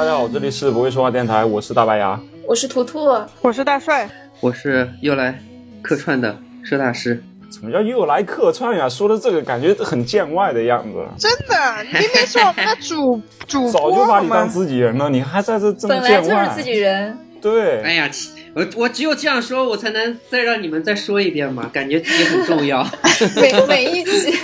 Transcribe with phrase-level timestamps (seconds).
[0.00, 3.04] 大家好，这里是不会说话电台，我是大白牙，我是图图，
[3.42, 4.08] 我是大帅，
[4.40, 5.38] 我是又来
[5.82, 6.34] 客串的
[6.64, 7.22] 佘大师。
[7.50, 8.88] 怎么叫又来客串呀？
[8.88, 11.06] 说的这个感觉很见外的样子。
[11.18, 16.20] 真的，明明是我们的主 主早就把你当自己人了，你还在这这么见外？
[16.22, 17.18] 本来就是自己人。
[17.42, 17.82] 对。
[17.82, 18.10] 哎呀，
[18.54, 22.82] 我我只有这样说，我才能再让你们再说一遍嘛，感觉自己很重要。
[23.36, 24.34] 每每一期，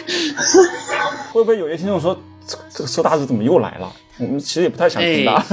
[1.32, 2.14] 会不会有些听众说，
[2.46, 3.90] 这这个佘大师怎么又来了？
[4.18, 5.44] 我们其实也不太想听他。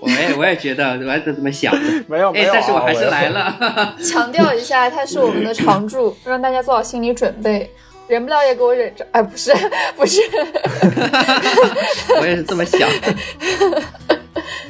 [0.00, 1.80] 我也我也觉得，我也是这么想的。
[2.08, 3.94] 没有没有，但是我还是来了。
[4.02, 7.70] 强调一下，他是我们的常驻，让大家做好心理准备。
[8.08, 9.06] 忍不了也给我忍着。
[9.12, 9.52] 哎，不是
[9.94, 10.20] 不是。
[12.20, 12.88] 我也是这么想。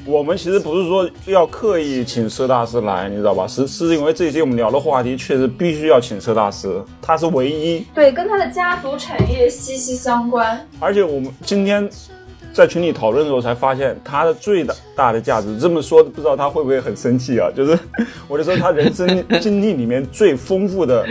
[0.05, 3.47] 我们其实不是说要刻意请佘大师来，你知道吧？
[3.47, 6.69] 是是因为这一期我们聊的话题确实必须要请佘大师，
[7.01, 7.87] 他是唯一。
[7.95, 10.67] 对，跟他的家族产业息息相关。
[10.79, 11.89] 而且我们今天。
[12.61, 15.57] 在群里讨论的时候，才发现他的最大大的价值。
[15.59, 17.49] 这么说，不知道他会不会很生气啊？
[17.57, 17.79] 就是
[18.29, 21.07] 我就说他人生经历里面最丰富的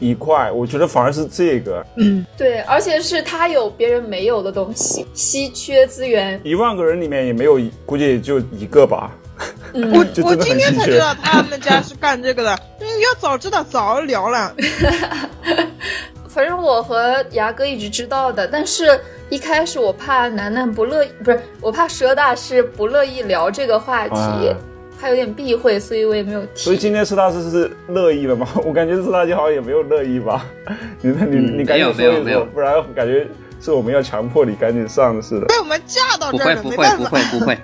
[0.00, 1.84] 一块，我觉得反而是这个。
[1.96, 6.40] 嗯，对，而且是他有别人没有的东西，稀缺资源。
[6.42, 9.12] 一万个人里面也没有，估计也就一个吧。
[9.74, 14.54] 我我今天才知道他们家是干这个的，要早知道早聊了。
[16.34, 19.00] 反正我和牙哥一直知道的，但是。
[19.30, 24.54] 一开始我怕楠楠不乐意，不是我怕佘大师不乐意聊这个话题，
[25.00, 26.48] 他有点避讳，所以我也没有提。
[26.54, 28.46] 所以今天佘大师是乐意了吗？
[28.64, 30.46] 我感觉佘大师好像也没有乐意吧。
[31.00, 33.26] 你你你赶紧说一说，不然感觉
[33.62, 35.46] 是我们要强迫你赶紧上似的。
[35.46, 37.58] 被我们架到这儿了，不会不会不会不会不会。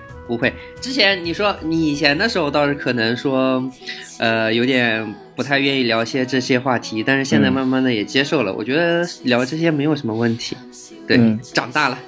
[0.81, 3.63] 之前你说你以前的时候倒是可能说，
[4.19, 8.53] 呃，有点不太愿意聊些这些话题，但是现在慢慢的也接受了。
[8.53, 10.57] 我觉得聊这些没有什么问题。
[11.07, 11.19] 对，
[11.53, 11.99] 长大了。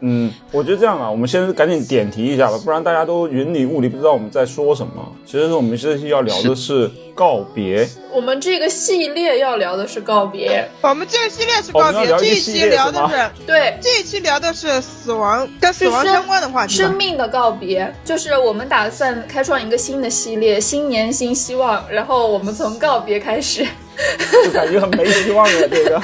[0.00, 4.92] 嗯，我觉得这样啊，我们先赶紧点题一下吧，不然大家都云里雾里，不知道我们在说什么。
[5.26, 7.86] 其实我们这期要聊的是告别。
[8.12, 10.68] 我们这个系列要聊的是告别。
[10.80, 16.74] 我们这个系列是告别，这一期聊的是对，这一期聊的是死亡跟死亡相关的话题。
[16.74, 23.66] 生命的告别，就是我们打算开创一个新的系列，新年新希望，然后我们从告别开始。
[24.44, 26.00] 就感觉很没希望了，这个。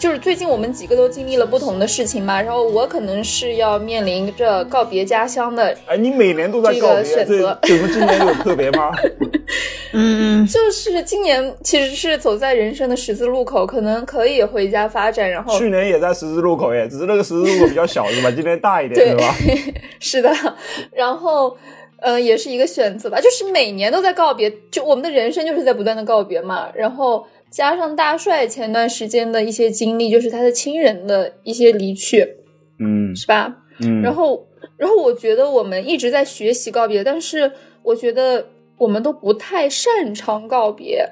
[0.00, 5.76] 就是最近我们几个都经历了不同的事情嘛，然后我可能是要面临着告别家乡的。
[5.86, 8.90] 哎，你每年都在告别，选择，怎么今年有特别吗？
[9.92, 15.30] 嗯，就是今年其实是走在人生的十字路口，可能可以回家发展。
[15.30, 18.30] 然后去年也在十字路口耶，只是那个十字路口比较小 是吧？
[18.30, 19.34] 今年大一点是吧？
[20.00, 20.32] 是的，
[20.92, 21.54] 然后。
[22.02, 26.66] 嗯，也是一个选择吧，就是每年都在告别，就我们的人生就是在不断的告别嘛。
[26.74, 32.36] 然后加上大帅前段时间的一些经历，就是他的亲人的一些离去，
[32.78, 33.56] 嗯，是吧？
[33.80, 34.00] 嗯。
[34.00, 34.46] 然后，
[34.76, 37.50] 然后我觉得我们一直在学习告别，但是
[37.82, 38.46] 我觉得
[38.78, 41.06] 我们都不太擅长告别。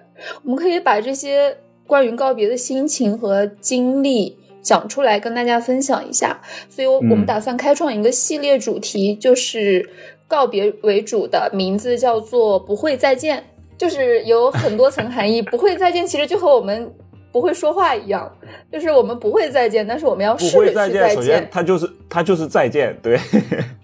[0.44, 1.56] 我们可以把这些
[1.86, 6.40] 关于告别的心情和经历讲出来，跟大家分享一下。
[6.68, 9.88] 所以，我我们打算开创一个系列主题，就是。
[10.30, 13.44] 告别为主的名字叫做“不会再见”，
[13.78, 15.40] 就是有很多层含义。
[15.50, 16.92] “不会再见”其实就和我们
[17.32, 18.30] 不会说话一样，
[18.72, 21.14] 就是我们不会再见，但是我们要试着去再见。
[21.14, 23.18] 首先，它就是它就是再见，对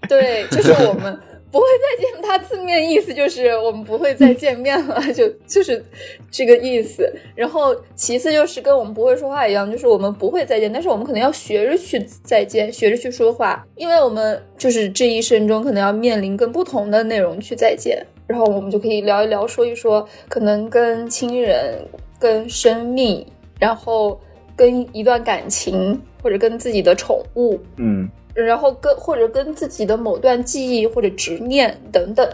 [0.07, 1.17] 对，就是我们。
[1.51, 5.81] 不会再见，它字面意思就是我们不会再见面了，就就是
[6.29, 7.09] 这个意思。
[7.33, 18.05] 然后其次就是跟我们不会说话一样，就是我们不会再见，但是我们可能要学着去再见，学着去说话，因为我们就是这一生中可能要面临跟不同的内容去再见。
[18.27, 21.85] 然后我们就可以聊一聊，说一说可能跟亲人、
[22.19, 23.25] 跟生命，
[23.59, 24.19] 然后
[24.55, 28.09] 跟一段感情，或者跟自己的宠物，嗯。
[28.33, 32.29] 然后跟或者跟自己的某段记忆或者执念等等，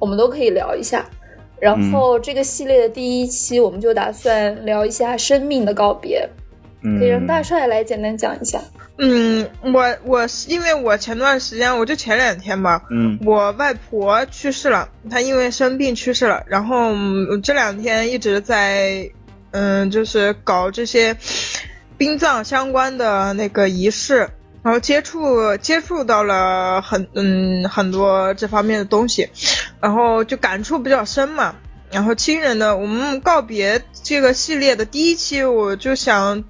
[0.00, 1.08] 我们都可以聊一下。
[1.60, 6.28] 然后这个系列的第一期，我们就打算聊一下生命的告别，
[6.82, 8.60] 可以让大帅来简单讲一下。
[8.98, 16.42] 嗯，我我是因为我前段时间，我就前两天吧，嗯，我外婆去世了，她因为生病去世了。
[16.48, 16.92] 然后
[17.42, 19.10] 这两天一直在，
[19.52, 21.16] 嗯，就是搞这些
[21.96, 24.28] 殡葬相关的那个仪式。
[24.60, 29.28] 然后接触接触到了很嗯很多这方面的东西，
[29.80, 31.54] 然后就感触比较深嘛。
[31.90, 36.44] 然后亲人的我们告别这个系列的第一期，我就想，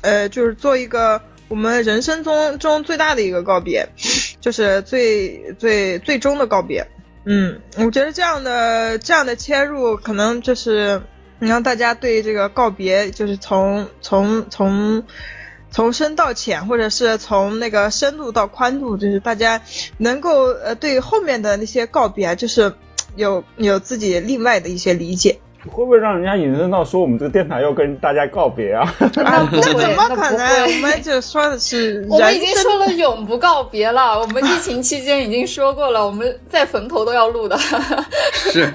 [0.00, 1.20] 呃，就是做一个
[1.50, 3.86] 我们人生中中最大的一个告别，
[4.40, 6.86] 就是最最最终的告别。
[7.26, 11.02] 嗯，我觉得这样的这样的切入，可能就是
[11.38, 15.04] 让大家对这个告别，就是从从从。
[15.72, 19.62] 从深到浅，或者是从那个深度到宽度，就是大家
[19.98, 22.74] 能够呃对后面的那些告别啊，就是
[23.14, 25.38] 有有自己另外的一些理解。
[25.68, 28.94] 会不会让人家引申到说我们这个电台要跟大家告别啊？
[29.16, 30.62] 那不会， 那怎么可能？
[30.64, 37.58] 我们就说的是 我们已经说了永不告别了，我们疫情期间已经说过了，我们在坟头都要录的。
[38.32, 38.72] 是，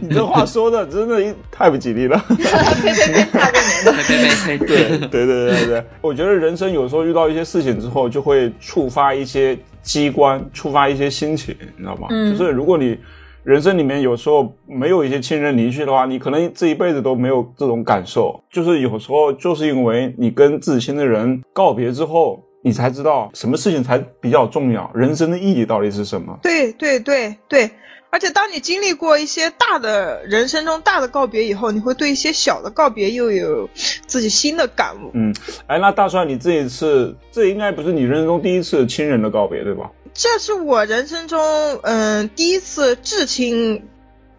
[0.00, 2.16] 你这话说的真的太不吉利了。
[2.28, 3.92] 呸呸呸，大过年的。
[3.92, 12.06] 呸呸呸呸，对对对对对，我觉得人生有时候遇到一些事情之后，就会触发一些机关，触发一些心情，你知道吗？
[12.10, 12.96] 嗯就是如果你
[13.46, 18.42] 人生里面有时候没有一些亲人离去的话，你可能这一辈子都没有这种感受。
[18.50, 26.36] 就是有时候就是因为你跟自己亲的人告别之后，你才知道什么事情才比较重要，人生的意义到底是什么。
[26.42, 27.70] 对对对对，
[28.10, 33.70] 而且当你经历过一些大的人生中大的告别以后，你会对一些小的告别又有
[34.08, 35.12] 自己新的感悟。
[35.14, 35.32] 嗯，
[35.68, 39.88] 哎，那大帅，你这一次这应该不是你人生中第一次亲人的告别，对吧？
[40.16, 41.38] 这是我人生中
[41.82, 43.86] 嗯、第一次至亲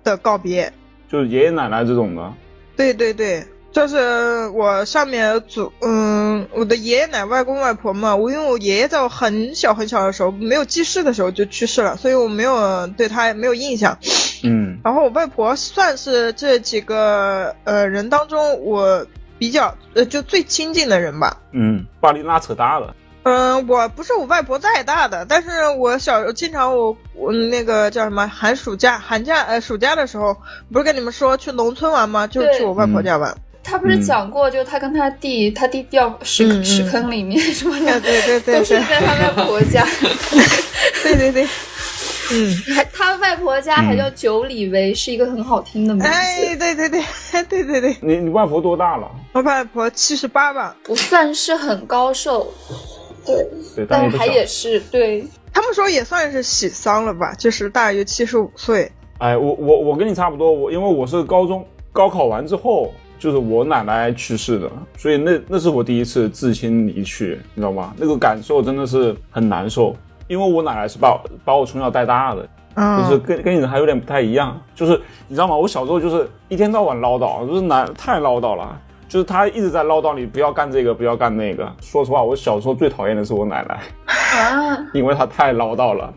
[0.03, 0.73] 的告别。
[1.07, 2.33] 就是爷爷奶奶这种的。
[2.75, 13.97] 对对对，就是我上面祖嗯，我的爷爷奶外公外婆嘛，我因为我爷爷在我很小很小的时候没有记事的时候就去世了，所以我没有对他没有印象。
[14.43, 19.05] 嗯然后我外婆算是这几个呃人当中我
[19.37, 21.37] 比较呃就最亲近的人吧。
[21.51, 22.95] 嗯，把你拉扯大了。
[23.27, 30.35] 嗯、我不是我外婆带大的，但是我小经常我我那个叫什么寒暑假寒假呃暑假的时候，
[30.71, 32.25] 不是跟你们说去农村玩吗？
[32.25, 33.35] 就对去我外婆家玩。
[33.63, 39.85] 他不是讲过，就他跟他弟，他弟掉石嗯嗯石坑里面什么的，对对对都是在他外婆家。
[41.03, 41.43] 对 对对，
[42.31, 42.55] 嗯。
[42.73, 46.07] 还他外婆家还叫九里围，是一个很好听的名字。
[46.07, 47.03] 哎，对对对，
[47.49, 49.11] 对对对，你你外婆多大了？
[49.33, 52.53] 我外婆七十八吧，不算是很高寿，
[53.27, 54.17] 对，对，但是。
[54.17, 55.23] 还也是对。
[55.53, 58.91] 他们说也算是喜丧了吧，就是大约七十五岁。
[59.17, 67.91] 哎，我我我跟你差不多，我因为我是高中高考完之后，就是我奶奶去世的，所以那那是我第一次至亲离去，你知道吗？
[67.97, 69.95] 那个感受真的是很难受，
[70.27, 75.57] 因为我奶奶是把把我从小带大的，嗯，就是跟跟你的还有点不太一样，就是你知道吗？
[75.57, 81.71] 我小时候就是一天到晚唠叨，就是难太唠叨了，就是他一直在唠叨你不要干这个，不要干那个。
[81.81, 83.79] 说实话，我小时候最讨厌的是我奶奶。
[84.07, 86.13] 啊， 因为她太唠叨了，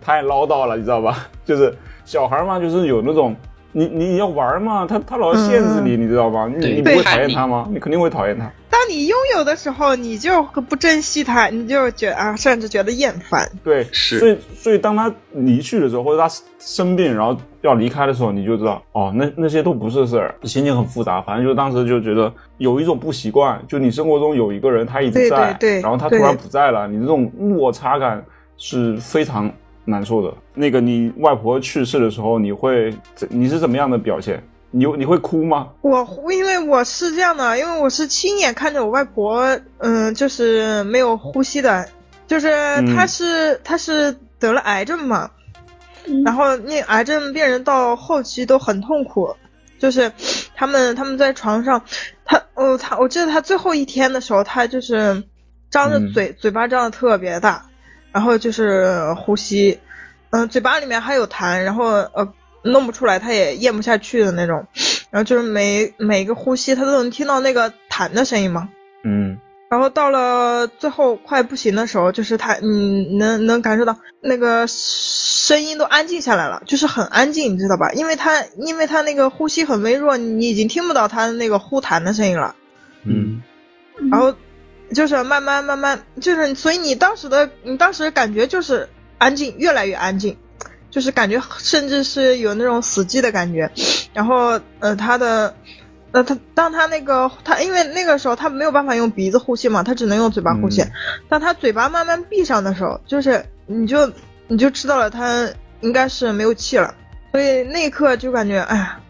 [0.00, 1.26] 太唠叨了，你知道吧？
[1.44, 1.74] 就是
[2.04, 3.34] 小孩嘛，就是有那种
[3.72, 6.46] 你你要玩嘛，他他老限制你，你知道吧？
[6.48, 7.66] 你你不会讨厌他吗？
[7.70, 8.50] 你肯定会讨厌他。
[8.70, 13.46] 当你拥有的时候，你就不珍惜他，你就觉得啊，甚至觉得厌烦。
[13.62, 16.28] 对，是所以所以当他离去的时候，或者他
[16.58, 21.20] 生病然后要离开的时候，你就知道哦，那那些都不是事儿，心情很复杂。
[21.22, 28.24] 反正就当时就觉得有一种不习惯，就你生活中有一个人他一直在，对对然后他突然不在了，你这种落差感
[28.56, 29.50] 是非常
[29.84, 30.32] 难受的。
[30.54, 32.94] 那个你外婆去世的时候，你会
[33.28, 34.42] 你是怎么样的表现？
[34.72, 35.68] 你你会哭吗？
[35.80, 39.44] 我因为我是这样的，因为我是亲眼看着我外婆，
[39.78, 41.88] 嗯，就是没有呼吸的，
[42.28, 42.48] 就是
[42.94, 45.28] 她是、她是得了癌症嘛，
[46.24, 49.34] 然后那癌症病人到后期都很痛苦，
[49.78, 50.12] 就是
[50.54, 51.82] 他们他们在床上，
[52.24, 55.22] 他哦他我记得他最后一天的时候，他就是
[55.70, 56.12] 张着嗯。
[56.12, 57.66] 嘴，嘴巴张的特别大，
[58.12, 59.78] 然后就是呼吸，
[60.30, 64.66] 嗯、嘴巴里面还有痰，然后呃弄不出来，他也咽不下去的那种，
[65.10, 68.68] 然后就是每每个呼吸他都能听到那个痰的声音嘛。
[69.04, 69.38] 嗯。
[69.70, 74.66] 然后到了最后快不行的时候，就是他，你，能能感受到那个
[75.50, 77.90] 声音都安静下来了，就是很安静，你知道吧？
[77.90, 82.54] 因为他因为他那个呼吸很微弱，你已经听不到他的那个呼痰的声音了。
[83.02, 83.42] 嗯
[84.12, 84.32] 然后
[84.94, 88.88] 就是慢慢慢慢，就是所以你当时的你当时感觉就是
[89.18, 90.36] 安静，越来越安静，
[90.88, 93.72] 就是感觉甚至是有那种死寂的感觉。
[94.14, 95.56] 然后呃，他的
[96.12, 100.82] 呃他当他那个他因为那个时候他没有办法用鼻子呼吸嘛，他只能用嘴巴呼吸。
[100.82, 100.92] 嗯
[101.28, 104.12] 当他嘴巴慢慢闭上的时候，就是你就
[104.50, 105.48] 你就知道了他
[105.80, 106.94] 应该是没有气了。
[107.32, 109.00] 所以那一刻就感觉哎呀，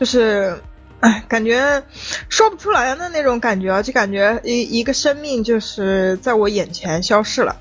[0.00, 0.56] 就是。
[0.98, 1.82] 哎，感觉
[2.30, 7.54] 说不出来的那种感觉啊，就感觉一一个生命就是在我眼前消逝了，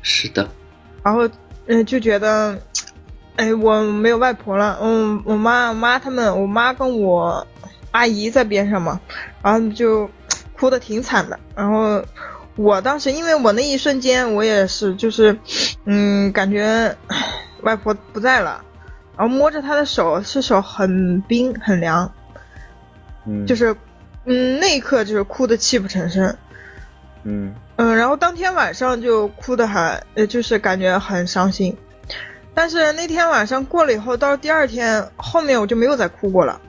[0.00, 0.48] 是的，
[1.04, 1.28] 然后
[1.66, 2.58] 嗯、呃就觉得，
[3.36, 7.46] 哎，我没有外婆了，嗯，我妈我妈他们，我妈跟我
[7.90, 8.98] 阿姨在边上嘛，
[9.42, 10.10] 然后就
[10.58, 12.02] 哭的挺惨的，然后
[12.58, 15.38] 我当时因为我那一瞬间我也是就是，
[15.84, 16.96] 嗯，感觉
[17.62, 18.64] 外婆不在了，
[19.16, 22.12] 然后摸着她的手是手很冰很凉。
[23.26, 23.76] 嗯，就是，
[24.24, 26.36] 嗯，那一刻就是哭的泣不成声。
[27.22, 31.76] 嗯嗯，然后当天晚上就哭的很，呃，就是感觉很伤心。
[32.54, 36.60] 但是那天晚上过了以后，到第二天后面我就没有再哭过了，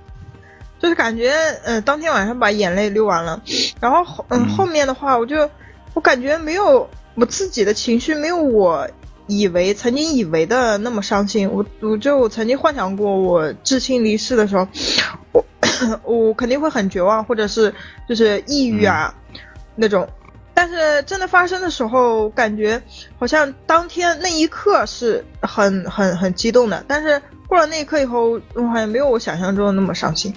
[0.79, 1.31] 就是感觉，
[1.63, 3.41] 呃，当天晚上把眼泪流完了，
[3.81, 5.49] 然后嗯后面的话我就，
[5.93, 8.89] 我感觉没有我自己的情绪没有我
[9.27, 11.49] 以为曾经以为的那么伤心。
[11.49, 14.67] 我我就曾经幻想过我至亲离世的时候，
[15.31, 15.45] 我
[16.03, 17.73] 我肯定会很绝望，或者是
[18.07, 19.13] 就是抑郁啊、
[19.75, 20.07] 那种。
[20.53, 22.81] 但是真的发生的时候，感觉
[23.17, 30.33] 好像当天那一刻是很很很激动的，但是过了那一刻以后，我好像没有我想象中的那么伤心，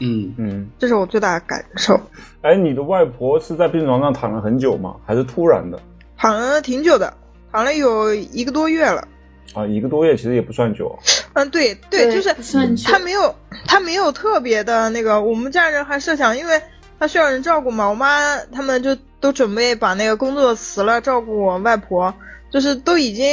[0.00, 0.68] 嗯，嗯。
[0.78, 1.98] 这是我最大的感受。
[2.42, 4.96] 哎，你的外婆是在病床上躺了很久吗？
[5.06, 5.80] 还是突然的？
[6.16, 7.14] 躺了挺久的，
[7.52, 9.06] 躺了有一个多月了。
[9.54, 10.98] 啊，一个多月其实也不算久。
[11.32, 13.34] 嗯，对对，就是不算久他没有
[13.66, 16.60] 他没有特别的那个，我们家人还设想，因为
[16.98, 22.14] 他需要人照顾嘛，我妈他们就都准备把那个工作辞了，照顾我外婆，
[22.50, 23.26] 就是都已经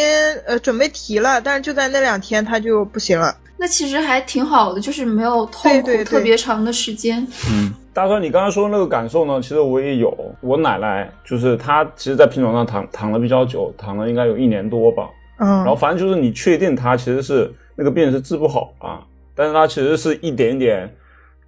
[0.45, 3.35] 呃准备提了，但是就在那两天他就不行了。
[3.59, 7.25] 那其实还挺好的，就是没有痛苦特别长的时间。
[7.51, 10.15] 嗯，大川，你刚才说的那个感受呢，其实我也有。
[10.41, 15.09] 我奶奶就是她，其实，在病床上躺躺了比较久，躺了应该有一年多吧。
[15.39, 19.01] 嗯，然后反正就是你确定她其实是那个病是治不好啊，
[19.35, 20.87] 但是她其实是一点点、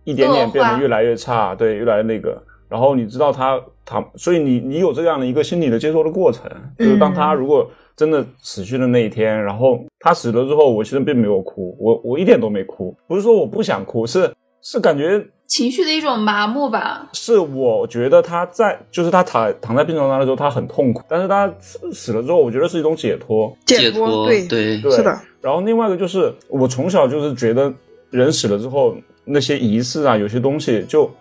[0.03, 2.41] 一点点变得越来越差，对，越来越那个。
[2.67, 17.09] 然后你知道她躺，所以你你有这样的一个心理的接受的过程，就是当她如果真的死去的那一天，然后他死了之后，我其实并没有哭，我我一点都没哭，不是说我不想哭，是是感觉情绪的一种麻木吧。
[17.11, 23.53] 是我觉得他在，就是他躺躺在病床上的时候，他很痛苦，但是他死死了之后，我觉得是一种解脱。
[23.65, 27.73] 解脱，对对对是的，然后另外一个就是，我从小就是觉得
[28.11, 31.11] 人死了之后，那些仪式啊，有些东西就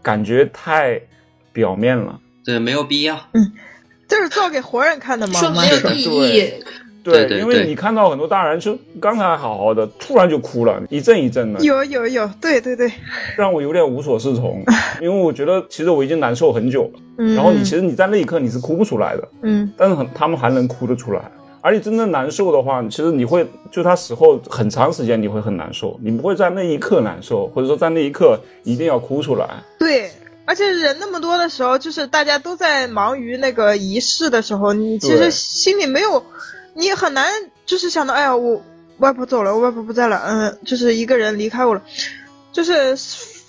[0.00, 1.00] 感觉太
[1.52, 2.20] 表面了。
[2.44, 3.18] 对，没有必要。
[4.10, 5.40] 这是做给活人看的吗？
[5.40, 6.52] 说没有意义，
[7.02, 12.90] 对因为你看到很多大人就刚才还好好的，突然就哭了，一阵一阵的，有有有，对对对，
[13.36, 14.62] 让我有点无所适从。
[15.00, 19.28] 因为我觉得其实我已经难受很久了，嗯，然后你其实你在那一刻你是哭不出来的。
[19.42, 21.22] 嗯但是很他们还能哭得出来。
[21.62, 29.46] 而且真正难受的话，其实你会就他死后很长时间你会很难受，你不会在那一刻难受，或者说在那一刻一定要哭出来。
[29.78, 30.10] 对，
[30.44, 36.24] 而且人那么多的时候，就是大家都在忙于那个仪式的时候，你其实心里没有，
[36.74, 37.30] 你很难
[37.66, 38.60] 就是想到，哎呀，我
[38.98, 41.82] 外婆走了，我外婆不在了，嗯，就是一个人离开我了，
[42.52, 42.96] 就是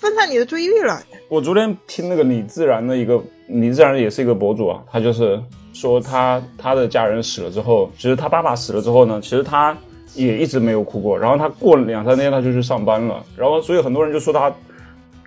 [0.00, 1.02] 分散你的注意力了。
[1.28, 9.76] 我昨天听那个李自然的一个，李自然也是一个博主啊，他就是说他他的家人死了之后，其实他爸爸死了之后呢，其实他
[10.14, 14.52] 也一直没有哭过，然后他过了两三天他就去上班了，然后所以很多人就说他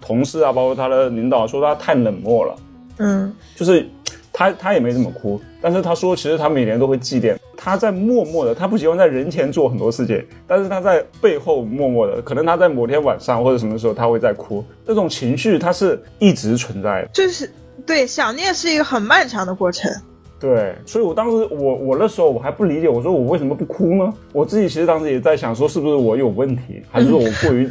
[0.05, 2.55] 同事啊，包括他的领导说他太冷漠了。
[2.97, 3.85] 嗯就是
[4.31, 17.09] 他他也没怎么哭，但是他说其实他每年都会祭奠，他在默默的，他不喜欢在人前做很多事情，但是他在背后默默的，可能他在某天晚上或者什么时候他会在哭，这种情绪他是一直存在的。
[17.13, 17.49] 就是
[17.85, 19.91] 对想念是一个很漫长的过程。
[20.37, 24.13] 对，所以我当时我我那时候我还不理解，我说我为什么不哭呢？
[24.33, 27.69] 我自己其实当时也在想说是不是我有问题，还是说我过于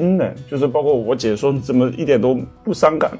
[0.00, 0.34] 冰冷？
[0.50, 3.10] 就是包括我姐说你怎么一点都不伤感，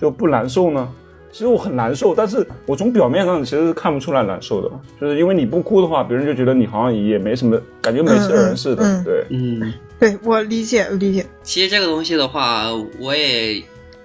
[0.00, 0.88] 就不难受呢？
[1.30, 4.70] 其实我很难受，但是我从表面上其实是看不出来难受的，
[5.00, 8.82] 就是因为你不哭的话，别人就觉得你好像也没什么感觉没事人似的。
[8.82, 11.24] 嗯嗯嗯对，嗯，对我理解理解。
[11.42, 12.66] 其实这个东西的话，
[12.98, 13.62] 我也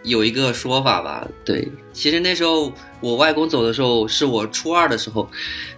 [0.08, 1.28] 有一个说法吧。
[1.46, 5.30] 对，其实那时候我外公走的时候是我初二的时候，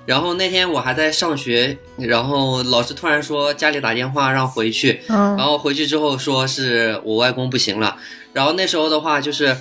[0.06, 7.98] 然后那天我还在上学，然后老师突然说家里打电话让回去，嗯然后回去之后说是我外公不行了，
[8.34, 9.56] 然后那时候的话就是，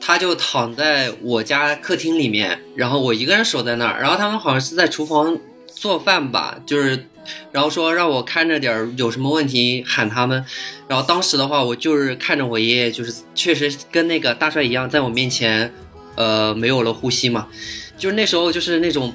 [0.00, 5.36] 他就躺在我家客厅里面，然后我一个人守在那儿，然后他们好像是在厨房
[5.66, 7.06] 做饭吧，就是，
[7.52, 10.44] 然后说让我看着点儿，有什么问题喊他们，
[10.88, 15.72] 然后当时的话我就是看着我爷爷，就是确实跟那个大帅一样，在我面前，
[16.14, 17.48] 呃，没有了呼吸嘛，
[17.96, 19.14] 就是那时候就是那种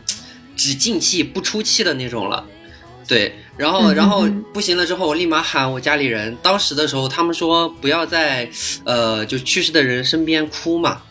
[0.56, 2.46] 只进气不出气的那种了。
[3.08, 6.36] 对，然后然后不行了之后，我立马喊我家里人。
[6.42, 8.50] 当时的时候，他们说不要在
[8.84, 11.04] 呃就去世的人身边哭嘛。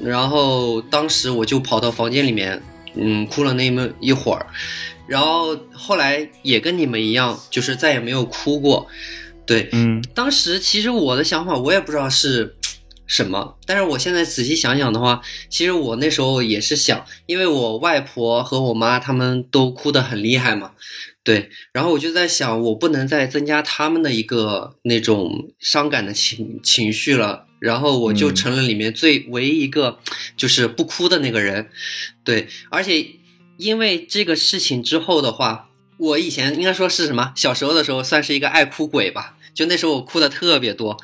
[0.00, 2.62] 然后当时我就跑到房间里面，
[2.94, 4.46] 嗯，哭了那么一会儿。
[5.06, 8.86] 然后后来也跟你们一样，就是再也没有哭过。
[9.46, 12.56] 对，嗯，当时其实我的想法，我也不知道是
[13.06, 13.56] 什么。
[13.66, 15.20] 但是我现在仔细想想的话，
[15.50, 20.72] 其实我那时候也是想，因为我外婆和我妈他们都哭得很厉害嘛，
[21.22, 27.46] 对，然后我就在想，我不能再增加他们的一个那种伤感的情情绪了。
[27.60, 29.98] 然后我就成了里面最唯一一个
[30.36, 31.70] 就是不哭的那个人，
[32.22, 33.06] 对，而且
[33.56, 37.32] 因为这个事情之后的话，我以前应该说是什么？
[37.36, 40.96] 小时候的时候算是一个爱哭鬼吧，就那时候我哭的特别多，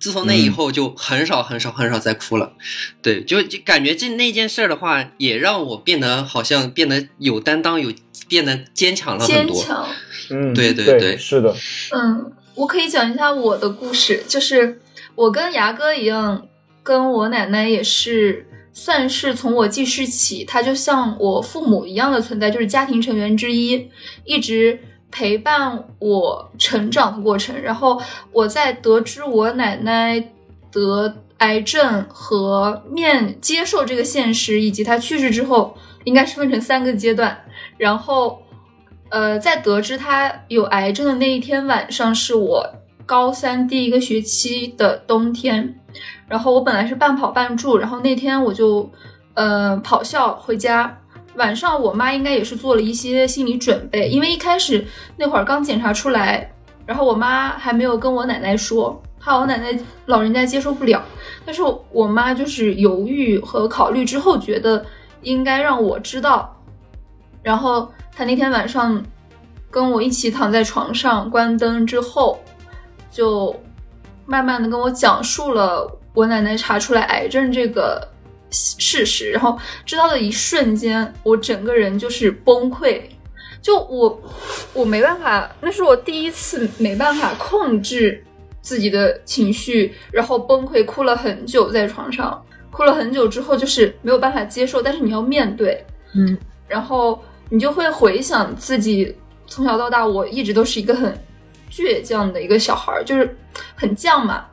[0.00, 2.54] 自从那以后就很少很少很少再哭了，
[3.02, 7.92] 对，就就感觉这那件事的话，也让我变得好像变得有担当，有
[8.26, 9.56] 变得坚强了很多。
[9.56, 9.88] 坚强，
[10.30, 11.54] 嗯，对对对，对是的，
[11.92, 14.80] 嗯，我可以讲一下我的故事，就是
[15.14, 16.46] 我跟牙哥一样，
[16.82, 18.47] 跟我奶奶也是
[18.80, 23.90] 算是从我记事起，他就像我父母一样的存在，就是家庭成员之一，
[24.24, 24.78] 一直
[25.10, 27.60] 陪伴我成长的过程。
[27.60, 30.24] 然后我在得知我奶奶
[30.70, 37.36] 得癌症和面接受这个现实，以及她去世之后，应该是分成三个阶段。
[37.76, 38.40] 然后，
[39.08, 42.64] 呃，在得知她有癌症的那一天晚上，是我
[43.04, 45.74] 高三第一个学期的冬天。
[46.28, 48.90] 然后我本来是半跑半住，然后那天我就
[49.34, 50.96] 呃跑校回家。
[51.36, 54.84] 晚上我妈应该也是做了一些心理准备，因为一开始
[55.16, 56.52] 那会儿刚检查出来，
[56.84, 61.00] 然后我妈还没有跟我奶奶说，怕我奶奶老人家接受不了。
[61.46, 64.84] 但是我妈就是犹豫和考虑之后，觉得
[65.22, 66.54] 应该让我知道。
[67.40, 69.00] 然后她那天晚上
[69.70, 72.40] 跟我一起躺在床上，关灯之后，
[73.12, 73.54] 就
[74.26, 78.04] 慢慢的跟我讲述了我奶奶查出来癌症这个
[78.50, 79.30] 事实。
[79.30, 79.56] 然后
[79.86, 83.00] 知道的一瞬间，我整个人就是崩溃。
[83.62, 84.20] 就我，
[84.72, 88.20] 我没办法，那是我第一次没办法控制
[88.60, 95.84] 自己的情绪，然后崩溃，哭了很久，在床上哭了很久之后，就是没有办法接受，但是你要面对，
[96.16, 99.14] 嗯，然后你就会回想自己
[99.46, 101.16] 从小到大，我一直都是一个很
[101.70, 103.36] 倔强的一个小孩儿，就是
[103.76, 104.46] 很犟嘛，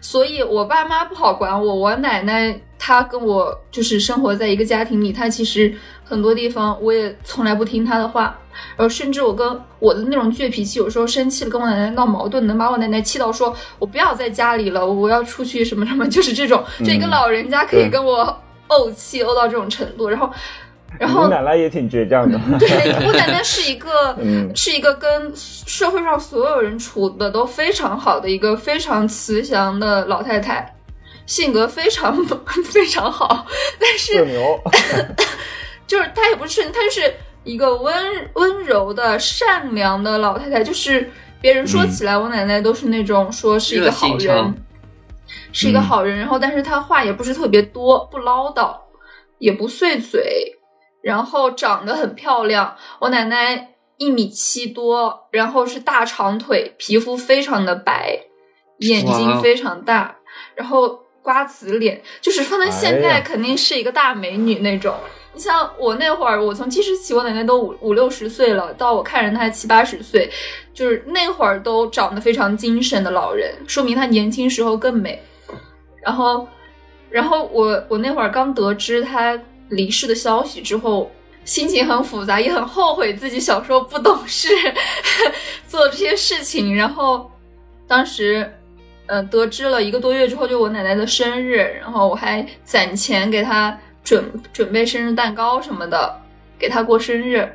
[0.00, 8.38] 所以我爸妈不好管我，我奶奶她跟我就是生活在一个家庭里，她其实很多地方我也从来不听她的话，
[8.76, 20.30] 然后甚至我跟我的那种倔脾气，有时候生气了跟我奶奶闹矛盾，能把我奶奶气到说我不要在家里了，我要出去什么什么，就是这种，就一个老人家可以跟我怄气怄到这种程度，然后。
[20.98, 30.74] 然后我奶奶也挺倔强的， 对我奶奶是一个， 嗯是一个跟社会上所有人处的都非常好的一个非常慈祥的老太太，
[31.26, 32.24] 性格非常
[32.64, 33.46] 非常好，
[33.78, 34.26] 但是，
[35.86, 37.12] 就是她也不是，她就是
[37.44, 37.94] 一个温
[38.34, 44.54] 温柔的善良的老太太，就是别人说起来，我奶奶都是那种说是一个好人，
[45.52, 48.74] 是一个好人，然后但是她话也不是特别多，不唠叨，
[49.38, 50.57] 也不碎嘴，
[51.02, 52.76] 然后长得很漂亮。
[53.00, 58.18] 我奶奶一米七多，然后是大长腿，皮肤非常的白，
[58.78, 60.16] 眼睛非常大，
[60.54, 64.94] 然后瓜子脸，就是放在现在肯定是一个大美女那种。
[65.34, 70.28] 你像我那会儿，我从记事起，我奶奶都五五六十岁了，到我看人她七八十岁，
[70.72, 75.22] 就是那会儿都长得非常精神的老人，说明她年轻时候更美。
[76.02, 76.48] 然后，
[77.10, 79.38] 然后我我那会儿刚得知她
[79.70, 81.10] 离世的消息之后，
[81.44, 84.48] 心情很复杂，也很后悔自己小时候不懂事，
[85.66, 86.76] 做这些事情。
[86.76, 87.30] 然后
[87.86, 88.52] 当时，
[89.06, 96.20] 呃，得知了一个多月之后，就我奶奶的生日，然后我还攒钱给她准准备生日蛋糕什么的，
[96.58, 97.50] 给她过生日。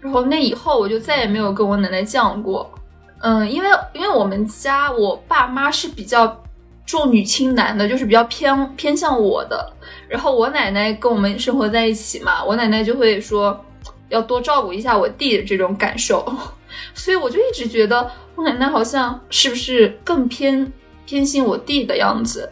[0.00, 2.72] 然后那以后我就再也没有跟我奶奶犟过，
[3.20, 6.42] 嗯，因为因为我们家我爸妈是比较
[6.86, 9.72] 重女轻男的，就是比较偏偏向我的。
[10.08, 13.64] 然后我奶奶跟我们生活在一起嘛，我奶奶就会说
[14.08, 16.24] 要多照顾一下我弟的这种感受，
[16.94, 20.72] 所以我就一直觉得我奶奶好像是不是更偏
[21.04, 22.48] 偏心我弟的样子，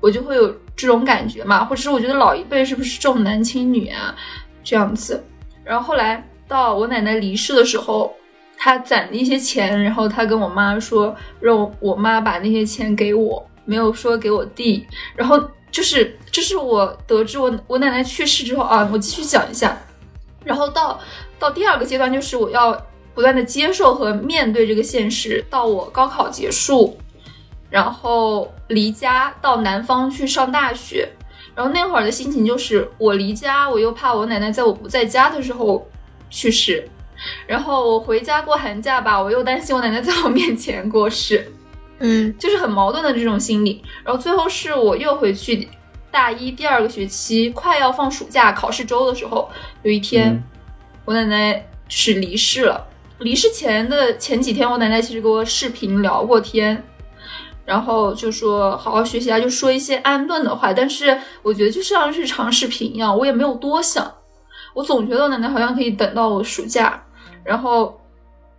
[0.00, 4.14] 我就会有这种感觉嘛，或者是我觉得老一辈是不是重男轻女啊
[4.62, 5.22] 这样子。
[5.64, 8.12] 然后后来到我奶奶离世的时候，
[8.58, 14.84] 她攒了一些钱，然后她跟我妈说，让我妈把那些钱给我，没有说给我弟。
[15.14, 15.40] 然后
[15.72, 19.76] 就是，这是我得知我我奶奶去世之后啊，我继续讲一下。
[20.44, 21.00] 然后到
[21.38, 22.72] 到第二个阶段，就是我要
[23.14, 25.42] 不断的接受和面对这个现实。
[25.48, 26.98] 到我高考结束，
[27.70, 31.08] 然后离家到南方去上大学，
[31.54, 35.88] 然后那会儿的心情就是我离家，我又怕我奶奶在我不在家的时候
[36.28, 36.86] 去世，
[37.46, 41.50] 然后我回家过寒假吧，我又担心我奶奶在我面前过世，
[42.02, 43.82] 嗯就是很矛盾的这种心理。
[44.04, 45.66] 然后最后是我又回去
[46.10, 49.48] 大一第二个学期，快要放暑假考试周的时候，
[49.82, 50.42] 有一天、嗯
[51.04, 51.52] 我奶奶
[51.88, 52.86] 就是离世了。
[53.18, 56.80] 离世前的前几天，我奶奶其实跟我视频聊过天，
[57.64, 60.72] 然后就说好好学习啊，就说一些安顿的话。
[60.72, 64.12] 但是我觉得就像日常视频一样，我也没有多想。
[64.74, 67.04] 我总觉得我奶奶好像可以等到我暑假，
[67.42, 68.00] 然后，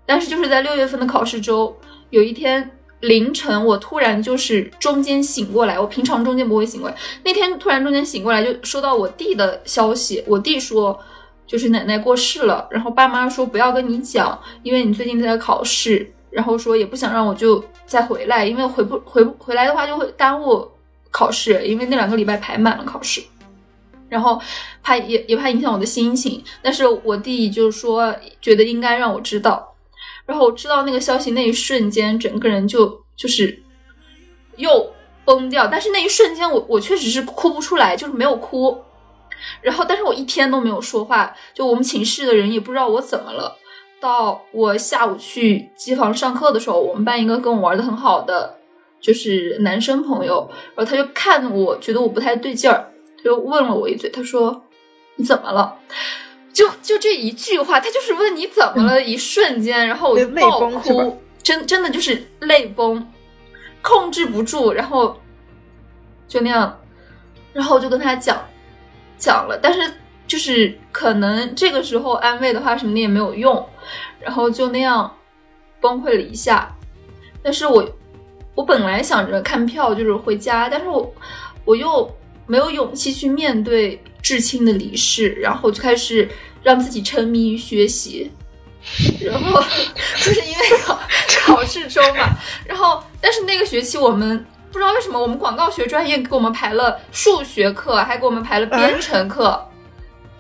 [0.06, 1.74] 但是就是在六月份的考试周，
[2.10, 2.70] 有一天
[3.04, 10.98] 凌晨，我突然就是中间醒过来，我平常中间不会醒过来，那天突然中间醒过来，就收到我弟的消息，我弟说
[11.46, 20.66] 就是奶奶过世了，然后爸妈说不要跟你讲，因为你最近在考试，然后说也不想让我就再回来，因为回不 回不回来的话就会耽误
[21.12, 23.22] 考试，因为那两个礼拜排满了考试。
[24.08, 24.40] 然后
[24.84, 29.73] 怕也也怕影响我的心情，但是我弟就说觉得应该让我知道，
[30.26, 33.62] 然后我知道那个消息那一瞬间，整个人就就是
[34.58, 34.92] 又
[35.26, 38.82] 崩掉，但是那一瞬间我我确实是哭不出来，就是没有哭，
[39.62, 43.58] 然后但是我一天都没有说话，就我们寝室的人也不知道我怎么了。
[44.00, 48.58] 到我下午去机房上课的时候，我们班一个跟我玩的很好的
[49.00, 52.92] 就是男生朋友，然后他就看我觉得我不太对劲儿。
[53.18, 54.64] 他就问了我一嘴，他说
[55.16, 55.78] ：“你怎么了？”
[56.54, 63.06] 就就这一句话，他就是问你怎么了，一瞬间，然后我就爆哭，真真的就是泪崩，
[63.82, 65.20] 控制不住，然后
[66.28, 66.80] 就那样，
[67.52, 68.42] 然后我就跟他讲
[69.18, 69.92] 讲了，但是
[70.28, 73.68] 就是可能这个时候安慰的话什么的也没有用，
[74.20, 75.12] 然后就那样
[75.82, 76.74] 崩溃了一下，
[77.42, 77.84] 但是我
[78.56, 81.14] 我本来想着看票就是回家，但是我
[81.66, 82.10] 我又。
[82.46, 86.28] 没有勇气去面对至亲的离世，然后就开始
[86.64, 88.32] 让自己沉迷于学习，
[89.22, 89.62] 然后
[90.24, 91.00] 就是因为考
[91.46, 92.30] 考试周嘛，
[92.66, 99.64] 然后但是那个学期我们不知道为什么我们广告学专业给我们排了数学课，还给我们排了编程课，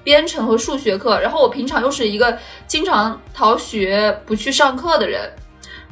[0.03, 5.29] 编程和数学课，然后我平常又是一个经常逃学不去上课的人，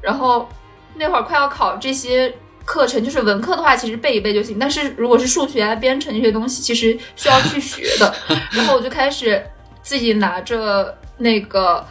[0.02, 0.48] 然后
[0.96, 2.34] 那会儿快要考这些。
[2.64, 4.58] 课程就是文科的话，其实背一背就行。
[4.60, 8.14] 但是如果是数学啊、编程这些东西，其实需要去学的。
[8.54, 9.44] 然后我就开始
[9.82, 11.86] 自己拿着那个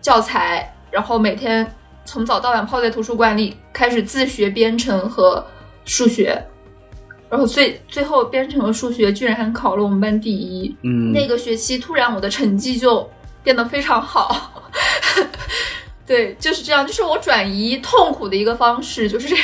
[0.00, 5.46] 教材，然后每天从早到晚泡在图书馆里，开始自学编程和
[5.84, 6.42] 数学。
[7.30, 10.74] 然后最最后编程和数学居然还考了我们班第一。
[10.82, 13.08] 嗯，那个学期突然我的成绩就
[13.42, 14.64] 变得非常好。
[16.06, 19.36] 对，就是这样，就是我转移痛苦的一个方式，就是。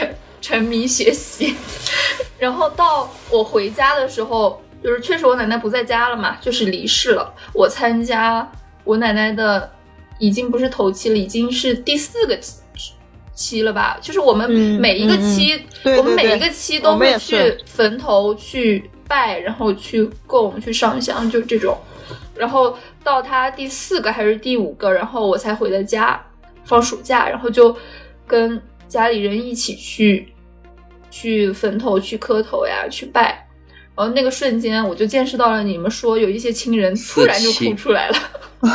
[0.44, 1.56] 沉迷学习，
[2.38, 7.34] 然后到我回家的时候，就是确实我奶奶不在家了嘛，就是离世了。
[7.54, 8.46] 我参加
[8.84, 9.72] 我奶奶的，
[10.18, 12.38] 已经不是头七了，已经是第四个
[13.34, 13.96] 期了吧？
[14.02, 15.54] 就是我们每一个期，
[15.84, 21.74] 嗯嗯、我们每一个期都会去去坟头去拜，然后去供、去上香，就这种。
[22.36, 26.22] 然后到他第四个还是第五个，然后我才回的家，
[26.66, 27.74] 放暑假，然后就
[28.26, 30.33] 跟家里人一起去。
[31.14, 33.46] 去坟头去磕头呀，去拜，
[33.94, 38.18] 然后那个瞬间我就见识到了你们说有一些亲人突然就哭出来了，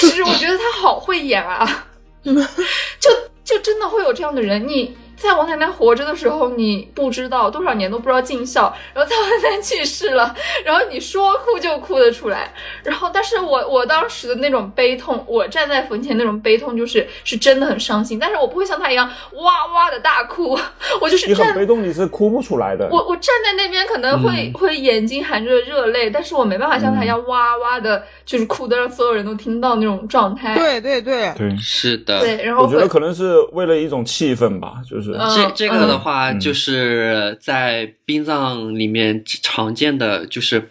[0.00, 1.88] 就是我觉得他好会演啊，
[2.22, 3.10] 就
[3.42, 12.50] 就真的会有这样的人，你在王奶奶活着的时候你不知道多少年都不知道尽孝，然后在王奶奶去世了， 然后你说哭就哭得出来，
[12.82, 20.58] 然后但是我我当时的那种悲痛，我站在坟前那种悲痛就是是真的很伤心，但是我不会像他一样哇哇的大哭，
[21.02, 22.88] 我就是你很悲动，你是哭不出来的。
[22.90, 30.54] 我我站在那边可能会、嗯、会眼睛含着热泪，但是我没办法像他一样哇哇的，就是哭的让所有人都听到那种状态。
[30.54, 32.20] 对对对对，是的。
[32.20, 40.68] 对，然后我觉得可能是为了一种气氛吧，就是、嗯、这这个的话，嗯就是在殡葬里面常见的，就是。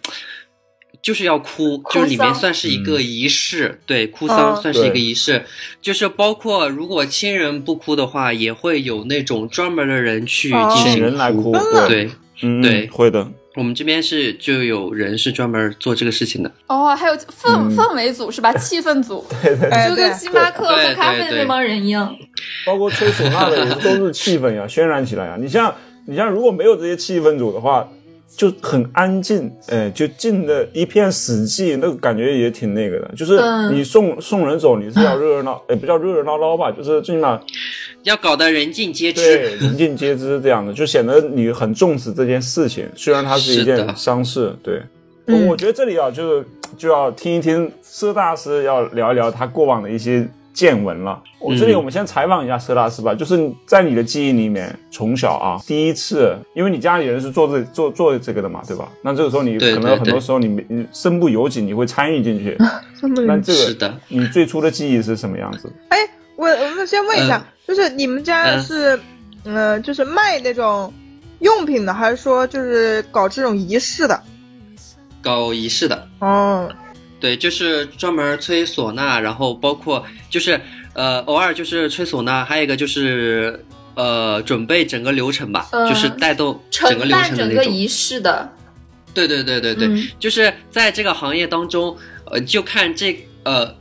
[1.02, 5.42] 就是要哭，哭就是里面算是一个嗯仪式，对，哭丧嗯算是一个仪式，
[5.80, 11.52] 就是包括如果亲人不哭的话，也会有那种专门的人去进行人来哭，
[11.88, 12.10] 对，
[12.42, 13.26] 嗯，对会的。
[13.56, 18.52] 我们这边是就有人是专门做这个事情的，哦，还有氛、嗯氛围组是吧？
[18.58, 19.24] 气氛组，
[19.70, 22.14] 哎就跟星巴克喝咖啡那帮人一样。
[22.64, 25.36] 包括吹唢呐的也都是气氛呀，渲染起来呀。
[25.38, 25.74] 你像
[26.06, 27.88] 你像如果没有这些气氛组的话，
[28.36, 33.10] 就很安静，哎，就静的一片死寂，那个感觉也挺那个的。
[33.16, 37.40] 就是嗯你送、送人走，你是要热热闹，也不叫热热闹闹吧，就是最起码
[38.04, 39.22] 要搞得人尽皆知。
[39.22, 42.88] 对人尽皆知这样的，就显得你很重视这件事情。
[42.96, 44.82] 虽然它是一件是的丧事，对。
[45.26, 51.22] 嗯我觉得这里啊，就是就要听一听佘大师要聊一聊他过往的一些见闻了。
[51.38, 58.90] 我这里我们先采访一下佘大师吧，就是在你的记忆里面，从小啊第一次，因为你家里人是做这做做这个的嘛，对吧？
[59.02, 62.56] 那这个时候你可能很多时候你没你身不由己，你会参与进去。
[63.24, 65.72] 那这个是的，你最初的记忆是什么样子？
[65.90, 65.98] 哎，
[66.34, 69.00] 我我们先问一下，嗯就是你们家嗯是，
[69.44, 70.92] 呃，就是卖那种
[71.38, 74.20] 用品的，还是说就是搞这种仪式的？
[75.22, 76.68] 搞仪式的，哦，
[77.20, 80.60] 对，就是专门吹唢呐，然后包括就是
[80.94, 87.54] 呃，偶尔就是吹唢呐，还有一个就是呃，准备整个流程吧，嗯就是带动整个流程的那种。
[87.54, 88.50] 整个仪式的，
[89.14, 93.72] 对对对对对，嗯就是在这个行业当中，呃，就看这呃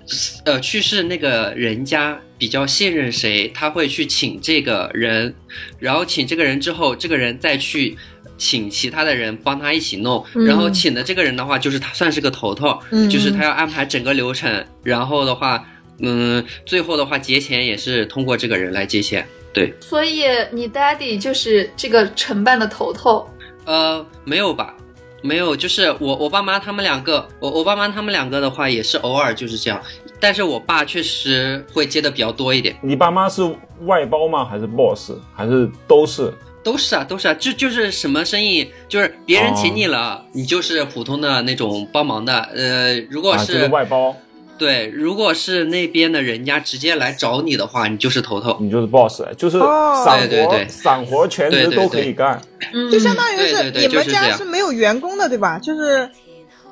[0.45, 5.35] 呃去世那个人家比较信任谁，他会去请这个人，
[5.77, 7.95] 然后请这个人之后，这个人再去。
[8.41, 19.27] 请其他的人帮他一起弄，嗯然后请的这个人的话，就是他算是个头头，嗯就是他要安排整个流程，然后的话，嗯，最后的话结钱也是通过这个人来结钱。
[19.53, 20.23] 对，所以
[20.53, 23.29] 你 daddy 就是这个承办的头头。
[23.65, 24.73] 呃，没有吧？
[25.21, 29.81] 没有，就是我我爸妈他们两个，我我爸妈他们两个的话也是偶尔就是这样，
[30.19, 33.43] 但是我爸确实会接的比较多一点，你爸妈是
[33.85, 34.45] 外包吗？
[34.45, 35.11] 还是 boss？
[35.35, 36.33] 还是都是？
[36.61, 44.13] 都是啊，都是啊，就就是什么生意，就是别人请你哦了，你就是普通的那种帮忙的，呃，如果是外包，
[44.59, 48.57] 对，如果是那边的人家直接来找你的话，你就是头头。
[48.59, 52.39] 你就是 boss，就是哦散活，对对对散活全职对对都可以干。
[52.73, 55.57] 嗯，就相当于是对对对你们家是没有员工的，对吧？
[55.57, 56.09] 就是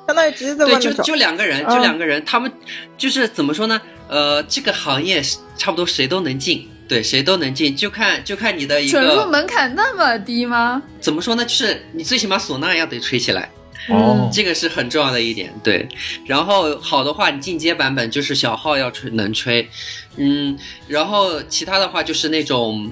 [0.06, 1.02] 相当于直接在外面找。
[1.02, 2.52] 就两个人，嗯就两个人，他们
[2.96, 3.80] 就是怎么说呢？
[4.08, 5.22] 呃，这个行业
[5.56, 10.82] 差不多谁都能进，对，谁都能进，就看就看你的一准入门槛那么低吗？
[11.00, 11.44] 怎么说呢？
[11.44, 13.50] 就是你最起码唢呐要得吹起来，
[13.88, 15.88] 哦，这个是很重要的一点，对。
[16.26, 19.68] 然后好的话，你进阶版本就是小号要吹能吹，
[20.16, 22.90] 嗯，然后其他的话就是那种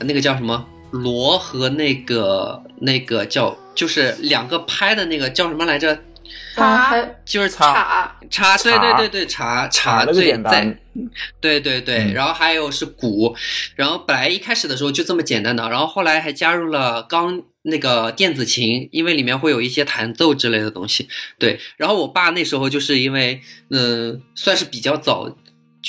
[0.00, 0.66] 那个叫什么？
[0.90, 5.98] 锣和那个那个叫就是两个拍的那个叫什么来着？
[6.56, 10.78] 啊，还就是叉叉，对对对对，茶茶那个最在，
[11.40, 12.12] 对对对，嗯。
[12.14, 13.34] 然后还有是鼓，
[13.76, 21.08] 然后本来一开始的时候就这么简单的，然后后来还加入了钢那个电子琴，因为里面会有一些弹奏之类的东西。
[21.38, 25.36] 对，然后我爸那时候就是因为嗯、算是比较早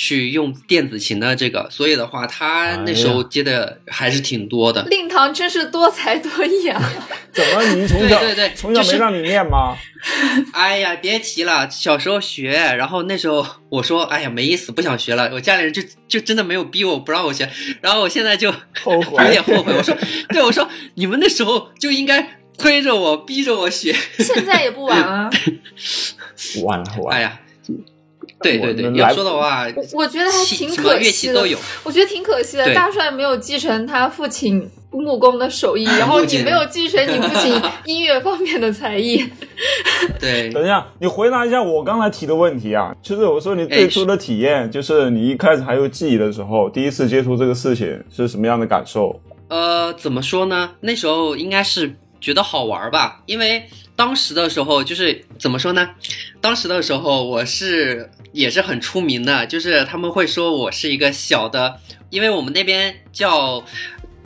[0.02, 4.82] 去用电子琴的这个，所以的话他那时候接的还是挺多的。
[4.84, 6.80] 令堂真是多才多艺啊！
[7.30, 9.76] 怎么你从小对对对就是从小没让你练吗？
[10.54, 15.28] 哎呀，别提了，小时候学，然后那时候我说，哎呀，没意思，不想学了。
[15.34, 17.46] 我家里人就就真的没有逼我，不让我学。
[17.82, 18.50] 然后我现在就
[18.82, 19.74] 后悔有点后悔。
[19.76, 19.94] 我说，
[20.32, 23.94] 对，我说你们那时候就应该推着我，逼着我学。
[24.18, 25.30] 现在也不晚啊。
[26.64, 27.38] 晚了，哎呀，
[28.42, 31.58] 对对对，要说的话，我觉得还挺可惜的器都有。
[31.84, 37.54] 我觉得挺可惜的，大帅没有继承他父亲木工的手艺，然后你没有继承你父亲
[37.84, 39.24] 音乐方面的才艺。
[40.18, 42.94] 对，等一下，你回答一下我刚才提的问题啊。
[43.02, 49.20] 就是我说你最初的体验，就是你一开始还有记忆的时候，第一次接触这个事情是什么样的感受？
[49.48, 50.70] 呃，怎么说呢？
[50.80, 53.62] 那时候应该是觉得好玩吧，因为
[54.00, 55.90] 当时的时候就是怎么说呢？
[56.40, 63.62] 当时的时候我是也是很出名的，就是他们会说我是一个小的，因为我们那边叫。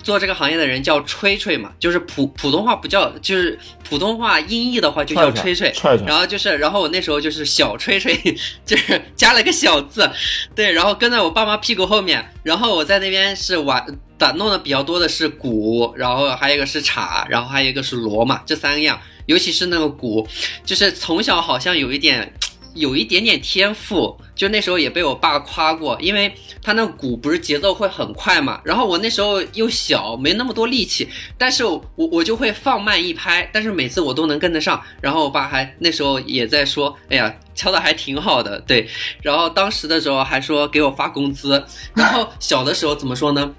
[0.05, 3.59] 做这个行业的人叫吹吹嘛，就是普普通话不叫，就是
[3.89, 5.73] 普通话音译的话就叫吹吹。
[5.73, 8.15] 踹踹然后就是，然后我那时候就是小吹吹，
[8.67, 10.07] 就是加了个小字，
[10.55, 13.83] 对，然后跟在我爸妈屁股后面，然后我在那边是玩
[14.19, 20.27] 打弄的比较多的是鼓，然后还有一个是镲，然后还有一个是锣嘛，这三样，尤其是那个鼓，
[20.65, 22.33] 就是从小好像有一点。
[22.77, 34.83] 有一点点天赋，就那时候也被我爸夸过，因为他那鼓不是节奏会很快嘛，然后我那时候又小，没那么多力气，但是我我就会放慢一拍，但是每次我都能跟得上。
[35.01, 38.89] 然后我爸还那时候也在说，哎呀，敲的还挺好的，对。
[39.23, 43.55] 然后当时的时候还说给我发工资，然后小的时候怎么说呢？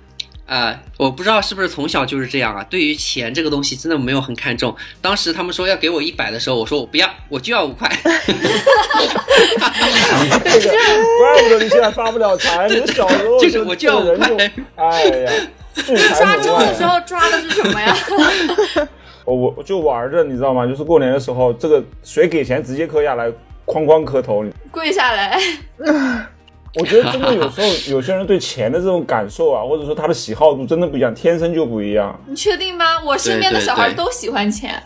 [0.47, 2.63] 啊、我不知道是不是从小就是这样啊。
[2.69, 4.75] 对于钱这个东西，真的没有很看重。
[5.01, 7.89] 当时他们说要给我一百的时候，我说我不要，我就要五块。
[8.03, 8.39] 这个
[11.19, 15.31] 怪不得你现在发不了财，你 小时候就是我就要这个人五块就哎呀，
[15.85, 16.85] 聚财抓周的时。
[16.85, 17.97] 候抓的是什么呀？
[19.25, 20.67] 我我就玩着，你知道吗？
[20.67, 23.27] 就是过年的时候，这个谁给钱直接磕下来，
[23.65, 24.45] 哐哐磕头。
[24.69, 25.39] 跪下来，
[26.77, 32.17] 我觉得真的有时候有些人对钱的这种感受啊，或者说他的喜好度真的不一样，天生就不一样。
[32.27, 33.01] 你确定吗？
[33.03, 34.81] 我身边的小孩都喜欢钱，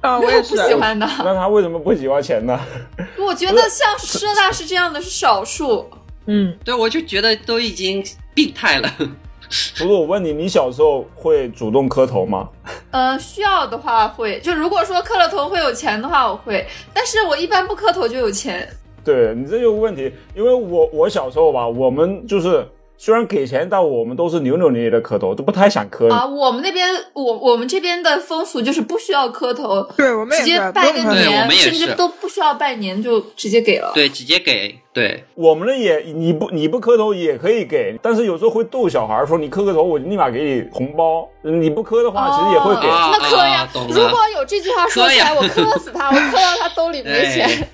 [0.00, 0.56] 啊，我也是。
[0.66, 1.06] 喜欢的。
[1.18, 2.58] 那他为什么不喜欢钱呢？
[3.18, 5.86] 我觉得像佘大师这样的是少数。
[6.26, 8.02] 嗯，对，我就觉得都已经
[8.32, 8.90] 病态了。
[8.98, 12.48] 不是我问你，你小时候会主动磕头吗？
[12.90, 18.66] 呃，需要的话会，就如果说磕了头会有钱的话，我会，但是我一般不磕头就有钱。
[19.04, 26.08] 对你这有个问题，因为我我小时候吧，我们就是虽然给钱，但我们都是扭扭捏捏的磕头，都不太想磕。
[26.10, 33.90] 啊，我们那边我我们这边的风俗就是不需要磕头，对我们直接，拜个年，们也甚至都不需要拜年就直接给了。
[33.94, 34.74] 对，直接给。
[34.92, 41.28] 对，我们的也你不你不磕头也可以给，但是有时候会逗小孩说你磕个头，我就立马给你红包。
[41.42, 42.86] 你不磕的话，其实也会给。
[42.86, 47.68] 哦那磕呀如果有这句话说出来，我磕死他，我磕到他兜里没 钱。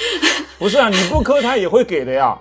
[0.58, 2.36] 不是啊，你不磕他也会给的呀。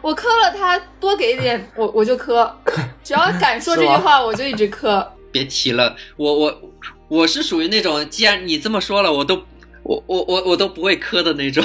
[0.00, 2.54] 我磕了他多给一点， 我我就磕。
[3.02, 5.06] 只要敢说这句话，我就一直磕。
[5.32, 6.62] 别提了，我我
[7.08, 9.42] 我是属于那种，既然你这么说了，我都
[9.82, 11.64] 我我我我都不会磕的那种。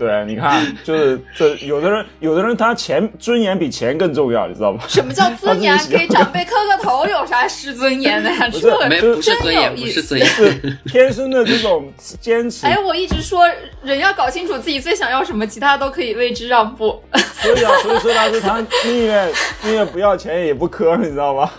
[0.00, 4.82] 对，你看，就是这有的人，有的人他钱尊严比钱更重要，你知道吗？
[4.88, 8.48] 什么叫尊严给长辈磕个头有啥失尊严的呀？
[8.50, 10.28] 不是这没就是不是尊严，真有意思不是尊严。
[10.32, 12.64] 是天生的这种坚持。
[12.64, 13.46] 哎，我一直说
[13.82, 17.04] 人要搞清楚自己最想要什么，其他都可以为之让步。
[17.42, 19.30] 所以啊，所以说他是他宁愿
[19.64, 21.50] 宁愿不要钱也不磕，你知道吗？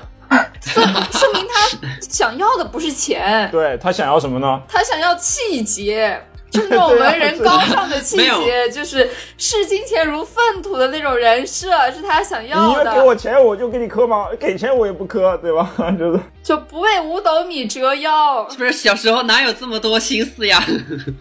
[0.62, 0.82] 说
[1.34, 4.60] 明他想要的不是钱，对他想要什么呢？
[4.67, 6.19] 他想要气节。
[6.51, 14.27] 就是那种 文人高尚的气节，就是视金钱如粪土的那种人设，是他想要的你要要给我，钱我就给你磕吗？
[14.39, 15.73] 给钱我也不磕，对吧？
[15.97, 18.43] 就是就不为五斗米折腰。
[18.57, 20.61] 不是小时候哪有这么多心思呀？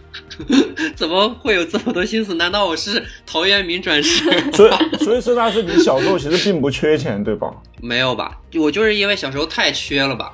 [0.95, 2.33] 怎么会有这么多心思？
[2.35, 4.29] 难道我是陶渊明转世？
[4.51, 7.49] 所以所以说那是你小时候其实并不缺钱，对吧？
[7.81, 8.37] 没有吧？
[8.59, 10.33] 我就是因为小时候太缺了吧？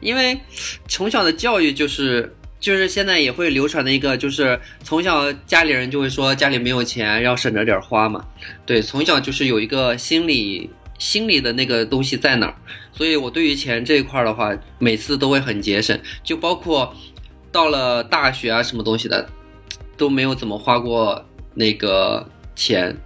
[0.00, 0.38] 因为
[0.86, 8.24] 从小的教育就是就是现在也会流传的一个，就是从小家里人就会说家里没有钱，要省着点花嘛。
[8.66, 10.68] 对，从小就是有一个心理
[10.98, 12.54] 心理的那个东西在那儿，
[12.90, 16.92] 所以我对于钱这一块的话，每次都会很节省，就包括
[17.52, 19.28] 到了大学啊什么东西的，
[19.96, 22.96] 都没有怎么花过那个钱。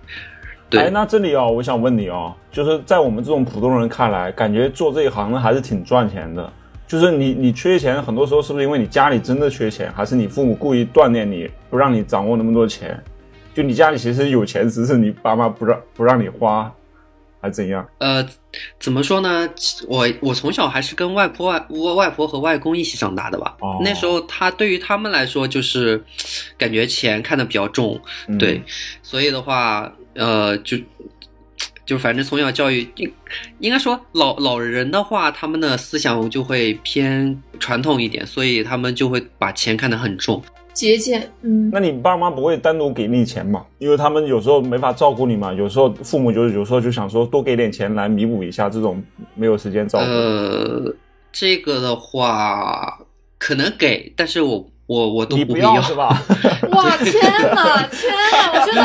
[0.71, 6.51] 对，哎，那这里啊，我想问你哦，就是在我们这种普通人看来，感觉做这一行的还是挺赚钱的。
[6.93, 13.03] 就是你你缺钱，很多时候是不是因为你家里真的缺钱，还是你父母故意锻炼你，不让你掌握那么多钱？
[13.55, 16.71] 就你家里其实有钱，只是你爸妈不让不让你花，
[17.41, 17.89] 还怎样？
[17.97, 18.23] 呃，
[18.79, 19.49] 怎么说呢？
[19.89, 23.57] 我我从小还是跟外婆外我外婆和外公一起长大的吧。
[23.61, 26.05] 哦那时候他对于他们来说，就是
[26.59, 28.63] 感觉钱看得比较重，嗯对，
[29.03, 30.77] 所以的话，呃，就
[31.93, 33.13] 就反正从小教育，应
[33.59, 40.43] 应该说老老人的话，他们的思想就会偏传统一点，所以他们就会把钱看得很重。
[40.73, 43.67] 节俭，嗯，那你爸妈不会单独给你钱吗？
[43.77, 49.03] 因为他们有时候没法照顾你嘛，有时候父母就是有时候就想说多给点钱来弥补一下这种
[49.35, 50.07] 没有时间照顾。
[50.07, 50.97] 呃，
[51.31, 52.99] 这个的话
[53.37, 56.23] 可能给，但是我我我都不必要是吧？
[56.73, 57.15] 哇，天
[57.55, 58.83] 哪，天哪，我真的，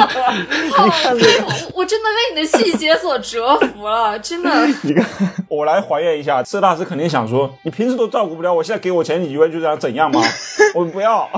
[0.71, 4.49] 好，我我真的为你的细节所折服了，真的。
[4.83, 5.05] 你看，
[5.49, 10.21] 我来还原一下，色大师肯定想说，你平时都照顾不了，我现在给我钱，你以为就这样怎样吗？
[10.73, 11.29] 我不要，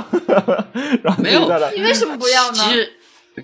[1.02, 2.58] 然后没有你为什么不要呢？
[2.58, 2.94] 其实，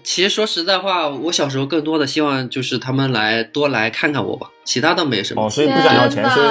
[0.04, 5.46] 其实说实在话，我小时候更多的希望就是他们来多来看看我吧，其他倒没什么。
[5.46, 6.50] 哦，所以不想要钱，所以，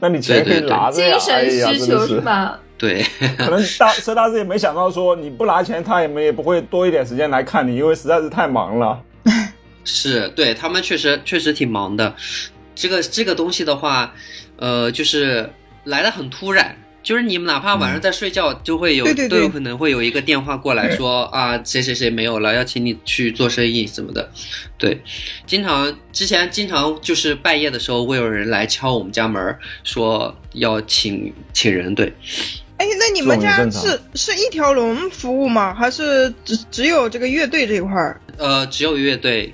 [0.00, 1.16] 那你钱可以拿着呀。
[1.18, 2.20] 精哎呀，神需求真的是。
[2.20, 2.58] 吧？
[2.78, 3.04] 对，
[3.36, 9.02] 可能大佘大师也没想到说你不拿钱，他也没也不会多一点时间来看你，因为实在是太忙了。
[9.84, 12.14] 是对他们确实确实挺忙的。
[12.74, 14.14] 这个这个东西的话，
[14.56, 15.50] 呃，就是
[15.84, 16.76] 来的很突然。
[17.00, 24.30] 就是你们哪怕晚上在睡觉，就会有对对对都有可能会有一个电话过来说啊，谁谁谁没有了，要请你去做生意什么的。
[24.76, 25.00] 对，
[25.46, 31.94] 经常之前经常就是半夜的时候会有人来敲我们家门，说要请请人。
[31.94, 32.12] 对，
[33.20, 35.74] 你们家是是一条龙服务吗？
[35.74, 38.20] 还是只只有这个乐队这一块儿？
[38.36, 39.52] 呃，只有乐队，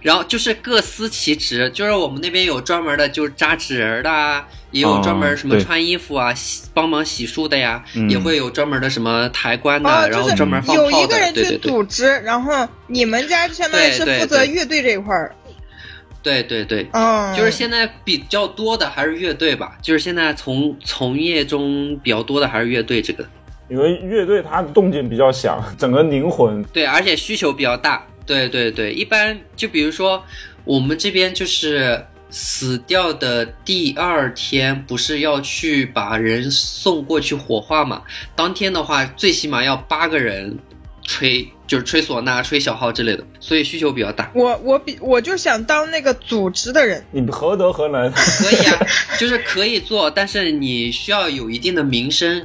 [0.00, 15.32] 然后就是各司其职，就是我们那边有专门的，就是扎纸人的啊，也有专门什么穿衣服啊、洗帮忙洗漱的呀，嗯也会有专门的什么抬棺的，哦，然后就是专门放有炮的，一个人去对对对，组织，然后你们家就相当于是对对负责对乐队这一块儿。
[16.26, 16.88] 对对对。
[16.92, 23.24] 嗯，就是现在比较多的还是乐队吧，就是现在从从业中比较多的还是乐队这个，
[23.68, 28.04] 因为乐队它动静比较响，整个灵魂对，而且需求比较大。
[28.26, 30.20] 对对对，一般就比如说
[30.64, 38.02] 我们这边就是死掉的第二天，不是要去把人送过去火化嘛？
[38.34, 40.58] 当天的话，最起码要八个人
[41.06, 44.30] 吹就是吹唢呐、吹小号之类的，所以需求比较大。
[44.34, 48.86] 我我比我就想当那个组织的人，你何德何能 可以啊，
[49.18, 52.44] 就是可以做，但是你需要有一定的名声，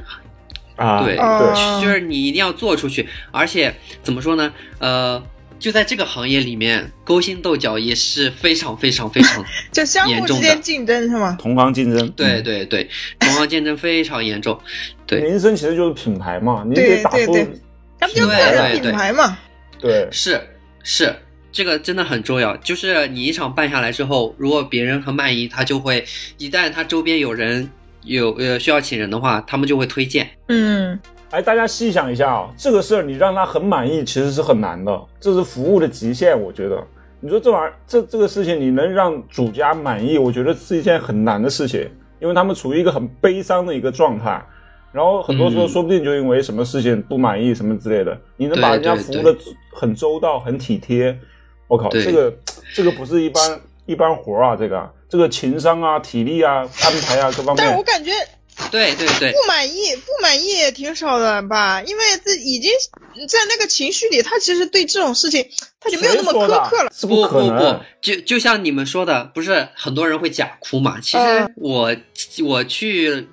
[0.76, 1.02] 啊？
[1.04, 4.52] 对对就是你一定要做出去，而且怎么说呢？
[4.78, 5.22] 呃，
[5.58, 11.36] 就在这个行业里面，勾心斗角也是非常非常非常， 就相互之间竞争是吗？
[11.40, 12.88] 同行竞争，对对对，
[13.18, 14.58] 同行竞争非常严重。
[15.06, 17.32] 对名声其实就是品牌嘛，你对得打出
[18.06, 19.38] 对对他们就个人品牌嘛。
[19.78, 20.40] 对是
[20.82, 21.14] 是，
[21.50, 22.56] 这个真的很重要。
[22.58, 26.04] 就是你一场办下来之后，如果别人很满意，他就会
[26.38, 27.68] 一旦他周边有人
[28.04, 30.28] 有呃需要请人的话，他们就会推荐。
[30.48, 30.98] 嗯，
[31.30, 36.80] 哎，大家细想一下啊，这个事儿你让他很满意，其实是很难的，这是服务的极限，我觉得。
[37.20, 41.88] 你说这玩意儿，这这个事情你能让主家满意，我觉得是一件很难的事情，
[42.20, 44.44] 因为他们处于一个很悲伤的一个状态，
[44.92, 45.68] 然后很多时候嗯。
[45.68, 49.36] 说不定就因为什么事情不满意什么之类的，你能把人家服务的
[49.72, 51.18] 很周到、很体贴，
[51.66, 52.32] 我靠，这个
[52.74, 54.90] 这个不是一般一般活儿啊，这个。
[55.12, 58.10] 这个情商啊、体力啊、安排啊各方面，但是我感觉
[58.70, 59.30] 对对对。
[59.30, 61.82] 不满意，不满意也挺少的吧？
[61.82, 62.72] 因为这已经
[63.28, 65.46] 在那个情绪里，他其实对这种事情
[65.78, 66.90] 他就没有那么苛刻了。
[67.02, 70.98] 不不不，就就像你们说的，不是很多人会假哭嘛？
[70.98, 71.52] 其实嗯。
[71.56, 71.94] 我、
[72.42, 73.28] 我去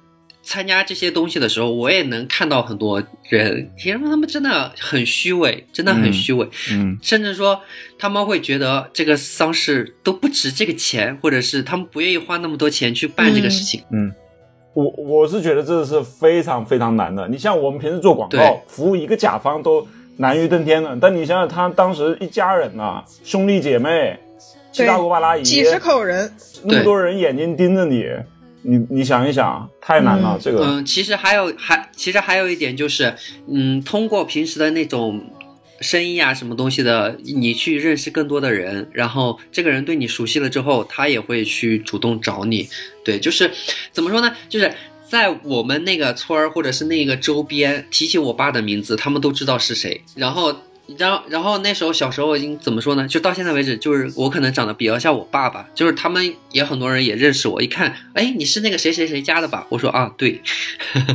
[0.50, 6.97] 参加这些东西的时候，我也能看到很多人，其实他们真的很虚伪，真的很嗯虚伪，嗯。
[7.04, 7.62] 甚至说
[8.00, 13.84] 他们会觉得这个丧事都不值这个钱，或者是他们不愿意花那么多钱去办这个事情。
[13.91, 14.12] 嗯，
[14.74, 17.28] 我我是觉得这是非常非常难的。
[17.28, 19.88] 你像我们平时做广告，服务一个甲方都
[20.18, 24.18] 难于登天的，但你想想他当时一家人呐、兄弟姐妹，
[24.72, 26.34] 七大姑八大姨，几十口人，
[26.64, 28.04] 那么多人眼睛盯着你，
[28.62, 30.64] 你你想一想，太难了，嗯这个。
[30.64, 33.16] 嗯，其实还有还其实还有一点就是，
[33.47, 35.22] 嗯，通过平时的那种
[35.82, 42.68] 生意啊什么东西的，你去认识更多的人，然后这个人对你熟悉了之后，他也会去主动找你。
[43.03, 43.49] 对，就是
[43.91, 44.36] 怎么说呢？
[44.49, 44.74] 就是
[45.07, 50.01] 在我们那个村儿或者是那个周边，提起我爸的名字，他们都知道是谁。
[50.16, 50.55] 然后。
[50.98, 53.08] 然后，然后那时候小时候已经怎么说呢？
[53.08, 57.62] 就到现在为止，就是我可能长得比较像我爸爸，就是他们也很多人也认识我。
[57.62, 59.66] 一看，哎，你是那个谁谁谁家的吧？
[59.70, 60.42] 我说啊，对，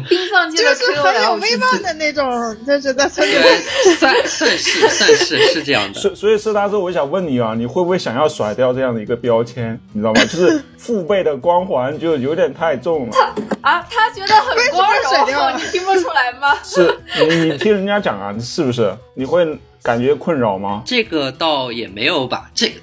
[0.09, 3.43] 就是很有威，望的那种，就是在村里面。
[3.43, 5.99] 对，算算是算是是这样的。
[5.99, 9.79] 所所以，是大师，我想问你啊，你会不会想要甩掉这样的一个标签？
[9.93, 10.21] 你知道吗？
[10.27, 13.17] 就是父辈的光环就有点太重了。
[13.63, 16.55] 啊，他觉得很光荣，你听不出来吗？
[16.63, 16.99] 是
[17.29, 18.95] 你你听人家讲啊，是不是？
[19.15, 20.83] 你会感觉困扰吗？
[20.87, 22.75] 这个倒也没有吧，这个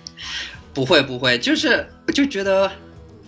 [0.72, 2.72] 不会不会，就是就觉得，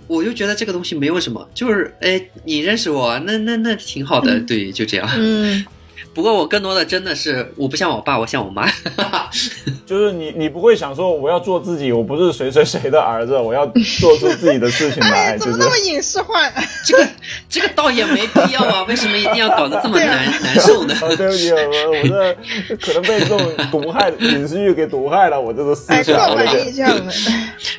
[0.06, 5.10] 我就觉得这个东西没有什么，就是哎，你认识我，那那那挺好的，对，就这样。
[5.18, 5.66] 嗯，
[6.14, 8.70] 不过我更多的真的是，我不像我爸，我像我妈。
[9.86, 13.66] 就是你你不会想说我要做自己，我不是谁谁谁的儿子，我要
[14.00, 16.50] 做出自己的事情来， 哎，怎么那么影视化？
[16.86, 17.08] 这个
[17.50, 20.96] 这个倒也没必要啊， 为什么一定要搞得这么难难受呢？
[21.02, 22.36] 哦，对不起，我我
[22.68, 23.40] 这可能被这种
[23.72, 27.12] 毒害影视剧给毒害了，我这个思哎，想，刻我的天板印象了。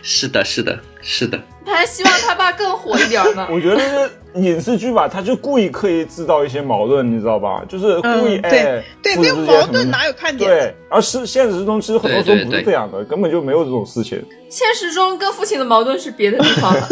[0.03, 1.41] 是的，是的，是的。
[1.65, 3.47] 他还希望他爸更火一点呢。
[3.51, 7.63] 我觉得这影视剧吧，他就故意刻意制造一些矛盾，你知道吧？
[7.69, 10.51] 就是故意、嗯对哎，对，父没有矛盾哪有看点？
[10.51, 14.23] 对，而是现实中其实很多时候不是这样的，根本就没有这种事情。
[14.49, 16.89] 现实中跟父亲的矛盾是别的地方了，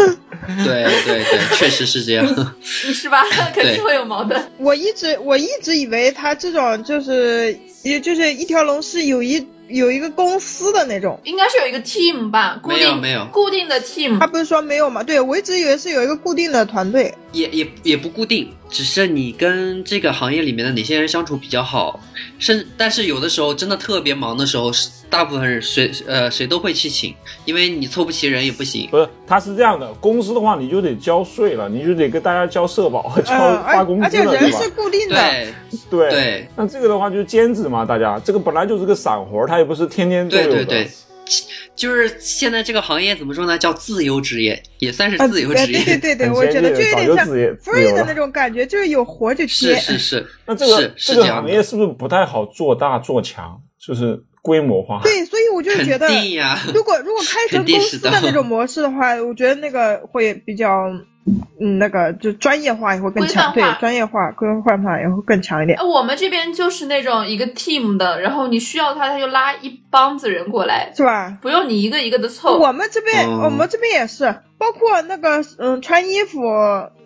[0.64, 2.26] 对对对，确实是这样。
[2.60, 3.22] 是吧？
[3.54, 4.40] 肯定会有矛盾。
[4.58, 14.26] 我一直我一直以为他这种就是也就是一条龙是有一有一个公司的那种，应该是有一个 team 吧，固定没有没有固定的 team 他。
[14.26, 15.02] 不是说没有吗？
[15.02, 17.14] 对我一直以为是有一个固定的团队。
[17.32, 21.98] 也也也不固定，只是你跟这个行业里面的哪些人相处比较好，
[22.38, 27.14] 甚但是有的时候真的特别忙的时候，是大部分人谁呃谁都会去请，
[27.44, 28.88] 因为你凑不齐人也不行。
[28.90, 34.70] 不是，他是这样的，公司的话你就得交税了，你就得跟大家交社保、交嗯，发工而而且资了，对吧人是？
[34.70, 35.16] 固定的。
[35.16, 35.52] 对
[35.90, 40.48] 对对那这个的话就是兼职嘛，大家这个本来就是个散活，他也不是天天都有的。
[40.48, 40.90] 对对对，
[41.74, 43.56] 就是现在这个行业怎么说呢？
[43.56, 45.98] 叫自由职业，也算是啊，自由职业对对。
[45.98, 49.74] 对对，我觉得就有点像 free 的那种感觉，就是有活就接。
[49.76, 55.00] 是是是，那这个是是这样的行业是不是不太好做大做强，就是规模化？
[55.02, 56.06] 对，所以我就觉得。
[56.72, 60.88] 如果如果开 成公司的那种模式的话，我觉得那个会比较，
[61.60, 65.78] 嗯，那个就专业化也会更强，对专业化、规范化也会更强一点。
[65.78, 71.36] 哎我们这边就是那种一个 team 的，然后你需要他，他就拉一帮子人过来，是吧？
[71.42, 72.58] 不用你一个一个的凑。
[72.58, 76.40] 我们这边，嗯我们这边也是，包括那个嗯穿衣服，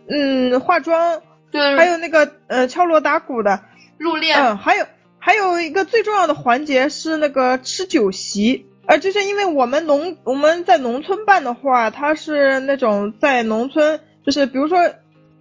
[0.09, 1.21] 嗯化妆，
[1.51, 3.61] 对，还有那个呃敲锣打鼓的，
[3.99, 4.85] 入殓，嗯，还有
[5.27, 14.79] 还有一个最重要的环节是那个吃酒席，呃，就是因为我们农我们在农村办的话，它是那种在农村，就是比如说，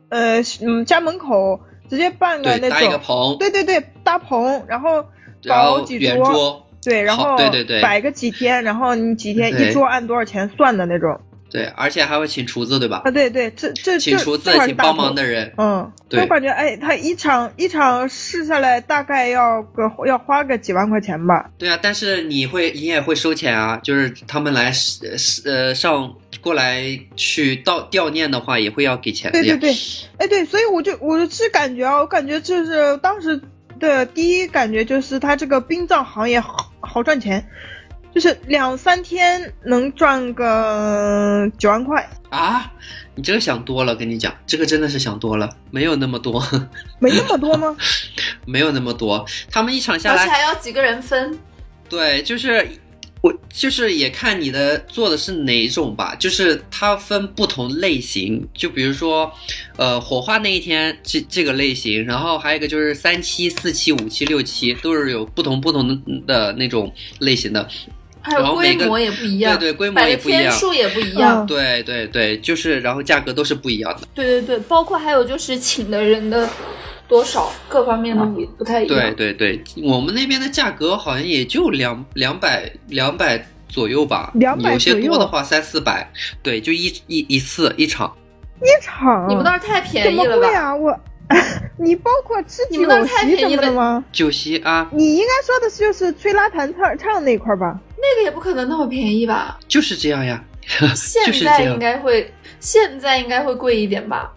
[0.10, 5.06] 呃，嗯，家门口直接办个对，那搭一个种，棚，对对对，搭棚，然后
[5.44, 7.80] 然后搞几圆桌，对，然后对对对。
[7.84, 11.22] 摆个几天，然后你几天一桌按多少钱算的那种。
[11.56, 13.12] 对，而且还会请厨子，对吧啊，？
[13.12, 21.50] 对对，这这这请厨子请帮忙的人，嗯，对我感觉哎，他一场一场试下来大概要个要花个几万块钱吧。
[21.58, 24.72] 对啊，但是你会你也会收钱啊，就是他们来
[25.46, 26.84] 呃上过来
[27.16, 29.44] 去悼悼念的话，也会要给钱的呀。
[29.46, 29.78] 对对对，
[30.18, 33.40] 哎对，所以我就我是感觉啊，我感觉就是当时
[33.80, 37.46] 的第一感觉就是他这个殡葬行业好好赚钱，
[38.16, 42.72] 就是两三天能赚个九万块，啊，
[43.14, 46.42] 你这个想多了，跟你讲，这个真的是想多了，没有那么多，
[46.98, 47.76] 没那么多吗？
[48.48, 49.26] 没有那么多。
[49.52, 51.38] 他们一场下来而且来，还要几个人分。
[51.90, 52.66] 对，就是
[53.20, 59.30] 我就是也看你的做的是哪一种吧，就是它分不同类型，就比如说，
[59.76, 67.68] 呃，火化那一天这这个类型，然后还有一个就是三期、四期、五期、六期，都是有不同不同的的那种类型的。
[68.26, 74.08] 还有然后每个规模也不一样，对对规模也不一样天数也不一样，嗯对对对，就是然后价格都是不一样的。
[74.16, 76.50] 对对对，包括还有就是请的人的
[77.08, 79.14] 多少，各方面都不不太一样。
[79.16, 86.12] 对对对，我们那边的价格好像也就两两百两百左右吧，200有些左右多的话三四百，
[86.42, 88.12] 对，就一一一次一场。
[88.62, 90.48] 一场你们那儿太便宜了吧？
[90.48, 90.74] 么会啊？
[90.74, 91.00] 我，
[91.78, 94.06] 你包括吃酒你们那太席什便宜了么的吗？
[94.12, 97.80] 酒席啊，你应该说的是就是吹拉弹唱唱那块儿吧？
[97.98, 99.58] 那个也不可能那么便宜吧？
[99.68, 100.44] 就是这样呀，
[100.96, 104.32] 现在应该会，现在应该会贵一点吧？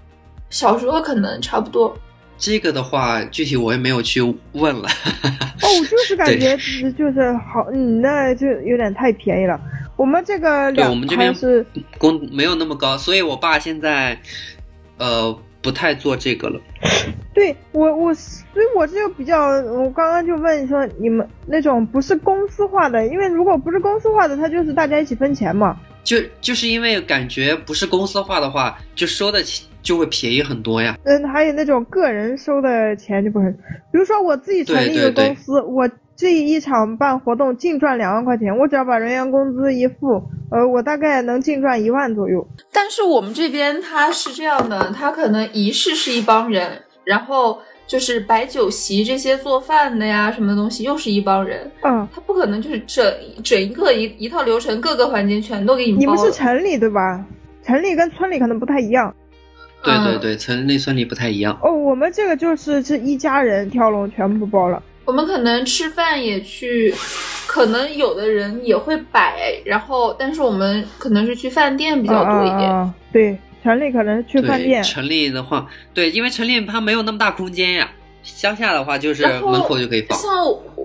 [0.51, 1.97] 小时候可能差不多。
[2.39, 4.23] 这个的话，具体我也没有去
[4.53, 4.89] 问了。
[5.63, 9.61] 哦，我 就是感觉就是就是好，你那就有点太便宜了。
[9.97, 11.67] 我们这个我们这边是
[11.99, 14.17] 工没有那么高，所以我爸现在，
[14.97, 16.61] 呃，不太做这个了。
[17.35, 25.79] 对我我，所以我这就比较，我刚刚就问说你们那种不是公司化的，因为如果不是公司化的，它就是大家一起分钱嘛。
[26.05, 30.97] 就就是因为感觉不是公司化的话，就收的钱就会便宜很多呀。
[31.05, 33.53] 嗯，还有那种个人收的钱就不很，
[33.93, 35.89] 比如说我自己成立一个对对对公司，我
[36.19, 42.45] 这一场办活动净赚两万块钱，我只要把人员工资一付，呃，我大概能净赚一万左右。
[42.73, 53.15] 但是我们这边他是这样的，他可能仪式是一帮人，然后就是摆酒席这些做饭的呀，什么东西又是一帮人，嗯，他不可能就是整
[53.45, 56.01] 整一个一一套流程，各个环节全都给你包了。
[56.01, 57.25] 你们是城里对吧？
[57.63, 59.15] 城里跟村里可能不太一样。
[59.17, 59.25] 嗯
[59.85, 61.57] 对对对，城里村里不太一样。
[61.63, 64.83] 哦，我们这个就是这一家人跳龙全部包了。
[65.09, 66.95] 我们可能吃饭也去，
[67.47, 72.71] 可能有的人也会摆，然后但是我们可能是去饭店比较多一点。
[72.71, 74.83] 啊啊啊对，城里可能去饭，店。
[74.83, 77.91] 城里的话，对，因为城里它没有那么大空间呀。
[78.23, 80.19] 乡下的话就是门口就可以放。
[80.19, 80.31] 像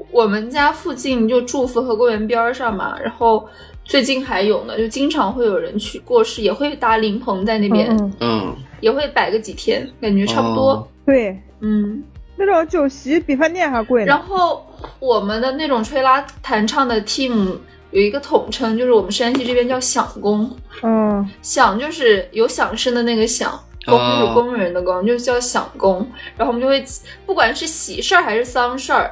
[0.09, 3.45] 我们家附近就住福和公园边儿上嘛，然后
[3.83, 10.69] 最近还有呢，就经常会有人去过世，也会搭灵棚在那边，嗯也会摆个几天，感觉差不多。
[10.69, 12.01] 哦对，嗯，
[12.35, 14.07] 那种酒席比饭店还贵呢。
[14.07, 14.65] 然后
[14.99, 17.57] 我们的那种吹拉弹唱的 team
[17.91, 20.49] 有一个统称，就是我们山西这边叫响工，
[20.81, 23.59] 嗯，响就是有响声的那个响。
[23.85, 26.09] 工就是工人的工，就叫响工。
[26.37, 26.81] 然后我们就会，
[27.25, 29.11] 不管是喜事儿还是丧事儿，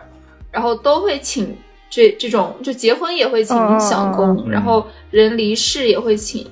[0.50, 1.58] 然后都会请
[1.90, 6.50] 这这种，就结婚也会请响工，嗯然后人离世也会请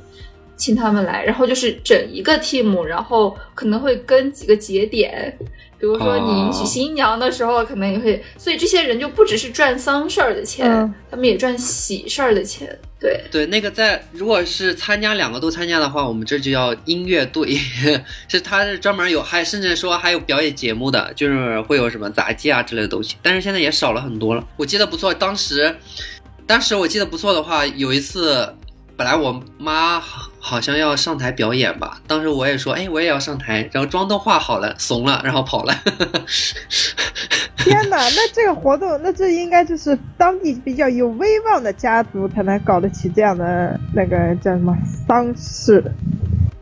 [0.57, 5.33] 请他们来，然后就是整一个 team，然后可能会跟几个节点，
[5.79, 12.77] 比如说你迎娶哦新娘的时候，可能也会，所以这些人就不只是赚丧事儿的钱，嗯他们也赚喜事儿的钱。
[12.99, 17.57] 对，对，那个在如果是参加两个都参加的话，我们这就叫音乐队，
[18.27, 24.45] 是他是专门有，还甚至说还有表演节目的，就是会有什么杂技啊之类的东西，但是现在也少了很多了。
[24.57, 25.73] 我记得不错，当时，
[26.45, 28.53] 当时我记得不错的话，有一次，
[28.97, 35.73] 本来我妈好好像要上台表演吧，当时我也说，哎，我也要上台，然后妆都化好了，怂了，然后跑了。
[37.57, 44.75] 天哪，那这个活动，那这应该就是当地比较有威望的家族才能搞得起这样的那个叫什么
[45.07, 45.83] 丧事。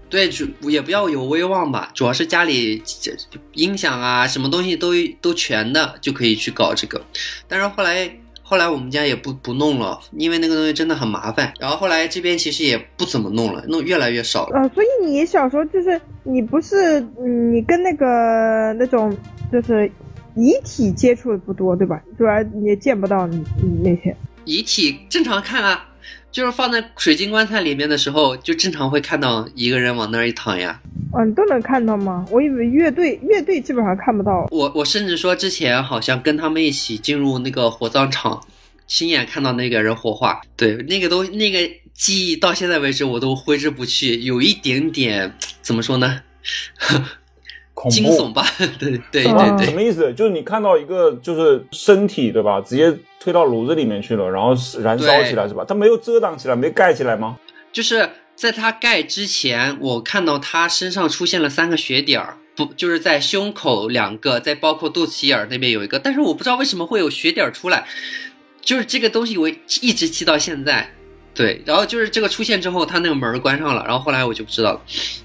[0.10, 3.12] 对，主也不要有威望吧，主要是家里这
[3.54, 7.00] 音响啊，什么东西都都全的，就可以去搞这个。
[7.48, 8.10] 但是后来
[8.50, 11.54] 后来我们家也不不弄了，因为那个东西真的很麻烦。
[11.60, 14.62] 然后后来这边其实也不怎么弄了，弄越来越少了。
[14.62, 19.14] 呃，所以你小时候就是你不是嗯你跟那个那种
[19.52, 19.92] 就是
[20.36, 22.02] 遗体接触的不多，对吧？
[22.18, 22.42] 主要？
[22.64, 24.16] 也见不到你你那些。
[24.46, 25.86] 遗体正常看啊，
[26.38, 30.80] 就是放在水晶棺材里面的时候，就正常会看到一个人往那儿一躺呀。
[31.18, 32.24] 嗯，都能看到吗？
[32.30, 34.46] 我以为乐队乐队基本上看不到。
[34.52, 38.40] 我我甚至说之前好像跟他们一起进入那个火葬场，
[38.86, 41.58] 亲眼看到那个人火化，对，那个都那个
[41.92, 45.34] 记忆到现在为止我都挥之不去，有一点点
[45.64, 46.22] 怎么说呢？
[47.74, 48.46] 恐怖 惊悚吧？
[48.78, 50.14] 对对对哦对什么意思？
[50.14, 54.50] 就是你看到一个就是身体对吧，直接推到炉子里面去了，然后
[54.82, 55.66] 燃烧起来是吧？
[55.68, 57.38] 它没有遮挡起来，没盖起来吗？
[57.72, 67.88] 就是在它盖之前，我看到它身上出现了三个血点儿，不就是在胸口两个，再包括肚脐眼儿那边有一个，但是我不知道为什么会有血点儿出来，
[68.62, 70.94] 就是这个东西我一直记到现在。
[71.38, 74.82] 对，然后就是这个出现之后，他那个门儿关上了，然后后来我就不知道了。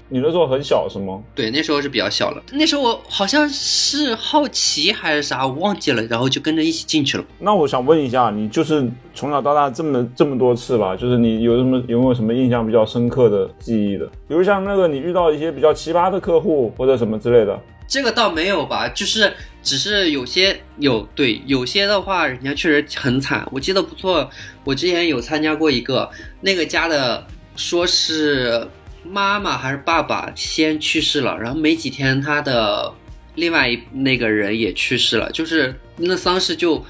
[0.09, 1.19] 你那时候很小是吗？
[1.33, 7.25] 对，那时候是比较小了，那时候我好像是好奇还是啥，我忘记了，然后就跟着一起进去了。
[7.39, 14.05] 那我想问一下，你就是从小到大这么这么多次吧，就是你有什么有没有什么印象比较深刻的记忆的？
[14.27, 19.33] 比如像那个你遇到一些比较奇葩的客户或者什么之类的，这个倒没有吧，就是
[19.63, 23.47] 只是有些有对有些的话，人家确实很惨。
[23.51, 24.29] 我记得不错，
[24.65, 26.11] 我之前有参加过一个
[26.41, 28.67] 那个家的，说是
[29.03, 32.93] 妈妈还是爸爸先去世了，然后没几天他的
[33.35, 36.85] 另外一那个人也去世了，就是那丧事就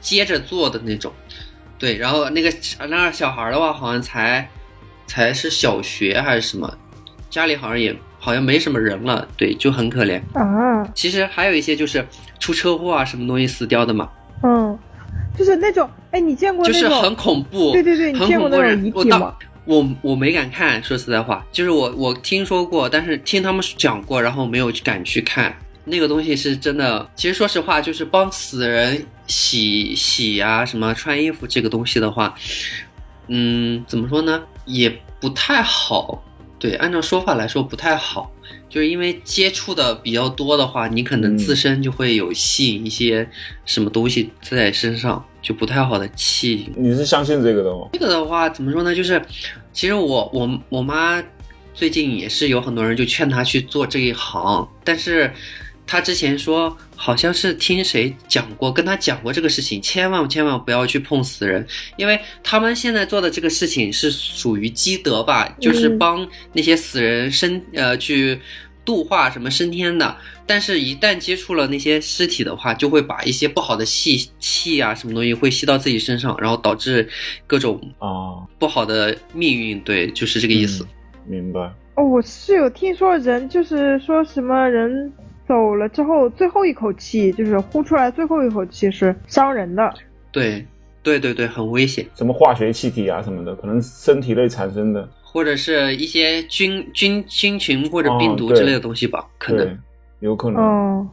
[0.00, 1.12] 接着做的那种。
[1.78, 2.50] 对，然后那个
[2.88, 4.48] 那小孩的话，好像才
[5.06, 6.78] 才是小学还是什么，
[7.28, 7.94] 家里好像也
[8.26, 10.20] 好像没什么人了，对，就很可怜。
[10.34, 12.04] 啊，其实还有一些就是
[12.40, 14.10] 出车祸啊，什么东西死掉的嘛，
[14.42, 14.76] 嗯，
[15.38, 16.66] 就是那种，哎，你见过？
[16.66, 17.70] 就是很恐怖。
[17.70, 18.92] 对对对，你很见过那种恐怖人。
[18.96, 19.48] 我遗体吗当？
[19.64, 25.54] 我我没敢看，说实在话，就是我我听说过，但是听他们讲过，然后没有敢去看。
[25.84, 32.34] 那个东西是真的，其实说实话，就是帮死人洗洗啊，什么穿衣服这个东西的话，
[33.28, 36.24] 嗯，怎么说呢，也不太好。
[36.58, 38.32] 对，按照说法来说不太好，
[38.68, 43.28] 就是因为接触的比较多的话，你可能嗯自身就会有吸引一些
[43.64, 46.72] 什么东西在身上，就不太好的气。
[46.76, 47.88] 你是相信这个的吗？
[47.92, 48.94] 这个的话怎么说呢？
[48.94, 49.20] 就是
[49.72, 51.22] 其实我我我妈
[51.74, 55.30] 最近也是有很多人就劝她去做这一行，但是
[55.86, 61.64] 她之前说好像是听谁讲过，跟他讲过这个事情，千万千万不要去碰死人，
[61.96, 68.40] 因为他们现在做的这个事情是属于积德吧，就是帮那些死人升呃去。
[68.86, 70.16] 度化什么升天的，
[70.46, 77.08] 但是一旦接触了那些尸体的话，就会把一些不好的气气啊什么东西会吸到自己身上，然后导致
[77.48, 79.80] 各种啊，不好的命运。
[79.80, 80.84] 对，就是这个意思。
[80.84, 80.88] 嗯
[81.28, 81.60] 明白。
[81.96, 85.12] 哦，我是有听说人就是说什么人
[85.46, 89.92] 走了之后，最后一口气就是呼出来最后一口气是伤人的。
[90.32, 90.66] 对，
[91.02, 99.78] 对对对，很危险，什么化学气体啊什么的，可能身体内产生的，或者是一些菌菌菌群或者哦病毒之类的东西吧，可能。，
[100.20, 100.62] 有可能。
[100.62, 101.08] 嗯，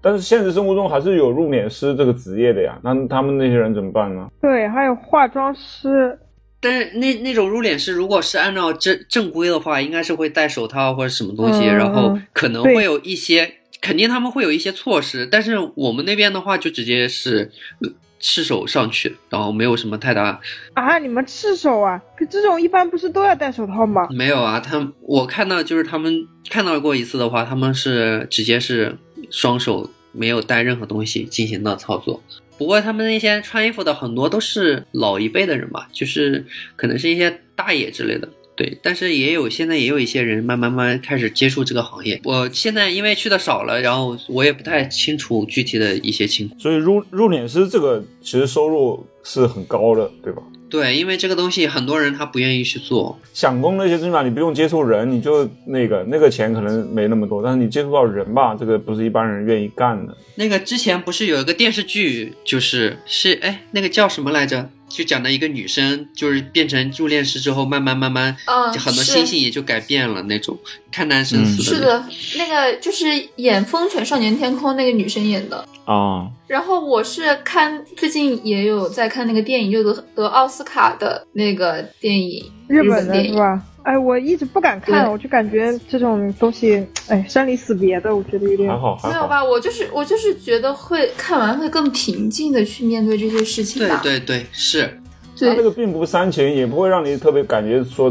[0.00, 4.28] 但是现实生活中还是有入殓师这个职业的呀，那他们那些人怎么办呢？
[4.40, 6.18] 对，还有化妆师。
[6.60, 13.46] 但是那那种入殓师，如果是按照正正规的话，应该是会戴手套或者什么东西，嗯然后可能会有一些，
[13.84, 15.28] 肯定他们会有一些措施。
[15.30, 17.50] 但是我们那边的话，就直接是
[17.82, 20.40] 呃赤手上去，然后没有什么太大
[20.72, 22.00] 啊，你们赤手啊？
[22.16, 24.08] 可这种一般不是都要戴手套吗？
[24.10, 24.58] 没有啊。
[24.58, 28.96] 他我看到就是他们看到过一次的话，他们是直接是
[29.30, 32.22] 双手没有带任何东西进行的操作。
[32.56, 38.26] 不过他们那些穿衣服的很多都是老一辈的人吧，就是可能是一些大爷之类的。
[38.56, 42.20] 对，但是也有现在也有一些人慢慢慢慢开始接触这个行业。
[42.24, 46.60] 我现在因为去的少了，然后我也不太清楚具体的一些情况。
[46.60, 50.42] 所以入入殓师这个其实收入是很高的，对吧？
[50.70, 53.16] 对，因为这个东西很多人他不愿意去做。
[53.32, 60.16] 想工那些最起码你不用接触人，你就那个那个钱可能没那么多，但是你接触到人吧，这个不是一般人愿意干的。
[60.34, 64.68] 那个之前不是有一个电视剧，就是是哎，那个叫什么来着？
[64.94, 70.56] 就讲的一个女生，就是变成入殓师之后，慢慢慢慢，嗯就很多是心性也就改变了那种，
[70.92, 71.88] 看淡生死的那种。
[71.88, 75.66] 的，那个就是演《风犬少年天空》那个女生演的。
[75.86, 83.32] 哦，然后我是看最近也有在看那个电影，就得得奥斯卡的那个电影，日本的本电影。
[83.32, 83.62] 是吧？
[83.84, 88.78] 哎，我一直不敢看，我就感觉这种东西，哎，生离死别的，我觉得有点还。
[88.78, 89.08] 好还好。
[89.10, 89.44] 没有吧？
[89.44, 94.00] 我就是我就是觉得会看完会更平静的去面对这些事情对吧。
[94.02, 94.98] 对对，是
[95.38, 98.10] 他这个并不煽情，也不会让你特别感觉说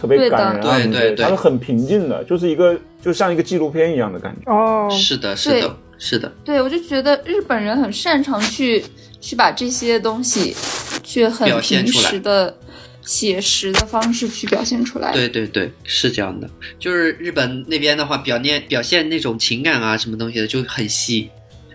[0.00, 4.50] 特别感人啊什么的，对对对它是很平静的，就是一个就像一个纪录片一样的感觉。
[4.52, 8.82] 哦，是的，是的，是的，对我就觉得日本人很擅长去
[9.20, 10.56] 去把这些东西
[11.04, 12.56] 去很平表现出来实的
[13.02, 15.12] 写实的方式去表现出来。
[15.12, 16.48] 对对对，是这样的。
[16.78, 21.30] 就是日本那边的话，表现表现那种情感啊，什么东西的就很细，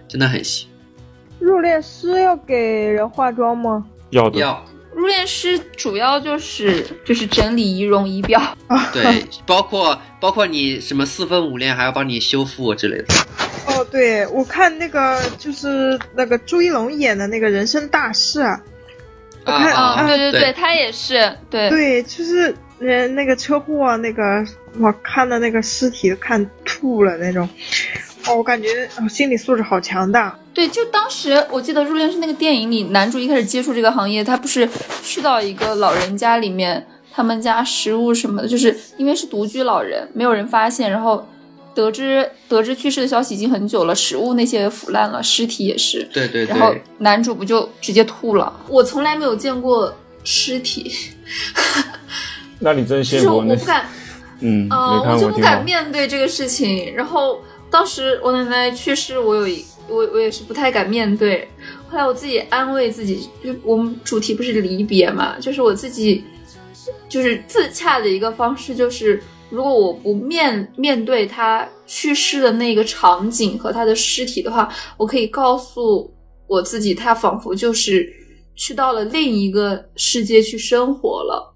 [0.07, 0.67] 真的很细。
[1.39, 3.85] 入殓师要给人化妆吗？
[4.09, 4.65] 要的，要
[4.95, 8.41] 入殓师主要就是就是整理仪容仪表，
[8.91, 13.05] 对，包括包括你什么四分五裂，还要帮你修复之类的。
[13.67, 18.59] 哦，对，我看那个就是那个朱一龙演的那个人生大事啊，
[19.47, 21.69] 我看啊啊，对对对他也是对。
[21.69, 24.45] 对，就是人那个车祸那个，
[24.79, 27.47] 我看的那个尸体看吐了那种，
[28.27, 30.37] 哦，我感觉哦心理素质好强大。
[30.53, 34.67] 对，就当时我记得《入殓师》那个电影里，男主一开始接触这个行业，他不是
[35.01, 41.27] 去到一个老人家里面，他们家食物什么的，就是因为是独居老人，没有人发现，然后
[41.77, 48.51] 得知得知去世的消息已经很久了，食物那些腐烂了，尸体也是，对对然后，男主不就直接吐了？
[48.67, 50.91] 我从来没有见过尸体，
[52.57, 53.85] 那你真 就是羡慕我我不敢。
[54.39, 55.63] 嗯，呃，我就不敢。
[55.63, 56.95] 面对这个事情。
[56.95, 61.47] 然后当时我奶奶去世，我有一我我也是不太敢面对。
[61.87, 66.23] 后来我自己安慰自己，就我们主题不是离别嘛，就是我自己
[67.07, 74.67] 就是自洽的一个方式，就是如果我不面面对他去世的那个场景和他的尸体的话，
[74.97, 76.13] 我可以告诉
[76.47, 78.11] 我自己，他仿佛就是
[78.55, 81.53] 去到了另一个世界去生活了。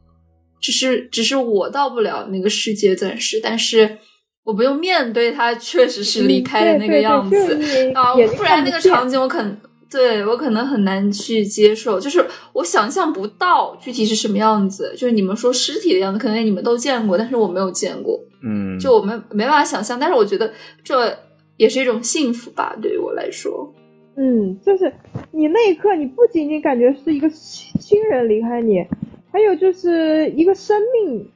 [0.62, 3.98] 只是只是我到不了那个世界，暂时，但是
[4.44, 9.58] 我不用面对他，确实是离开的那个样子、啊，不然那个场景我可能
[9.92, 20.50] 对我可能很难去接受，就是我想象不到具体是什么样子，就是你们说尸体的样子，可能你们都见过，但是我没有见过，嗯，就我们没办法想象，但是我觉得
[20.82, 21.14] 这
[21.58, 23.74] 也是一种幸福吧，对于我来说。
[24.16, 24.94] 嗯，就是
[25.32, 28.86] 你那一刻，你不仅仅感觉是一个亲亲人离开你，
[29.32, 31.28] 还有就是一个生命，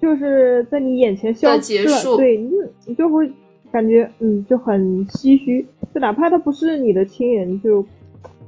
[0.00, 2.50] 就是在你眼前消的失结束，对你
[2.86, 3.30] 你就会
[3.72, 7.84] 感觉嗯就很唏嘘，就哪怕他不是你的亲人，就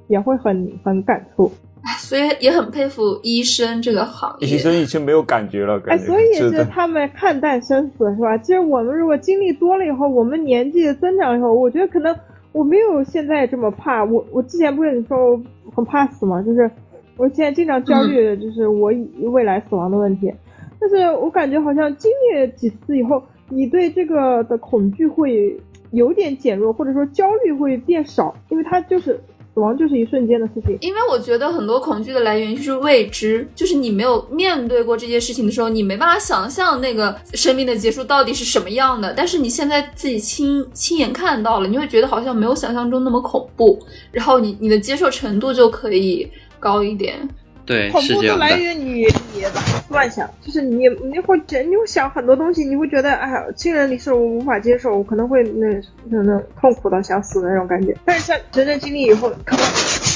[0.08, 1.50] 也会很很感触。
[1.98, 4.46] 所以也很佩服医生这个行业。
[4.46, 8.38] 医生已经没有感觉了，哎，感觉所以是是，他们看淡生死，是吧？
[8.38, 12.16] 其实我们如果经历多了以后，我们年纪增长以后，我觉得可能
[12.52, 14.04] 我没有现在这么怕。
[14.04, 15.42] 我我之前不是跟你说我
[15.74, 16.70] 很怕死吗，就是
[17.16, 20.32] 我现在经常焦虑，就是我以未来死亡的问题。
[20.78, 25.58] 但是我感觉好像经历几次以后，你对这个的恐惧会
[25.92, 29.18] 有点减弱，或者说焦虑会变少，因为它就是
[29.54, 30.76] 死亡就是一瞬间的事情。
[30.80, 39.12] 因为我觉得很多恐惧的来源就是未知，就是你没有面对过这件事情的时候，你没办法想象那个生命的结束到底是什么样的。
[39.14, 43.78] 但是你现在自己亲 亲眼看到了，你会觉得好像没有想象中那么恐怖，
[44.10, 46.26] 然后你你的接受程度就可以
[46.58, 47.28] 高一点。
[47.64, 48.44] 对，恐怖的是这样的。
[48.44, 49.06] 来源于
[49.48, 55.66] 你的乱想，就是你你会觉你会想很多东西，你会觉得哎呀，亲人离世我无法接受，我可能会那
[56.04, 57.96] 那那痛苦到想死的那种感觉。
[58.04, 59.64] 但是像真正经历以后，可能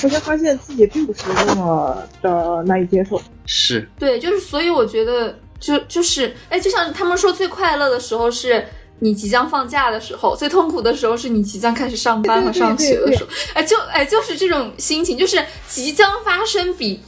[0.04, 3.20] 我才发现自己并不是那么的难以接受。
[3.46, 8.64] 是，对，就是所以我觉得就就是哎，就像他们说最快乐的时候是。
[8.98, 15.36] 你即将放假的时候，最痛苦的时候是你即将开始上班和上学的时候，哎，就哎就是这种心情，就是
[15.68, 16.98] 即将发生比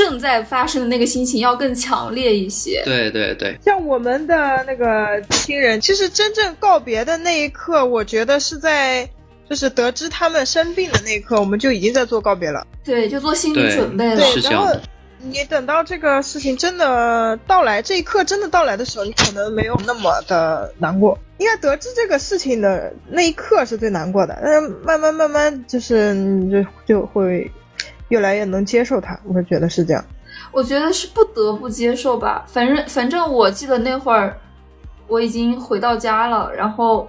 [0.00, 2.80] 正在发生的那个心情要更强烈一些。
[2.86, 9.06] 对对对，像我们的那个亲人，其实真正告别的那一刻，我觉得是在
[9.46, 12.66] 就是得知他们生病的那一刻，我们就已经在做告别了。
[12.82, 14.16] 对，就做心理准备了。
[14.16, 14.80] 对，然后是这样的
[15.22, 21.18] 你等到这个事情真的到来，这一刻真的到来的时候，你可能没有那么的难过。
[21.36, 27.50] 应该得知这个事情的那一刻是最难过的，但是慢慢慢慢就是你就就会
[28.10, 29.18] 越来越能接受它。
[29.24, 30.04] 我觉得是这样。
[30.52, 32.44] 我觉得是不得不接受吧。
[32.46, 34.36] 反正反正我记得那会儿
[35.08, 37.08] 我已经回到家了，然后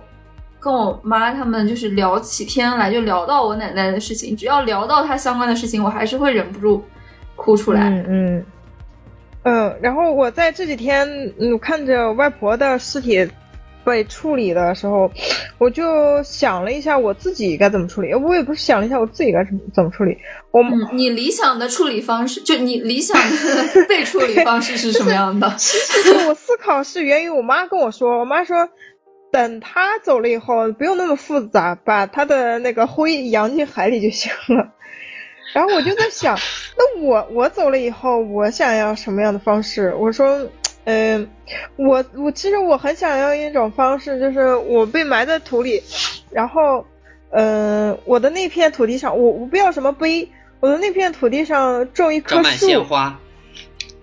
[0.60, 4.36] 跟我妈他们就是聊起天来，就聊到我奶奶的事情。
[4.36, 6.84] 只要聊到她相关的事情，我还是会忍不住
[7.36, 7.89] 哭出来。
[7.89, 8.45] 嗯嗯
[9.43, 9.80] 嗯。
[9.82, 11.08] 然后我在这几天，
[11.39, 13.28] 嗯，看着外婆的尸体
[13.84, 15.12] 被处理的时候，
[15.58, 18.14] 我就想了一下我自己该怎么处理。
[18.14, 20.18] 我也不是想了一下我自己该怎么怎么处理，
[20.52, 25.54] 我、嗯，你理想的处理方式，就你理想的 被处理方式是什么样的？
[25.58, 28.70] 其实我思考是源于我妈跟我说，我妈说，
[29.32, 34.72] 等她走了以后，不用那么复杂，把她的那个灰扬进海里就行了。
[35.54, 36.38] 然后我就在想，
[36.78, 39.94] 那我我走了以后，我想要什么样的方式？
[40.00, 40.48] 我说，
[40.86, 41.30] 嗯、
[41.76, 45.82] 我我其实我很想要一种方式，就是我被埋在土里，
[46.32, 46.86] 然后
[47.30, 50.28] 嗯、我的那片土地上，我我不要什么碑，
[50.60, 53.18] 我的那片土地上种一棵树，鲜花。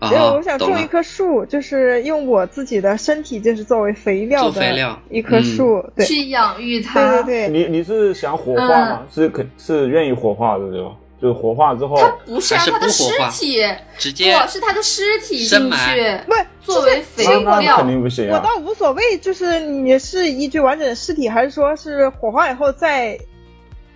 [0.01, 5.85] 对，啊我，想种一棵树，就是用我自己的身体，就是作为肥料做的肥料一棵嗯树。
[5.97, 7.01] 对，去养育它。
[7.01, 9.07] 对对对，你你是想火化嗯吗？
[9.13, 10.93] 是肯是愿意火化的对吧？
[11.21, 13.63] 就是火化之后，它不是啊，还是它的尸体，
[13.99, 16.35] 直接不是它的尸体进去不
[16.73, 17.89] 作为肥料肯。
[17.89, 18.37] 定不行啊。
[18.37, 23.19] 我倒无所谓，就是你是一具完整的尸体，还是说是火化以后再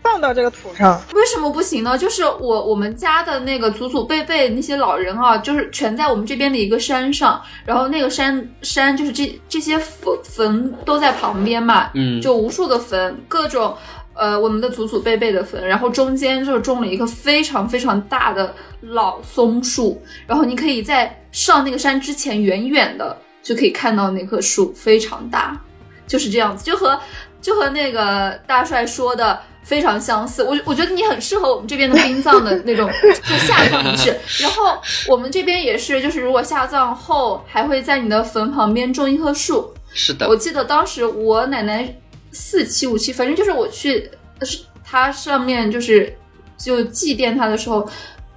[0.02, 1.00] 放到这个土上？
[1.14, 1.96] 为什么不行呢？
[1.96, 13.76] 就是我我们家的那个祖祖辈辈那些老人啊，就是全在我们这边的一个山上，然后那个山山就是这这些坟坟都在旁边嘛，嗯就无数个坟，各种
[14.14, 25.58] 呃我们的祖祖辈辈的坟，然后中间就是种了一棵非常非常大的老松树，然后你可以在上那个山之前远远的就可以看到那棵树非常大，
[26.06, 26.98] 就是这样子，就和
[27.40, 30.44] 就和那个大帅说的非常相似。
[30.44, 34.16] 我我觉得你很适合我们这边的殡葬的那种 就下葬仪式。
[34.40, 39.72] 然后我们这边也是，就是如果下葬后还会在你的坟旁边种一棵树。
[39.94, 41.94] 是的我，记得当时我奶奶
[42.32, 44.10] 四期五期，反正就是我去，
[44.42, 46.12] 是它上面就是
[46.56, 47.88] 就祭奠它的时候，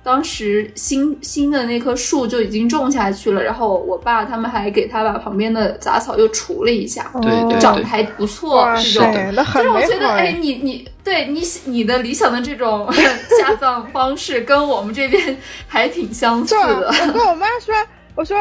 [0.04, 9.14] 当时新新的那棵树就已经种下去了，然后我爸他们还给他把旁边的杂草又除了一下，对对对长得还不错，哇这种。
[9.14, 10.32] 塞，那就很美是我觉得，哎。
[10.34, 12.91] 你你对你你的理想的这种
[13.39, 15.38] 下葬方式，跟我们这边
[15.68, 16.54] 还挺相似？
[16.56, 16.88] 的。
[17.08, 17.74] 我跟我妈说，
[18.16, 18.38] 我说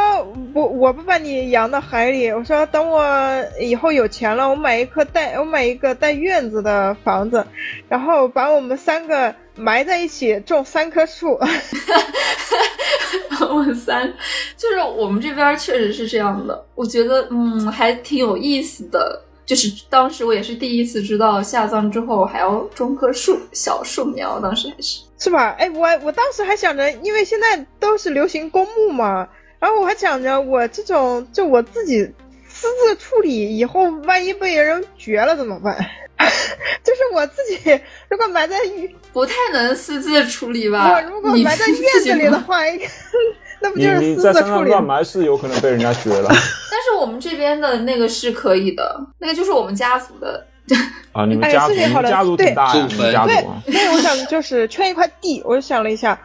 [0.55, 3.03] 我我不把你养到海里，我说等我
[3.61, 7.45] 以后有钱了，我买一棵带我买一个带院子的房子，
[7.89, 11.39] 然后把我们三个埋在一起，种三棵树。
[13.41, 14.13] 我三，
[14.57, 19.21] 就是我们这边确实是这样的，我觉得嗯还挺有意思的。
[19.45, 25.03] 就是当时我也是第一次知道下葬之后还要种棵树，小树苗，当时还是。
[25.19, 25.55] 是吧？
[25.59, 29.29] 哎，我我当时还想着，因为现在都是流行公墓嘛，
[29.65, 32.05] 然后我还想着，我这种就我自己
[32.47, 35.75] 私自处理，以后万一被人绝了怎么办？
[36.85, 38.57] 就是我自己，如果埋在
[39.11, 40.93] 不太能私自处理吧？
[40.93, 42.85] 我如果埋在院子里的话，应该
[43.63, 46.37] 那不就是你在山上私自处理乱埋是有可能被人家掘了 但
[46.83, 50.47] 是我们这边的那个是可以的，那个就是我们家族的。
[51.13, 51.25] 啊！
[51.25, 56.19] 你们哎家族，是挺好的你们家族挺大呀，对你们家对族啊。，所以我想就是圈一块地，我就想了一下，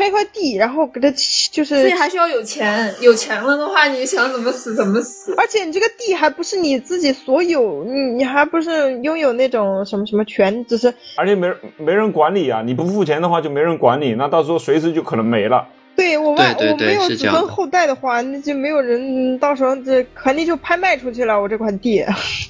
[0.00, 1.10] 圈一块地，然后给他
[1.52, 5.34] 就是所以还是要有钱，有钱了的话，你想怎么死怎么死。
[5.36, 12.62] 而且你这个地还不是你自己所有，你你还不是拥有那种什么什么权，只是而且没人没人管理啊！
[12.64, 15.68] 你不付钱的话就没人管理，那到时候随时就可能没了。
[15.96, 21.38] 对我万对对对我没有子孙后代的话，那就没有人，到时候这肯定就拍卖出去了。
[21.38, 22.00] 我这块地，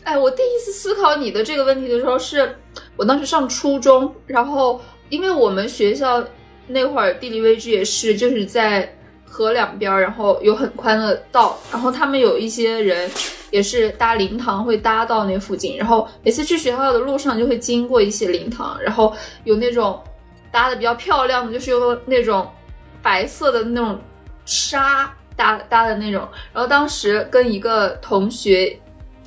[0.04, 2.54] 哎，我第一次思考你的这个问题的时候是，
[2.96, 6.22] 我当时上初中，然后因为我们学校
[6.70, 8.92] 那会儿地理位置也是就是在
[9.24, 13.10] 河两边，然后有很宽的道，然后他们有一些人
[13.50, 19.14] 也是搭灵堂会搭到那附近，然后每次去学校的路上就会经过一些灵堂，然后
[19.44, 20.02] 有那种
[20.50, 22.48] 搭的比较漂亮的，就是用那种
[23.02, 24.00] 白色的那种
[24.44, 28.76] 纱搭搭的那种，然后当时跟一个同学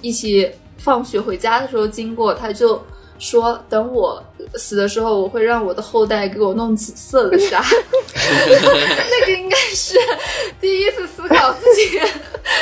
[0.02, 2.84] 一起放学回家的时候经过，他就
[3.24, 4.22] 说等我
[4.56, 7.64] 死的时候，我会让我的后代给我弄紫色的纱。
[8.14, 9.98] 那个应该是
[10.60, 11.98] 第一次思考自己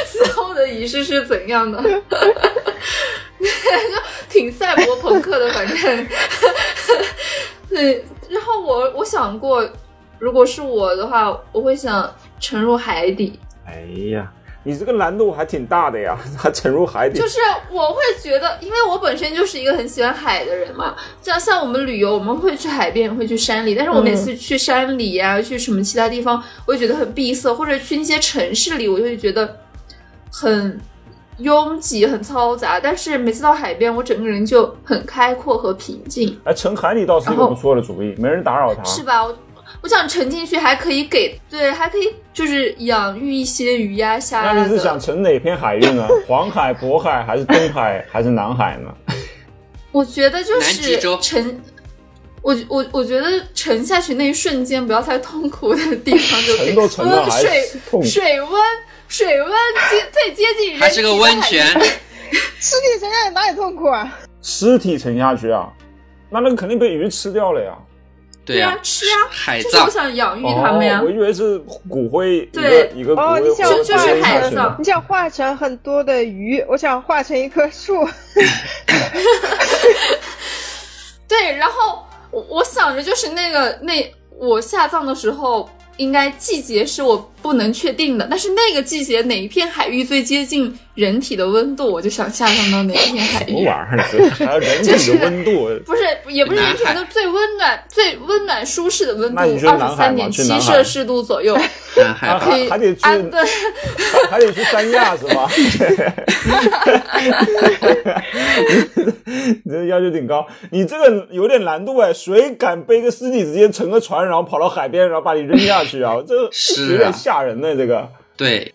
[0.06, 1.90] 死后的仪式是怎样的，就
[4.30, 6.08] 挺赛博朋克的，反正。
[7.68, 9.68] 对，然后我我想过，
[10.20, 13.40] 如果是我的话，我会想沉入海底。
[13.66, 13.82] 哎
[14.12, 14.32] 呀，
[14.64, 17.20] 你这个难度还挺大的呀， 还沉入海底。
[17.20, 17.40] 就是
[17.72, 20.96] 我会觉得，因为我本身就是一个很喜欢海的人嘛。
[21.22, 29.58] 这样像我们旅游，我们会去海边，会去山里，但是我每次去山里呀、去什么其他地方，我会觉得很闭塞，或者去那些城市里，我就会觉得
[30.32, 30.80] 很
[31.40, 32.80] 拥挤、很嘈杂。
[32.80, 38.84] 但是每次到海边，我整个人就很开阔和平静，哎，沉海里倒是一个不错的主意，没人打扰他。
[38.84, 39.26] 是吧？
[39.26, 39.36] 我
[39.82, 44.84] 我想沉进去，还可以给对，还可以就是养育一些鱼呀、虾呀那你是。
[44.84, 46.08] 想沉哪片海域呢？
[46.28, 48.94] 黄海、渤海，还是东海，还是南海呢？
[49.92, 51.62] 我觉得就是沉，
[52.42, 56.68] 我我我觉得沉下去那一瞬间不要太痛苦的地方就可以。
[56.68, 58.50] 沉都沉了水痛水温
[59.10, 59.52] 水温
[59.90, 61.66] 接 最接近人还是个温泉，
[62.60, 64.20] 尸体沉下去哪里痛苦啊？
[64.42, 65.70] 尸体沉下去啊，
[66.30, 67.78] 那那个肯定被鱼吃掉了呀。
[68.60, 71.00] 呀、对呀，吃啊，海葬就是我想养育他们呀。
[71.00, 71.58] 哦，我以为是
[71.90, 74.76] 骨灰一个对一个骨哦，灰你想就是海葬。
[74.80, 78.08] 你想化成很多的鱼，我想化成一棵树。
[81.28, 93.66] 对，然后我我想着就是那个那我下葬的时候，应该季节是我不能确定的，但是那个季节哪一片海域最接近人体的温度，我就想下降到哪一片海什么域。
[93.66, 94.06] 玩意儿？
[94.12, 95.70] 这 还有人体的温度？
[95.86, 99.48] 不是，也不是人体南海温度最温暖、最温暖舒适的温度，二
[99.90, 101.58] 十三点七摄氏度左右，
[101.98, 103.02] 南海啊可以还得去。
[104.30, 105.50] 还得去三亚是吧？
[109.64, 112.12] 你这要求挺高，你这个有点难度哎。
[112.14, 116.16] 谁敢背个尸体直接乘个船，然后跑到海边，然后把你扔下去啊？
[116.28, 116.36] 这
[116.92, 117.76] 有点吓人呢。
[117.76, 118.74] 这个对，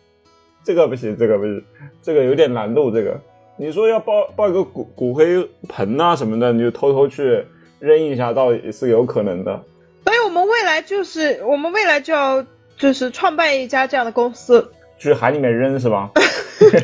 [0.66, 1.62] 这个不行，这个不行，
[2.02, 2.90] 这个有点难度。
[2.90, 3.20] 这个
[3.56, 7.44] 你说要抱抱一个骨骨灰盆啊什么的，你就偷偷去
[7.78, 9.62] 扔一下，倒也是有可能的。
[10.04, 12.44] 所以我们未来就是我们未来就要
[12.76, 14.72] 就是创办一家这样的公司。
[14.98, 16.10] 去海里面扔是吧？
[16.58, 16.80] 这个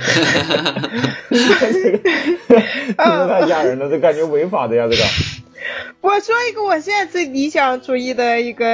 [2.88, 5.02] 这个太吓人了，这感觉违法的呀，这个。
[6.00, 8.66] 我说一个我现在最理想主义的一个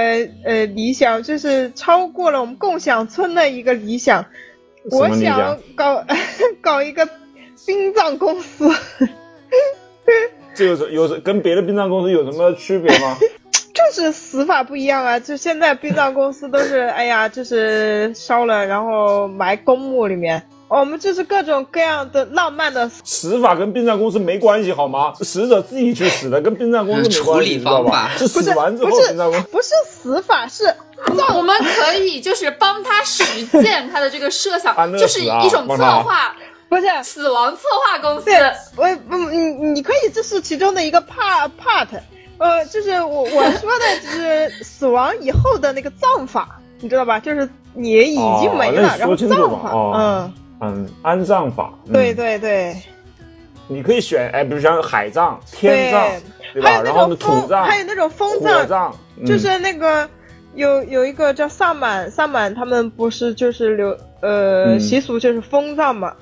[0.45, 4.27] 呃理想，就是超过了我们共享村的一个理想。
[4.91, 6.05] 我想搞
[6.61, 7.09] 搞一个
[7.67, 8.71] 殡葬公司，
[10.55, 13.17] 这有什有什跟别的殡葬公司有什么区别吗？
[13.75, 15.21] 就是死法不一样啊！
[15.21, 20.43] 就现在殡葬公司都是，哎呀，就是烧了，然后埋公墓里面。
[20.69, 25.13] 我们就是各种各样的浪漫的，死法跟殡葬公司没关系好吗？
[25.21, 28.11] 死者自己去死的，跟殡葬公司没关系，处理你知道吧？
[28.17, 30.65] 是不是死完之后不是殡葬公司不是死法，是
[31.35, 36.37] 我们可以就是帮他实践他的这个设想，就是一种策划，
[36.69, 36.83] 不是？
[37.03, 38.27] 死亡策划公司。
[38.27, 38.39] 对，
[38.77, 39.39] 我不，你
[39.73, 41.87] 你可以，这是其中的一个 part part，
[42.37, 47.19] 呃，就是我我说的就是死亡以后的那个葬法，你知道吧？
[47.19, 49.29] 就是你已经没了，哦然后葬
[49.63, 51.93] 法，哦嗯，嗯，安葬法，嗯。
[51.93, 52.77] 对，对对。
[53.67, 56.09] 你可以选，哎，比如像海葬、天葬，
[56.55, 56.71] 对吧？
[56.71, 58.95] 还有那然后呢，种风，土葬、还有那种风葬，
[59.27, 60.09] 就是那个
[60.55, 64.81] 有有一个叫萨满，萨满他们不是就是流呃、嗯。
[64.81, 66.15] 习俗就是风葬嘛，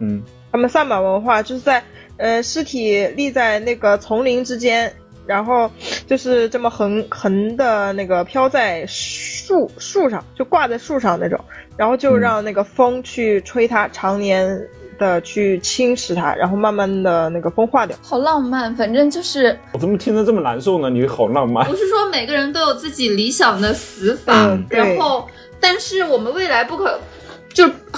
[0.00, 0.22] 嗯。
[0.50, 1.80] 他们萨满文化就是在
[2.16, 4.92] 呃尸体立在那个丛林之间，
[5.26, 5.70] 然后
[6.08, 11.38] 就是这么横横的那个飘在树树树上，就挂在树上那种，
[11.76, 14.60] 然后就嗯让那个风去吹它，常年
[14.98, 17.96] 的去侵蚀它，然后慢慢的那个风化掉。
[18.02, 20.90] 好浪漫，反正就是我怎么听着这么难受呢？
[20.90, 25.26] 你好浪漫不，是说每个人都有自己理想的死法，嗯然后
[25.58, 27.00] 但是我们未来不可，就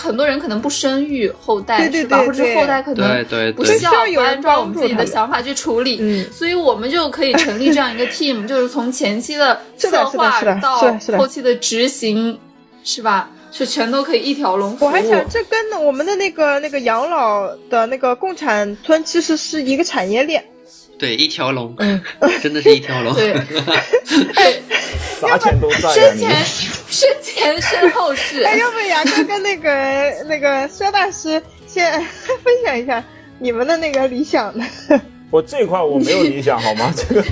[0.03, 2.19] 很多人可能不生育后代对对是吧？
[2.19, 10.79] 或者对对后代可能对对对，不需要不按照我们自己的想法去处理，嗯所以我们就可以成立这样一个 team， 就是从前期的策划到
[11.17, 12.39] 后期的执行，
[12.85, 13.31] 是吧？
[13.55, 14.89] 是全都可以一条龙服务。
[14.89, 20.43] 我还想，这跟我们的那个那个养老的那个共产村其实是一个产业链。
[21.03, 22.01] 对一条龙，嗯
[22.41, 23.13] 真的是一条龙。
[23.13, 23.35] 对，
[25.21, 26.21] 啥钱都在啊你。
[26.21, 28.45] 生前生前身后事。
[28.45, 29.69] 哎，要不杨哥跟那个
[30.29, 31.93] 那个佘大师先
[32.45, 33.03] 分享一下
[33.41, 34.65] 你们的那个理想呢？
[35.29, 36.95] 我这块我没有理想好吗？
[36.97, 37.25] 这个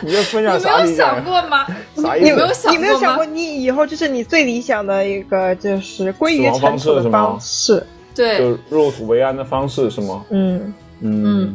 [0.00, 1.24] 你就分享你没有想想？
[1.24, 1.66] 过吗？
[1.96, 3.26] 啥意思你没有想你没有想过？
[3.26, 7.86] 你以后就是你最理想的一个就是归于尘土的式方式？
[8.14, 10.24] 对，就入土为安的方式是吗？
[10.30, 11.54] 嗯，嗯，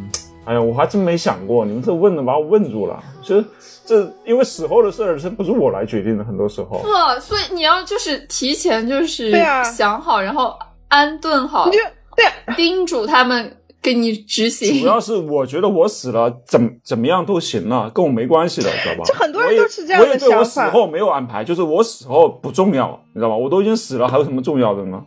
[0.50, 3.00] 哎呀，我还真没想过，你们这问的把我问住了。
[3.22, 3.46] 其实
[3.86, 6.80] 这因为死后的事儿，这不是我来决定的，很多时候。
[6.80, 11.78] 不，所以你要就是提前就是对啊想好，然后安顿好你，就
[12.16, 14.88] 对啊，叮嘱他们给你执行主。
[14.88, 19.04] 要是我觉得我死了怎怎么样都行了，跟我没关系的，知道吧？
[19.06, 23.36] 这很多人都是这样的我也对我死后没有安排，就是我死后不重要，你知道吧？
[23.36, 25.04] 我都已经死了，还有什么重要的呢？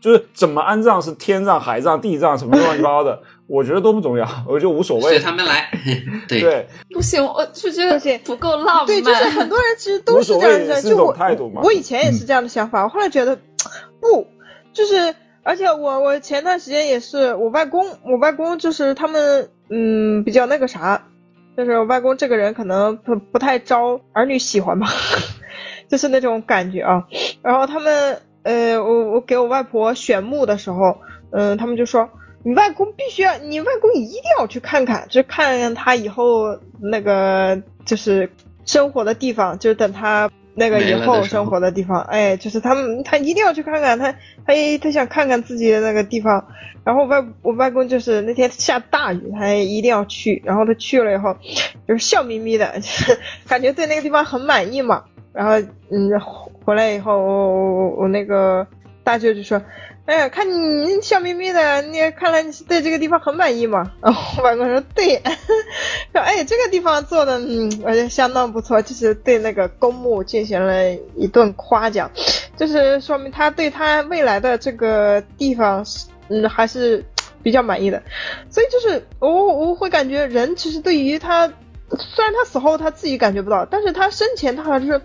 [0.00, 5.02] 就是怎么安葬是天葬、海葬、地葬什么乱七八糟的， 我觉得都不重要，我就无所谓。
[5.10, 5.70] 随他们来。
[6.26, 9.48] 对，对，不行，我就觉得不行不够浪漫对，就是很。
[9.48, 13.36] 多人其实都是这样的，无所谓是一就我种态度嘛我以前也是这样的想法，我后来觉得
[14.00, 14.26] 不，
[14.72, 21.06] 就是而且我我前段时间也是我外公，我外公就是他们嗯比较那个啥，
[21.56, 24.86] 就是我外公这个人可能不不太招儿女喜欢吧，
[25.88, 27.04] 就是那种感觉啊。
[27.42, 30.98] 然后他们呃我我给我外婆选墓的时候，
[31.32, 32.08] 嗯、他们就说。
[32.42, 38.30] 你外公必须要，你外公一定要去看看，就看看他以后那个就是
[38.64, 44.10] 生活的地方，就是等他那个以后生活的地方，哎，就是他们他一定要去看看，他
[44.46, 46.46] 他他想看看自己的那个地方。
[46.82, 51.36] 然后外我外公就是那天下大雨，他一定要去，然后他去了以后，
[51.86, 55.04] 就是笑眯眯的，就 是感觉对那个地方很满意嘛。
[55.34, 55.60] 然后
[55.90, 56.10] 嗯，
[56.70, 58.64] 回来以后，我我我那个
[59.02, 59.60] 大舅就说
[60.06, 63.90] ：“哎呀，看你笑眯眯的，你看来你是对这个地方很满意嘛？
[64.00, 65.20] 然后我外公说对，
[66.14, 72.08] 说哎，这个地方做的嗯，我觉得相当不错，就是对那个公墓进行了一顿夸奖，
[72.56, 77.04] 就是说明他对他未来的这个地方是嗯还是
[77.42, 78.00] 比较满意的，
[78.48, 81.52] 所以就是我我会感觉人其实对于他。
[81.98, 85.00] 虽然他死后他自己感觉不到，但是他生前他还是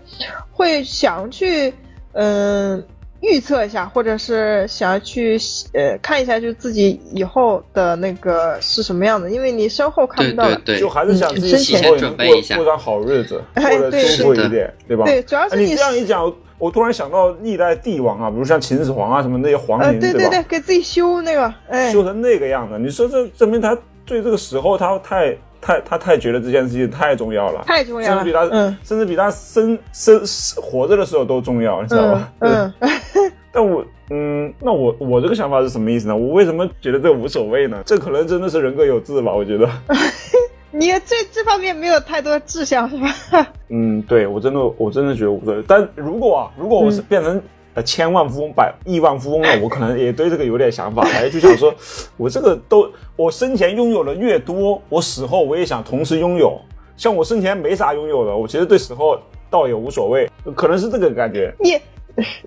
[0.52, 1.72] 会想去，
[2.12, 2.84] 嗯、
[3.20, 5.38] 预测一下，或者是想要去
[5.72, 10.54] 呃看一下，就自己以后的那个是什么样的，因为你身后看不到了。
[10.64, 15.04] 对对就，还是想自己嗯死后也能准备一下过过上好日子，哎过得舒服一点，对吧？
[15.04, 20.06] 对主要是哎你你这样一讲，我突然想到历代帝王啊，比如像秦始皇啊什么那些皇呃，陵，吧？
[20.06, 25.36] 对对对，给自己修那个，哎，修成那个样子，你说这证明他对这个时候他太
[25.66, 30.20] 太他太觉得这件事情太重要了，太重要了甚至比他、嗯甚至比他生生
[30.62, 32.32] 活着的时候都重要，你知道嗯吧？
[32.40, 32.72] 嗯，
[33.50, 36.16] 但我嗯，那我我这个想法是什么意思呢？
[36.16, 37.82] 我为什么觉得这无所谓呢？
[37.84, 39.68] 这可能真的是人各有志吧，我觉得。
[40.70, 43.46] 你这这方面没有太多志向是吧？
[43.70, 45.64] 嗯，对我真的我真的觉得无所谓。
[45.66, 47.42] 但如果啊，如果我是嗯变成
[47.76, 51.72] 呃千万富翁、百亿万富翁了，我可能也对这个有点想法，哎，就想说，
[52.16, 56.58] 我这个都我生前拥有的越多，我死后我也想同时拥有。
[56.96, 59.20] 像我生前没啥拥有的，我其实对死后
[59.50, 61.54] 倒也无所谓，可能是这个感觉。
[61.60, 61.78] 你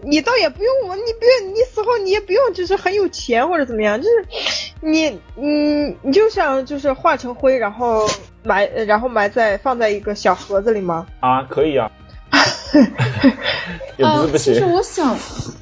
[0.01, 4.25] 你倒也不用我，你不用你死后你也不用就是很有钱或者怎么样，就是
[4.81, 8.07] 你嗯你就想就是化成灰，然后
[8.41, 11.05] 埋呃然后埋在放在一个小盒子里吗？
[11.19, 11.91] 啊，可以啊，
[13.97, 14.53] 也不是不行。
[14.53, 15.17] 呃其实我想，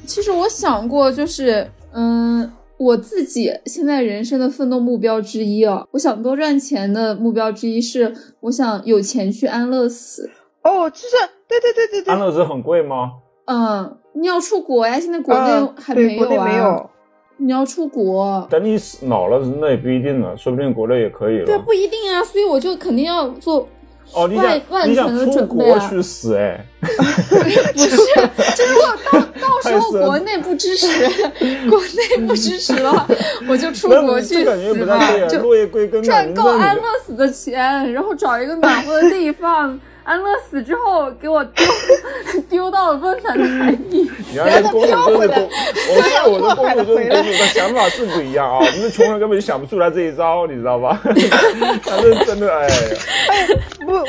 [0.06, 10.30] 其实我想过，就是嗯，我自己现在人生的奋斗目标之一啊，我想多赚钱的目标之一是，我想有钱去安乐死。
[10.62, 11.16] 哦，就是
[11.46, 13.12] 对对对对对安，乐死很贵吗？
[13.46, 16.26] 嗯，你要出国呀，现在国内嗯还对没有啊。
[16.28, 16.90] 国内没有。
[17.40, 21.46] 你要出国，等你死老了，那也不一定了，说不定国内也可以了。
[21.46, 23.64] 对，不一定啊，所以我就肯定要做
[24.12, 26.64] 哦，你万想你想万全的出准备啊国去死哎？
[26.80, 26.86] 不
[27.78, 27.96] 是，
[28.56, 30.88] 就如果到 到时候国内不支持，
[31.68, 33.06] 国内不支持的话，
[33.48, 36.02] 我就出国去死嘛不太对，啊，就落叶归根。
[36.02, 39.78] 赚够安乐乐，死的钱，然后找一个暖和的地方。
[40.08, 41.66] 安乐死之后，给我丢
[42.48, 44.10] 丢到了温暖的海底。
[44.30, 45.50] 你要是公主就是公，
[45.94, 50.98] 我看我的破海公主就是的回来公主的想法是不一样啊，你们穷人根本就想不出来这一招，你知道吧？
[51.84, 52.96] 反正真的哎呀，
[53.84, 54.06] 不，我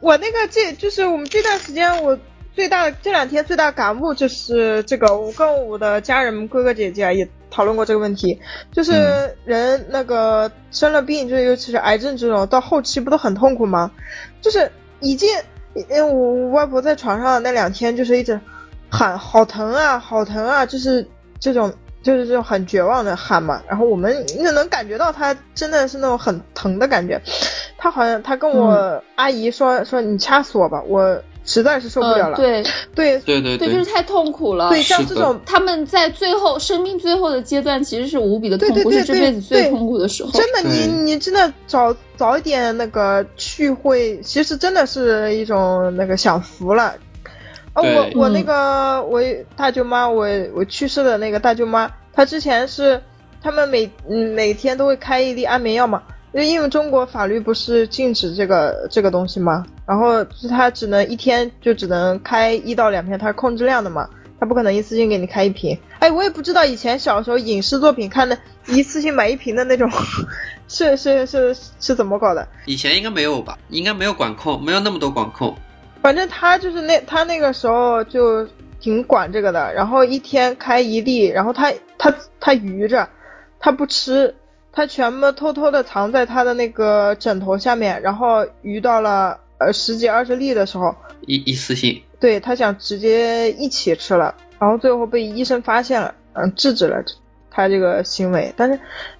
[0.00, 2.18] 我那个这就是我们这段时间我
[2.54, 8.40] 最大的这两天最大的感悟就是这个，我跟我的家人哥哥姐姐啊也讨论过这个问题，
[8.72, 13.90] 就是嗯人那个生了病，就是尤其是癌症这种，到后期不都很痛苦吗？
[14.40, 14.70] 就是
[15.00, 15.28] 已经，
[15.74, 18.40] 因为我我外婆在床上那两天就是一直
[18.90, 21.06] 喊好疼啊，好疼啊，就是
[21.38, 21.72] 这种。
[22.04, 27.18] 就是这种很绝望的喊嘛，然后我们就能感觉到她真的是那种很疼的感觉，
[27.78, 32.36] 她好像她跟我阿姨说、说你掐死我吧，我实在是受不了了。
[32.36, 32.62] 嗯对
[32.94, 34.70] 对对对对，就是太痛苦了。
[34.70, 40.30] 对，像这种他们在最后生命最后的阶段，其实是无比的痛苦，对对对是这辈子最痛苦的时候。
[40.30, 46.94] 真的，你你真的早早一点那个去会，其实真的是一种那个享福了。
[47.74, 49.20] 哦，我我那嗯个我
[49.56, 53.02] 大舅妈，我我去世的那个大舅妈，她之前是
[53.42, 56.02] 他们每嗯每天都会开一粒安眠药嘛，
[56.34, 64.08] 因为因为中国法律不是禁止这个这个东西吗，然后就是她只能一天就只能开一到两片，它是控制量的嘛，
[64.40, 65.78] 他不可能一次性给你开一瓶。
[66.00, 68.36] 哎，我也不知道以前小时候影视作品看的
[68.66, 69.88] 一次性买一瓶的那种，
[70.66, 72.46] 是是是是怎么搞的？
[72.66, 73.56] 以前应该没有吧？
[73.68, 75.54] 应该没有管控，没有那么多管控。
[76.02, 78.44] 反正他就是那他那个时候就
[78.80, 83.08] 挺管这个的，然后一天开一粒，然后他他他余着，
[83.60, 84.34] 他不吃，
[84.76, 90.92] 他全部偷偷的藏在他的那个枕头下面，然后余到了呃十几二十粒的时候，
[91.26, 97.00] 一一次性，对他想直接一起吃了，然后最后被医生发现了，嗯，制止了
[97.52, 98.76] 他这个行为，但是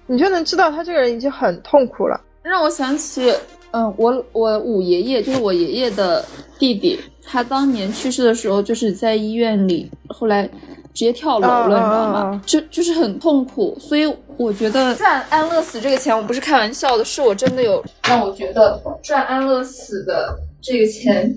[0.07, 2.19] 你就能知道他这个人已经很痛苦了。
[2.43, 3.33] 让我想起，
[3.71, 6.23] 嗯，我我五爷爷就是我爷爷的
[6.59, 10.49] 弟弟，他当年去世的时候就是在医院里，后来
[10.95, 12.41] 直接跳楼了，嗯你知道吗嗯？
[12.45, 21.31] 就就是很痛苦，所以我觉得赚安乐死这个钱，我不是开玩笑的，是我真的有让我觉得赚安乐死的这个钱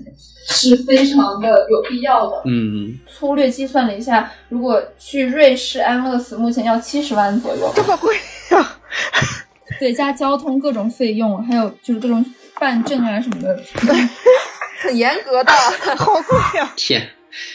[0.47, 2.41] 是非常的有必要的。
[2.45, 7.71] 嗯，粗略计算了一下，如果去瑞士安乐死，目前要七十万左右。
[7.75, 8.15] 这么贵
[8.57, 8.79] 啊！
[9.79, 12.25] 对，加交通各种费用，还有就是各种
[12.59, 13.59] 办证啊什么的，
[14.81, 15.51] 很 严格的。
[15.97, 16.73] 好贵啊！
[16.75, 17.07] 天，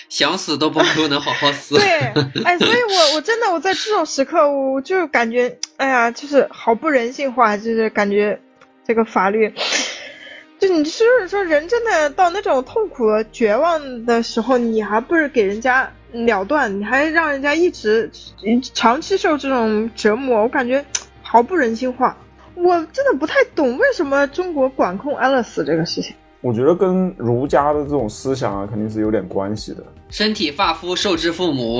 [0.08, 1.76] 想死都不如能好好死。
[1.76, 1.84] 对，
[2.44, 8.40] 哎，所以我我真的我在这种时刻，我就感觉，哎呀，就是好不人性化，就是感觉
[8.86, 9.52] 这个法律，
[10.58, 18.10] 就你就是说人真的到那种痛苦绝望的时候，你还不如给人家了断，你还让人家一直
[18.72, 20.84] 长期受这种折磨，我感觉
[21.22, 22.16] 毫不人性化。
[22.54, 26.14] 我真的不太懂为什么中国管控安乐死这个事情。
[26.44, 29.82] 我觉得跟儒家的这种思想啊，肯定是有点关系的。
[30.10, 31.78] 身体发肤受之父母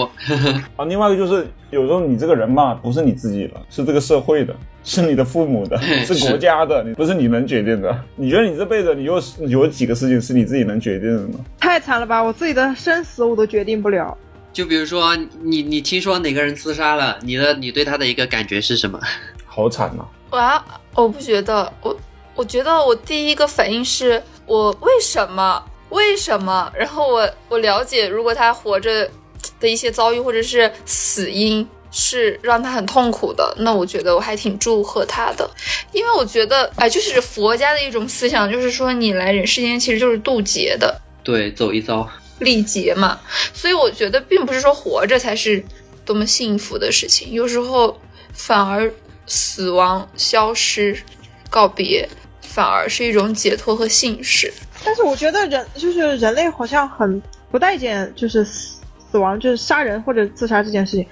[0.74, 5.76] 啊，另外一个就是有时候你这个人嘛，不是你自己的，是这个社会的，是你的父母的，
[6.08, 7.94] 是国家的，你不是你能决定的。
[8.16, 11.44] 你觉得你这辈子你有有几个事情是你自己能决定的呢？
[11.60, 12.24] 太惨了吧！
[12.24, 14.16] 我自己的生死我都决定不了。
[14.50, 18.98] 就比如说你你听说哪个人自杀了，你的你对他的一个感觉是什么？
[19.44, 20.06] 好惨呐！
[20.30, 20.64] 哇，
[20.94, 21.94] 我不觉得，我
[22.34, 24.22] 我觉得我第一个反应是。
[24.46, 25.64] 我为什么？
[25.88, 26.70] 为什么？
[26.76, 29.10] 然后我我了解，如果他活着
[29.58, 35.50] 的一些遭遇或者是死因是让他很痛苦的，那我觉得我还挺祝贺他的，
[35.92, 42.06] 因为我觉得哎，就是佛家的一种思想，就是说你来人世间其实就是渡劫的，对，走一遭
[42.40, 43.18] 历劫嘛。
[43.54, 45.64] 所以我觉得并不是说活着才是
[46.04, 47.98] 多么幸福的事情，有时候
[48.34, 48.92] 反而
[49.26, 51.02] 死亡、消失、
[51.48, 52.06] 告别。
[52.54, 54.52] 反而是一种解脱和幸事，
[54.84, 57.20] 但是我觉得人就是人类好像很
[57.50, 61.04] 不待见，就是死死亡，就是杀人或者自杀这件事情。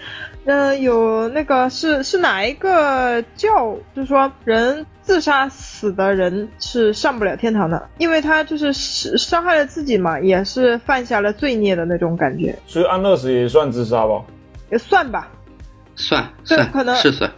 [0.44, 12.56] 嗯，有那个是是哪一个教，就是说人自杀死的人是上不了天堂的，因为他就是伤害了自己嘛，也是犯下了罪孽的那种感觉。
[12.68, 14.22] 所以安乐死也算自杀吧？
[14.70, 15.28] 也算吧，
[15.96, 17.28] 算算可能是算。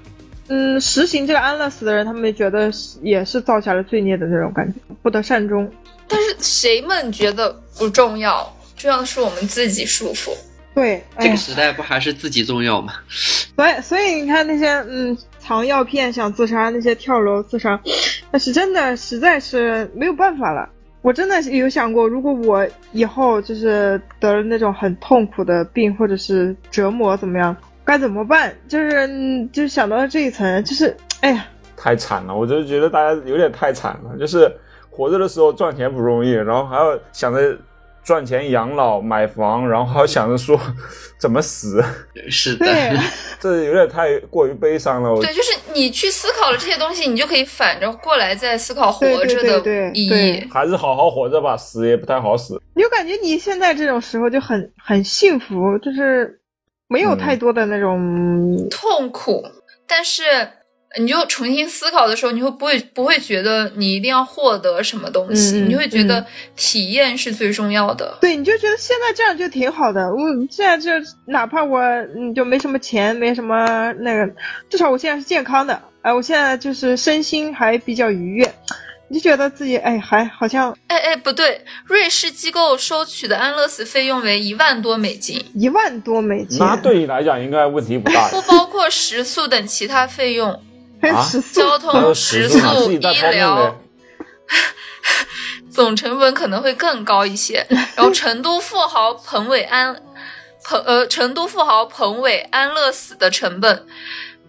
[0.48, 2.70] 嗯，实行这个安乐死的人，他们觉得
[3.02, 5.70] 也是造下了罪孽的那种感觉，不得善终。
[6.06, 8.54] 但是谁们觉得不重要？
[8.76, 10.32] 重要的是我们自己舒服。
[10.74, 12.94] 对，这个时代不还是自己重要吗？
[13.56, 17.80] 所以，所以你看那些嗯藏药片想自杀，那些跳楼自杀，
[18.32, 20.68] 那是真的实在是没有办法了。
[21.00, 27.56] 我真的有想过，如果我以后就是得了那种很痛苦的病，或者是折磨怎么样？
[27.84, 28.56] 该怎么办？
[28.66, 31.46] 就是就想到了这一层，就是 哎呀，
[31.76, 32.34] 太惨了！
[32.34, 34.16] 我就觉得大家有点太惨了。
[34.18, 34.50] 就是
[34.90, 37.58] 活着的时候赚钱不容易，然后还要想着
[38.02, 40.58] 赚钱养老、买房，然后还要想着说
[41.18, 41.84] 怎么死。
[42.30, 42.66] 是的，
[43.38, 45.14] 这有点太过于悲伤了。
[45.20, 50.48] 对，就是你去思考了这些东西，你就可以反着过来再思考活着的意义。
[50.50, 52.60] 还是好好活着吧，死也不太好死。
[52.74, 56.40] 你就感觉你现在这种时候就很很幸福，就是。
[56.94, 59.44] 没有太多的那种痛苦，
[59.86, 60.22] 但是
[60.96, 65.56] 你就重新思考的时候，你会不会不会觉得你一定要获得什么东西？
[65.62, 68.16] 你会觉得体验是最重要的。
[68.20, 70.08] 对，你就觉得现在这样就挺好的。
[70.14, 70.92] 我现在就
[71.26, 74.32] 哪怕我嗯就没什么钱，没什么那个，
[74.70, 75.82] 至少我现在是健康的。
[76.02, 78.54] 哎，我现在就是身心还比较愉悦。
[79.14, 90.50] 就觉得自己哎，还好像哎哎不对，瑞士机构收取的安乐死费用为一万多美金，一万多美金，那对你来讲应该问题不大，不包括食宿等其他费用
[91.00, 93.80] 啊，交通、食宿、医疗，
[95.70, 97.66] 总成本可能会更高一些。
[97.96, 99.94] 然后成都富豪彭伟安，
[100.64, 103.86] 彭呃成都富豪彭伟安乐死的成本，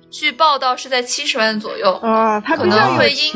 [0.10, 3.34] 据报道是在七十万左右啊，他可能会因。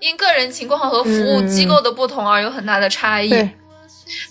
[0.00, 3.30] 因个人情况和服务机构的不同而有很大的差异。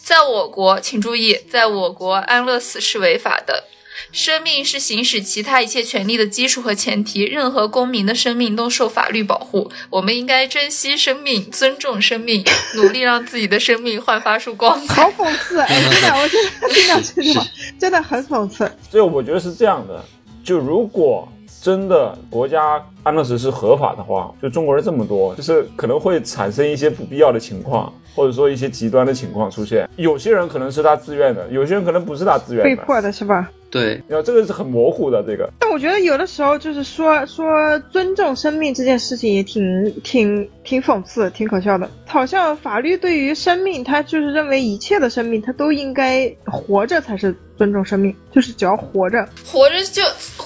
[0.02, 3.66] 在我国，请注意，在我国安乐死是违法的。
[4.12, 9.70] 生命是行使其他一切权利的基础和前提，任何公民的生命都受法律保护。
[9.90, 15.04] 我们应该珍惜生命，尊重生命， 努力让自己的生命焕发出光彩。
[15.04, 15.60] 好讽刺！
[15.60, 17.46] 哎，真的，我真的听到这句话，
[17.80, 18.72] 真的很讽刺。
[18.90, 20.06] 所以我觉得是这样的，
[20.44, 21.28] 就如果。
[21.66, 29.90] 真的，国家安乐死是合法的话，就中国人这么多，就是可能会产生一些不必要的情况，或者说一些极端的情况出现。
[29.96, 33.50] 有些人可能是他自愿的，有些人可能不是他自愿的，被迫的是吧？
[33.72, 35.50] 对，然后这个是很模糊的这个。
[35.60, 41.90] 但我觉得有的时候就是说说尊重生命这件事情也挺挺挺讽刺，挺可笑的。
[42.06, 50.04] 好像法律对于生命，他就是认为一切的生命，他都应该活着才是尊重生命，就是只要活着，活着就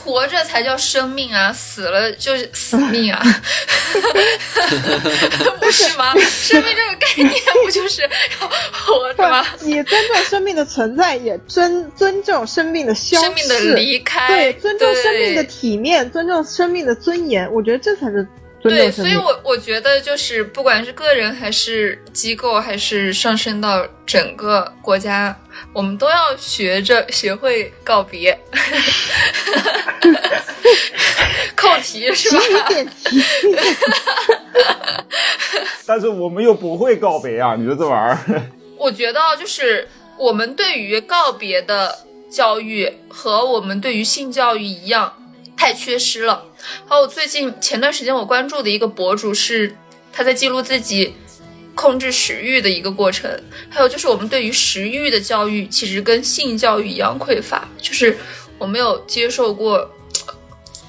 [0.09, 3.21] 活着才叫生命啊，死了就是死命啊，
[5.61, 6.15] 不是吗？
[6.19, 7.31] 生命这个概念
[7.63, 8.09] 不就是要
[8.71, 9.45] 活着吗？
[9.61, 13.21] 你尊重生命的存在，也尊尊重生命的消。
[13.21, 18.27] 生命的离开，对，尊重生命的体面，尊重生命的尊严，我觉得这才是
[18.61, 18.91] 对。
[18.91, 25.37] 所以我我觉得就是不管是个人还是机构，还是上升到整个国家，
[25.73, 28.37] 我们都要学着学会告别。
[31.55, 32.41] 扣题是吧？
[32.41, 33.21] 一点题，
[35.85, 37.55] 但是我们又不会告别啊！
[37.57, 38.41] 你说这玩意儿，
[38.77, 39.87] 我觉得就是
[40.17, 41.99] 我们对于告别的
[42.31, 45.18] 教育和我们对于性教育一样，
[45.59, 46.45] 太缺失了。
[46.87, 49.75] 还有最近前段时间我关注的一个博主是
[50.13, 51.13] 他在记录自己
[51.75, 53.29] 控制食欲的一个过程，
[53.69, 58.17] 还有就是我们对于食欲的教育其实跟性教育一样匮乏，就是
[58.57, 59.93] 我没有接受过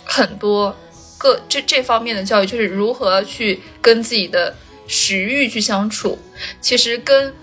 [0.04, 0.76] 很多
[1.18, 4.56] 各这这方面的教育，就是如何去跟自己的
[4.86, 6.16] 食欲去相处，
[6.60, 7.34] 其实跟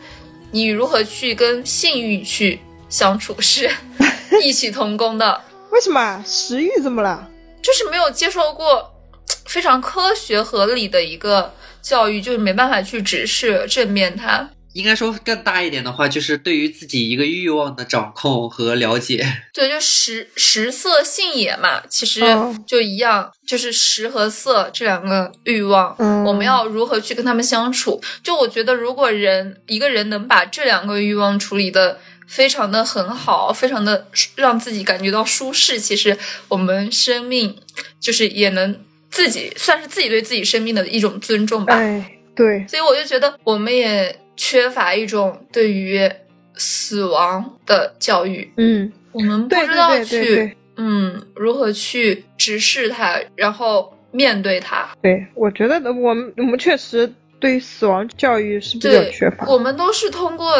[0.52, 3.70] 你如何去跟性欲去相处是
[4.42, 5.42] 异曲同工的。
[5.72, 7.30] 为什么食欲怎么了？
[7.62, 8.94] 就是没有接受过
[9.46, 14.50] 非常科学合理的一个教育，就是没办法去直视正面它。
[14.74, 19.26] 应该说更大一点的话，就是对于自己一个欲望的掌控和了解。
[19.52, 28.00] 对，就食食色性也嘛，其实哦就一样，就是食和色这两个欲望，嗯我们要如何去跟他们相处？
[28.22, 36.16] 就我觉得，如果人一个人能把这两个欲望处理的非常的很好，非常的让自己感觉到舒适，其实
[36.50, 37.56] 我们生命
[38.00, 38.80] 就是也能
[39.10, 41.76] 自己算是自己对自己生命的一种尊重吧。
[41.76, 46.08] 哎，对，所以我就觉得我们也缺乏一种对于
[46.56, 54.90] 死亡的教育，嗯，我们不知道去对嗯如何去直视它，然后面对它。
[55.02, 59.46] 对，我觉得我们我们确实对于死亡教育是比较缺乏。
[59.48, 60.54] 我们都是通过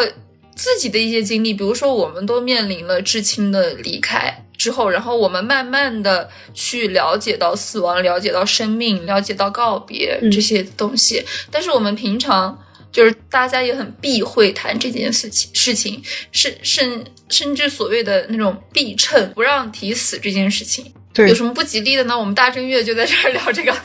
[0.58, 11.24] 自己的一些经历，比如说我们都面临了至亲的离开之后，然后我们慢慢的去了解到死亡，了解到生命，了解到告别嗯这些东西。
[11.48, 12.60] 但是我们平常
[12.90, 16.02] 就是大家也很避讳谈这件事情，事情
[16.32, 20.92] 甚甚甚至所谓的那种避称，不让提死这件事情。
[21.14, 22.18] 对有什么不吉利的呢？
[22.18, 23.72] 我们大正月就在这儿聊这个。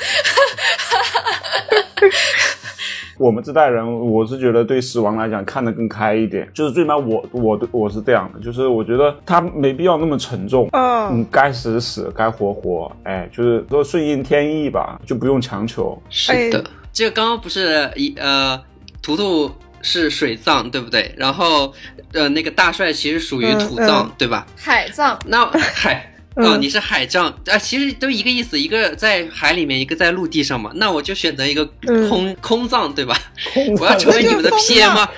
[3.24, 10.68] 我们这代人，我是觉得对死亡来讲看得更开一点，就是最起码我我我是这样的，就是我觉得他没必要那么沉重。
[10.74, 15.98] 嗯，嗯，该死死，该活活，哎，就是说顺应天意吧，就不用强求。
[16.10, 18.62] 是的，这个刚刚不是一呃，
[19.02, 19.50] 图图
[19.82, 21.10] 是水葬对不对？
[21.16, 21.74] 然后
[22.12, 24.46] 呃，那个大帅其实属于嗯土葬、对吧？
[24.58, 26.06] 海葬，那海。
[26.36, 30.72] 嗯哦，你是海葬啊，其实都一个意思，一个在海里面，一个在陆地上嘛。
[30.76, 33.16] 那我就选择一个嗯空、空葬，对吧？
[33.80, 35.12] 我要成为你们的 PM 啊。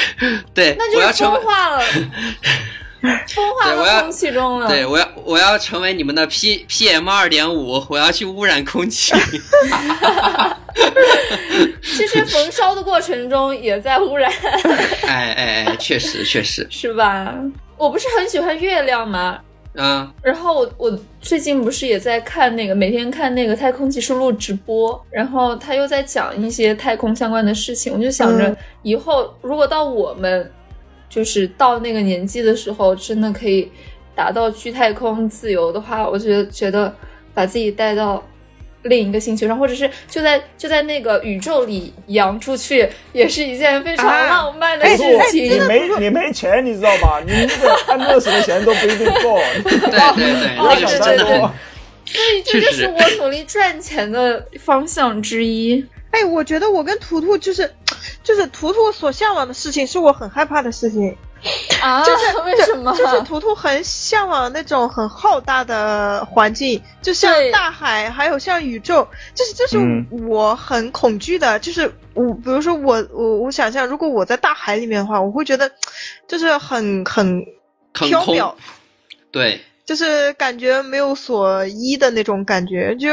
[0.54, 1.80] 对，那就是我要成为风化了，
[3.34, 4.68] 风化对我要到空气中了。
[4.68, 9.12] 对，我要我要成为你们的 P PM 二点五，我要去污染空气。
[11.82, 14.32] 其实焚烧的过程中也在污染，
[15.06, 17.34] 哎哎哎，确实确实，是吧？
[17.76, 19.38] 我不是很喜欢月亮吗？
[19.74, 28.56] 啊，然后我我最近不是也在看那个每天看那个太空技术录直播，然后他又在讲一些太空相关的事情，我就想着嗯。
[28.82, 30.50] 以后如果到我们
[31.08, 33.70] 就是到那个年纪的时候，真的可以
[34.14, 36.94] 达到去太空自由的话，我觉得觉得
[37.32, 38.22] 把自己带到
[38.82, 45.44] 另一个星球上，或者是就在就在那个宇宙里扬出去，也是一件非常啊浪漫的哎事不，情。
[45.44, 47.20] 你没你没钱，你知道吧？
[47.26, 49.38] 你那个安乐死的钱都不一定够。
[49.62, 51.50] 对对对，哦 那个是真的对对很
[52.04, 55.84] 所以这就是我努力赚钱的方向之一。
[56.10, 57.72] 哎，我觉得我跟图图就是，
[58.22, 61.16] 就是图图所向往的事情，是我很害怕的事情。
[61.80, 62.94] 啊， 就是 为什么？
[62.96, 71.58] 就是图图很向往那种很浩大的环境，就像大海，还有像宇宙，就是这是嗯我很恐惧的。
[71.58, 75.70] 就是我，比如说我我我想象，如果我在大海里面的话，我会觉得
[76.28, 77.44] 就是很很
[77.94, 78.54] 很空缥缈，
[79.30, 83.08] 对，就是感觉没有所依的那种感觉，就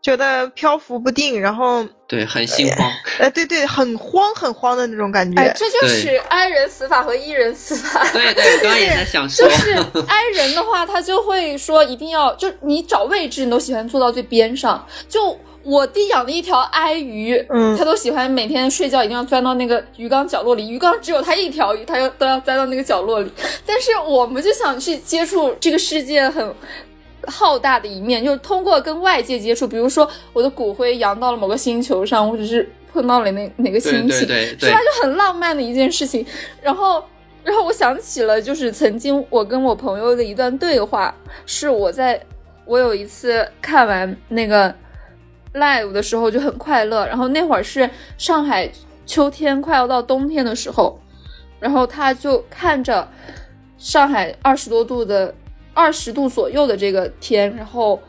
[0.00, 2.90] 觉得漂浮不定，然后对，很心慌。
[3.18, 5.42] 哎，对对，很慌很慌的那种感觉。
[5.42, 8.06] 哎，这就是 i 人死法和 e 人死法。
[8.12, 9.72] 对对，我刚刚也在想说就，是
[10.06, 14.86] 挨人的话，他就会说一定要，就你找位置，你都喜欢坐到最边上。
[15.08, 23.32] 就我弟养的一条哀鱼，嗯他都喜欢每天睡觉一定要钻到那个鱼缸角落里，鱼缸只有他一条鱼，他要都要钻到那个角落里。
[23.66, 26.54] 但是我们就想去接触这个世界很。
[27.26, 36.24] 浩大的一面，就是通过跟外界接触，比如说我的骨灰扬到了某个星球上，或者是碰到了哪哪个星对星，对对对是吧？，就很浪漫的一件事情。
[36.62, 37.02] 然后，
[37.44, 42.20] 然后我想起了，就是曾经我跟我朋友的一段对话，是我在
[42.64, 44.74] 我有一次看完那个
[45.54, 47.88] live 的时候就很快乐，然后那会儿是
[48.18, 48.70] 上海
[49.04, 50.98] 秋天快要到冬天的时候，
[51.60, 53.08] 然后他就看着
[53.78, 55.32] 上海二十多度的
[55.76, 58.00] 二十度左右的这个天，然后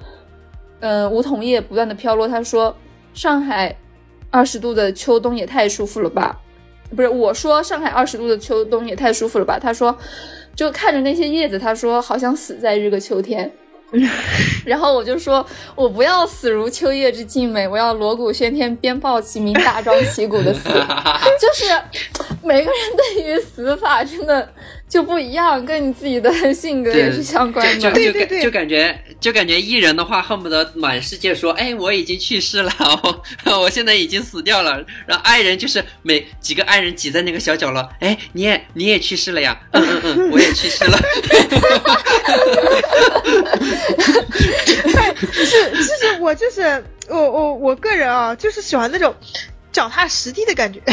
[0.80, 2.73] 嗯，梧桐叶不断的飘落，他说
[3.14, 3.76] 上海
[4.31, 6.39] 二十度的秋冬也太舒服了吧。
[6.95, 9.60] 不是我说上海二十度的秋冬也太舒服了吧？
[9.60, 9.98] 他说，
[10.56, 13.52] 就看着那些叶子，他说好像死在这个秋天。
[14.65, 15.45] 然后我就说，
[15.76, 20.69] 我不要死如秋叶之静美，我要锣鼓喧天，鞭炮齐鸣，大张旗鼓的死。
[21.39, 21.65] 就是
[22.44, 24.48] 每个人对于死法真的
[24.89, 27.73] 就不一样，跟你自己的性格也是相关的。
[27.76, 32.72] 就就对对对就感觉就感觉艺人的话，恨不得满世界说，哎，我已经去世了，
[33.43, 34.84] 我我现在已经死掉了。
[35.05, 39.59] 然后爱人就是每几个爱人挤在那个小角落，哎，你也你也去世了呀？
[39.73, 40.97] 嗯嗯嗯，我也去世了。
[45.34, 49.14] 是，就是我就是我我我个人啊，就是喜欢那种
[49.77, 50.81] 脚踏实地的感觉。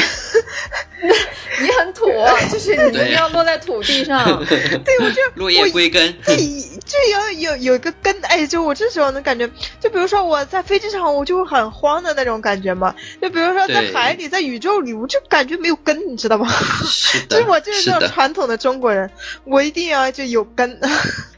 [1.62, 2.06] 你很土，
[2.52, 4.44] 就是你一定要落在土地上。
[4.44, 6.12] 对，我就 落叶归根。
[6.24, 9.48] 对，就要有有一个根，哎，就我这时候能感觉，
[9.81, 12.94] 就比如说我在飞机上，我就会很慌的那种感觉嘛。
[13.23, 16.47] 就比如说在海里，在宇宙里，我就感觉没有根，你知道吗？
[16.85, 18.11] 是所以的，我就是这种。
[18.11, 19.11] 传统的中国人，
[19.44, 20.78] 我一定要就有根。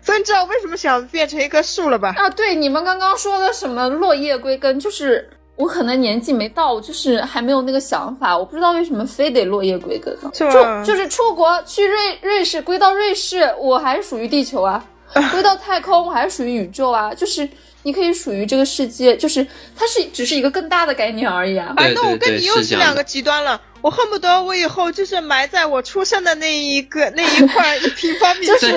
[0.02, 2.14] 所以你知道为什么想变成一棵树了吧？
[2.16, 10.30] 啊，对，你们刚刚说的什么落叶归根，就是我可能年纪没到，就是还没有那个想法，我不知道为什么非得落叶归根呢？
[10.32, 10.46] 就
[10.84, 14.78] 就是出国去瑞瑞士，归到瑞士，我还是属于地球啊；
[15.32, 17.14] 归到太空，我还是属于宇宙啊。
[17.14, 17.48] 就是
[17.82, 21.72] 你可以属于这个世界，就是它是只是一个更大的概念而已啊。
[21.76, 23.60] 哎，对那我跟你又是两个极端了。
[23.86, 28.72] 我恨不得我以后就是埋在我出生的那一个那一块一平方米， 就是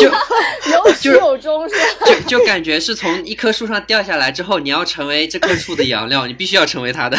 [0.00, 0.08] 就
[0.72, 2.06] 有始有终是吧？
[2.26, 7.18] 就就感觉是从一棵树上掉下来之后，你要成为这棵树的养料，你必须要成为它的。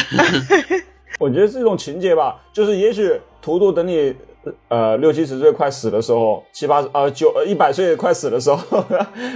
[1.22, 4.16] 我觉得是一种情节吧，就是也许图图等你
[4.70, 8.84] 呃六七十岁快死的时候，七八呃九呃一百岁快死的时候，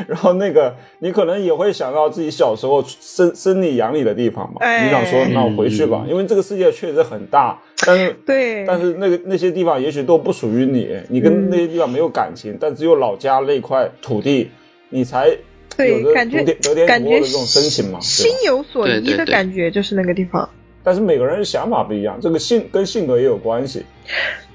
[0.07, 14.49] 然后那个你可能也会想到自己小时候生生你养你的地方嘛，哎你想说那我回去吧，因为这个世界确实很大，但是 对，但是那个那些地方也许都不属于你，你跟那些地方没有感情，但只有老家那块土地，
[14.90, 15.38] 你才有着
[15.78, 18.32] 对感觉得天得天感觉的这种深情嘛，心？
[18.45, 20.48] 有所依的感觉，就是那个地方。
[20.84, 23.86] 但是每个人想法不一样，这个性跟性格也有关系。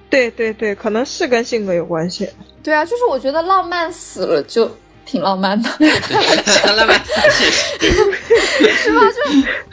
[0.08, 2.28] 对对对，可能是跟性格有关系。
[2.62, 4.70] 对啊，就是我觉得浪漫死了就
[5.04, 5.68] 挺浪漫的，
[6.76, 7.12] 浪漫死
[8.72, 9.04] 是吧？
[9.10, 9.22] 就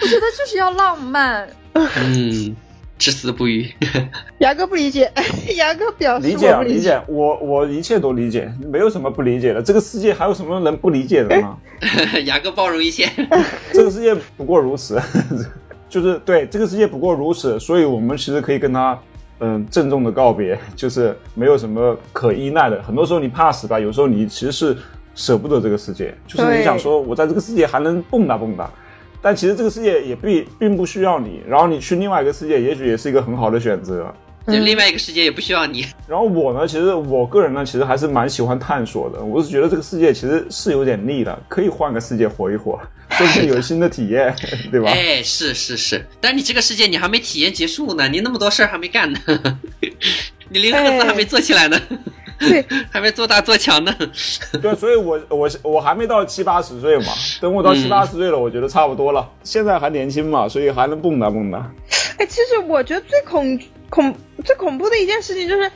[0.02, 1.48] 我觉得就是要浪漫。
[1.74, 2.56] 嗯，
[3.04, 3.70] 至死不渝。
[4.40, 5.12] 牙哥不理解，
[5.58, 9.62] 牙哥表示理解理解，我我一切都理解，没有什么不理解的。
[9.62, 11.58] 这个世界还有什么能不理解的吗？
[12.24, 13.10] 牙哥包容一切。
[13.74, 14.98] 这个世界不过如此，
[15.90, 18.98] 就是对这个世界不过如此，所以我们其实可以跟他
[19.40, 22.82] 嗯郑重的告别，就是没有什么可依赖的。
[22.84, 24.78] 很多时候你怕死吧，有时候你其实是
[25.14, 28.66] 舍不得这个世界，就是你想说我在这个世界还能蹦跶蹦跶。
[29.24, 34.14] 但其实这个世界也并并不需要你，然后你去另外一个世界，也许也是一个很好的选择。
[34.46, 35.86] 就另外一个世界也不需要你。
[36.06, 39.24] 然后我呢，其实我个人呢，其实还是蛮喜欢探索的。
[39.24, 42.78] 我是觉得这个世界其实是有点腻的，可以换个世界活一活，
[43.12, 44.36] 说不定有新的体验，
[44.70, 44.92] 对吧？
[44.92, 49.20] 哎，是是是，但你这个世界你还没体验结束呢，你那么多事儿还没干呢，
[50.50, 51.82] 你零赫兹还没做起来呢，
[52.50, 53.96] 对， 还没做大做强呢。
[54.62, 59.30] 对，所以我我我还没到七八十岁嘛，等我到七八十岁了，我觉得差不多了。
[59.44, 61.64] 现在还年轻嘛，所以还能蹦跶蹦跶。
[62.18, 63.60] 哎，其实我觉得最恐
[63.90, 65.72] 恐最恐怖的一件事情就是，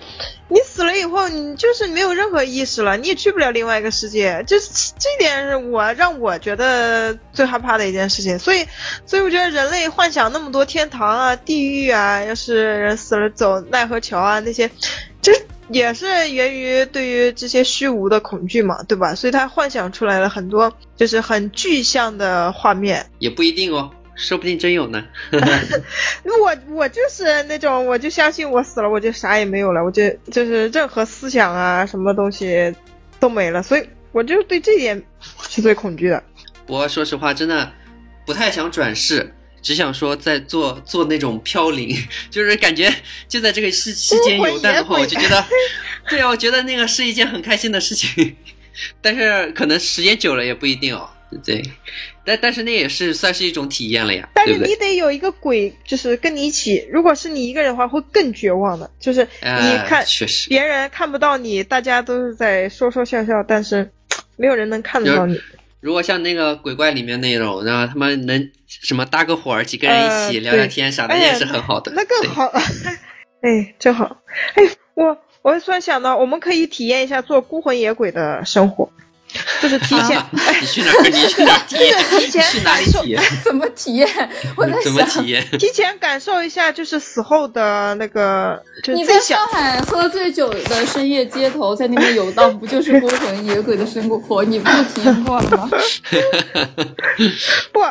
[0.49, 4.44] 你死了以后，你就是没有任何意识了，你也去不了另外一个世界。
[4.48, 8.38] 这这点是我让我觉得最害怕的一件事情。
[8.38, 8.65] 所以，
[9.06, 14.69] 所以我觉得人类幻想那么多天堂啊、地狱啊，要是人死了走奈何桥啊那些，
[15.22, 15.31] 这
[15.69, 19.14] 也是源于对于这些虚无的恐惧嘛，对吧？
[19.15, 23.06] 所以他幻想出来了很多就是很具象的画面。
[23.19, 25.03] 也不一定哦，说不定真有呢。
[26.23, 32.73] 我我就是那种，我就相信我死了，我就啥也没有了，我就就是任何思想啊，什么东西
[33.19, 35.02] 都没了，所以我就对这点
[35.49, 36.23] 是最恐惧的。
[36.68, 37.72] 我说实话，真的
[38.26, 39.34] 不太想转世，
[39.68, 41.94] 只想说在做做那种飘零，
[42.31, 42.89] 就是感觉
[43.27, 45.45] 就在这个世世间游荡的话，我就觉得，
[46.10, 48.34] 对啊，我觉得那个是一件很开心的事情。
[49.03, 51.10] 但是可能时间久了也不一定哦，
[51.44, 51.61] 对，
[52.23, 54.73] 但但是那也是算是一种体验了呀，但是你？
[54.77, 56.88] 得有一个鬼，就是跟你一起。
[56.89, 58.89] 如果是你一个人的话，会更绝望的。
[59.02, 63.91] 就是你哎看、确实，别人看不到你，大家都是在说说笑笑，但是
[64.38, 65.38] 没有人能看得到你。
[65.80, 71.91] 如果像那个鬼怪里面那种，然后他们能什么搭个伙儿，几个人一起呃聊聊天啥的，对也是很好的。
[71.91, 72.52] 对那更好。
[73.41, 74.18] 哎，真好。
[74.56, 74.64] 哎，
[74.95, 78.91] 我我突然想到，我们可以体验一下做孤魂野鬼的生活，
[79.62, 80.24] 就是提前，
[80.62, 81.10] 你去哪儿？
[81.10, 83.22] 你去哪儿提前去哪里感受体验？
[83.44, 84.08] 怎么体验？
[84.56, 85.45] 我在怎么想，体验？
[85.60, 94.44] 提前感受一下，就是死后的那个，就你在上海喝醉酒的深夜街头，在那边游荡，不就是孤魂野鬼的生活？
[94.44, 95.70] 你不是体验过了吗？
[97.74, 97.82] 不，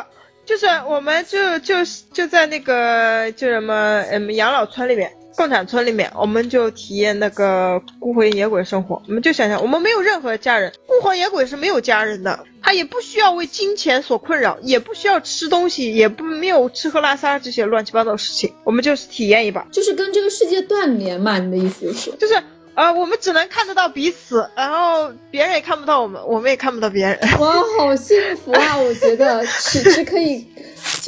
[0.45, 1.75] 就是我们就就
[2.13, 5.11] 就在那个就什么嗯养老村里面。
[5.37, 8.99] 共产村里面，我们就体验那个孤魂野鬼生活。
[9.07, 18.51] 我们就想想，我们没有任何家人，孤魂野鬼是没有家人的，他也不需要为金钱所困扰，也不需要吃东西，也不没有吃喝拉撒这些乱七八糟的事情。
[18.63, 21.37] 我们就是体验一把，就是跟这个世界断联嘛？
[21.37, 22.11] 你的意思就是？
[22.17, 22.33] 就是
[22.73, 27.19] 呃，我们只能看得到彼此，然后别人也看不到我们，我们也看不到别人。
[27.39, 28.77] 哇，好幸福啊！
[28.77, 30.47] 我觉得只只可以，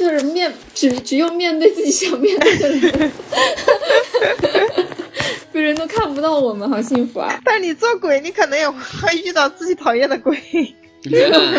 [0.00, 3.12] 就是面只只用面对自己想面对的人，
[5.52, 7.38] 别人都看不到我们，好幸福啊！
[7.44, 8.78] 但你做鬼，你可能也会
[9.22, 10.34] 遇到自己讨厌的鬼。
[11.04, 11.58] 嗯，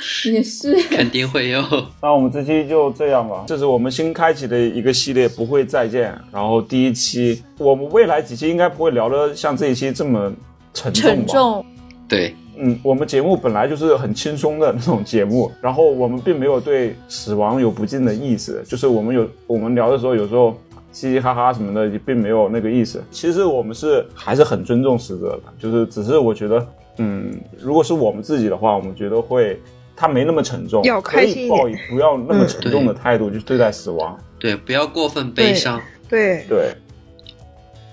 [0.00, 1.60] 是也是，肯定会有。
[2.00, 6.16] 那我们这期就这样吧，这是我们新开启的一个系列，不会再见。
[6.32, 10.32] 然后第一期，我们未来几期应该不会聊的像这一期这么
[10.72, 11.16] 沉重吧？
[11.16, 11.66] 沉重。
[12.08, 20.56] 对，嗯，我们节目本来就是很轻松的那种节目，然后我们并没有对死亡有不敬的意思，就是我们有我们聊的时候，有时候
[20.92, 23.02] 嘻嘻哈哈什么的，也并没有那个意思。
[23.10, 26.66] 其实我们是还是很尊重死者的，就是只是我觉得，
[26.98, 29.58] 嗯，如果是我们自己的话，我们觉得会
[29.96, 34.18] 他没那么沉重，要可开心一点以抱以不要那么沉重的态度去对待死亡。
[34.38, 36.74] 对，不要过分悲伤，对，对，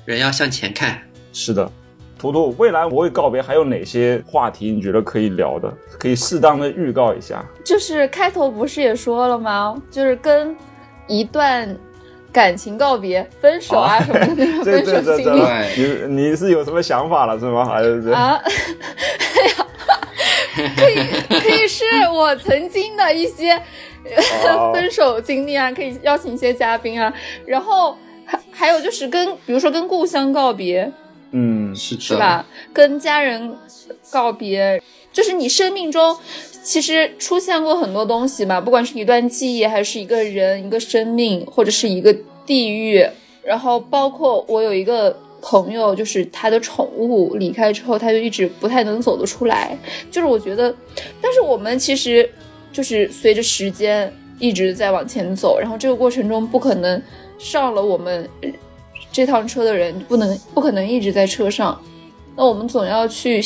[0.06, 1.00] 人要向前看。
[1.32, 1.72] 是的。
[2.20, 5.74] 图图，未来我会告别，还有哪些话题你觉得可以聊的？
[5.98, 7.44] 可以适当的预告一下。
[7.64, 9.76] 就是开头不是也说了吗？
[9.90, 10.56] 就是跟
[11.08, 11.76] 一段
[12.32, 17.64] 感情告别，分手啊什么的 那种分手经历对，你你是有什么想法了是吗？
[17.66, 18.40] 还是啊。
[18.44, 19.66] 哎呀，
[20.78, 23.54] 可以可以是我曾经的一些
[24.46, 27.14] 哦 分手经历啊，可以邀请一些嘉宾啊，
[27.46, 30.92] 然后还还有就是跟比如说跟故乡告别，
[31.32, 32.46] 嗯，是的，是吧？
[32.74, 33.56] 跟家人
[34.12, 34.82] 告别，
[35.14, 36.18] 就是你生命中
[36.64, 42.16] 其实出现过很多东西嘛，不管是一段记忆，还是一个人、一个生命，或者是一个
[42.46, 43.06] 地域，
[43.44, 49.78] 然后包括我有一个朋友，就是他的宠物离开之后，他就一直不太能走得出来。
[50.12, 50.74] 就是我觉得，
[51.22, 52.30] 但是我们其实
[52.72, 57.02] 就是随着时间一直在往前走，然后这个过程中不可能
[57.38, 58.28] 上了我们
[59.12, 61.82] 这趟车的人不能不可能一直在车上，
[62.36, 63.42] 那我们总要去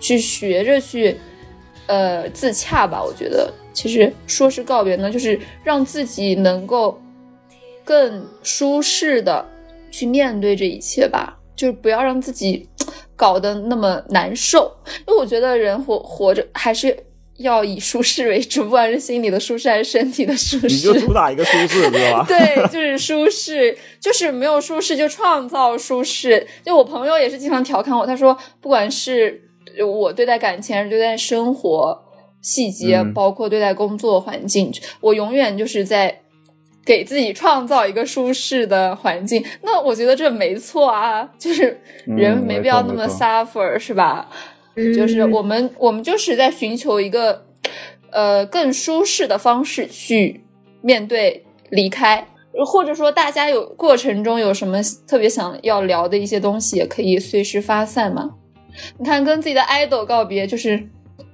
[0.00, 1.16] 去学着去
[1.86, 3.02] 呃自洽吧。
[3.02, 7.00] 我觉得其实说是告别呢，就是让自己能够
[7.84, 9.44] 更舒适的
[9.90, 12.68] 去面对这一切吧，就是不要让自己
[13.16, 14.70] 搞得那么难受。
[15.06, 16.96] 因为我觉得人活活着还是
[17.38, 21.00] 要以舒适为主，不管是心理的舒适还是身体的舒你就适。
[21.00, 22.24] 主打一个舒适，知道吧？
[22.28, 26.46] 对，就是舒适，就是没有舒适就创造舒适。
[26.64, 29.40] 就我朋友也是经常调侃我，他说不管是
[29.86, 31.96] 我对待感情还是对待生活
[32.42, 36.20] 细节，嗯包括对待工作环境，我永远就是在
[36.84, 39.44] 给自己创造一个舒适的环境。
[39.62, 44.28] 那我觉得这没错啊，就是人嗯没必要那么 suffer，是吧？
[44.94, 47.44] 就是我们我们就是在寻求一个
[48.10, 50.42] 呃更舒适的方式去
[50.80, 52.26] 面对离开，
[52.66, 58.34] 或者说大家有过程中有什么特别想要聊的一些东西，也可以随时发散嘛。
[58.96, 60.80] 你看，跟自己的 idol 告别，就是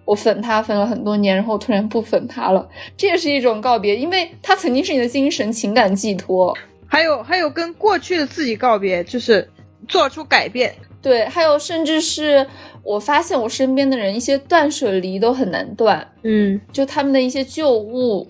[0.06, 2.66] 我粉他粉了很多年，然后突然不粉他了，
[2.96, 6.56] 这也是一种告别，因为他曾经是你的精神情感寄托。
[6.86, 9.48] 还有还有跟过去的自己告别，就是
[9.88, 10.74] 做出改变。
[11.04, 12.44] 对，还有甚至是
[12.82, 18.26] 我发现我身边的人一些断舍离都很难断，嗯，就他们的一些旧物，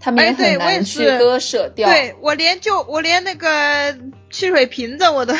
[0.00, 1.86] 他们也很难去割舍掉。
[1.88, 3.94] 对我连就我连那个
[4.30, 5.34] 汽水瓶子我都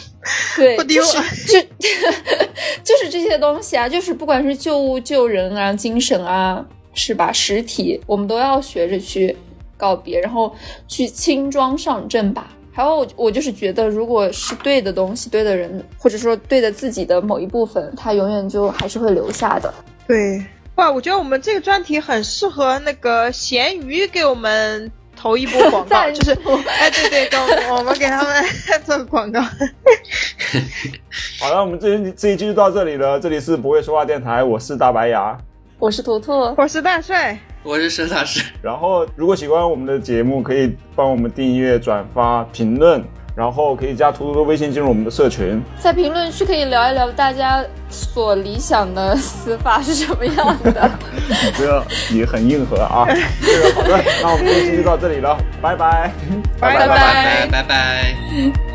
[0.56, 1.60] 对， 不丢就是就
[2.82, 6.64] 就是这些东西啊，就是不管是旧物、旧人啊、精神啊，
[6.94, 7.30] 是吧？
[7.30, 9.36] 实体，我们都要学着去
[9.76, 10.54] 告别，然后
[10.88, 12.56] 去轻装上阵吧。
[12.72, 19.72] 还有我，我就是觉得，如果是对的东西、对的人，或者说对的自己的某一部分，它永远就还是会留下的。
[20.08, 20.42] 对。
[20.76, 28.42] 哇，我觉得我们这个专题很适合那个咸鱼给我们投一波广告， 就是助哎，对对，跟我我们给他们
[28.82, 29.42] 做个广告。
[31.38, 33.20] 好了，我们这这一期就到这里了。
[33.20, 35.36] 这里是不会说话电台，我是大白牙。
[35.82, 38.40] 我是图图，我是大帅，我是沈老师。
[38.62, 43.02] 然后，如果喜欢我们的节目，可以帮我们订阅、转发、评论，
[43.34, 45.60] 然后可以加图图的微信进入我们的社群。
[45.80, 50.88] 在评论区可以聊一聊大家所理想的死法是什么样的。
[51.18, 53.04] 你这个也很硬核啊。
[53.42, 56.12] 这个好的，那我们这期就到这里了，拜拜，
[56.60, 58.71] 拜拜拜拜拜。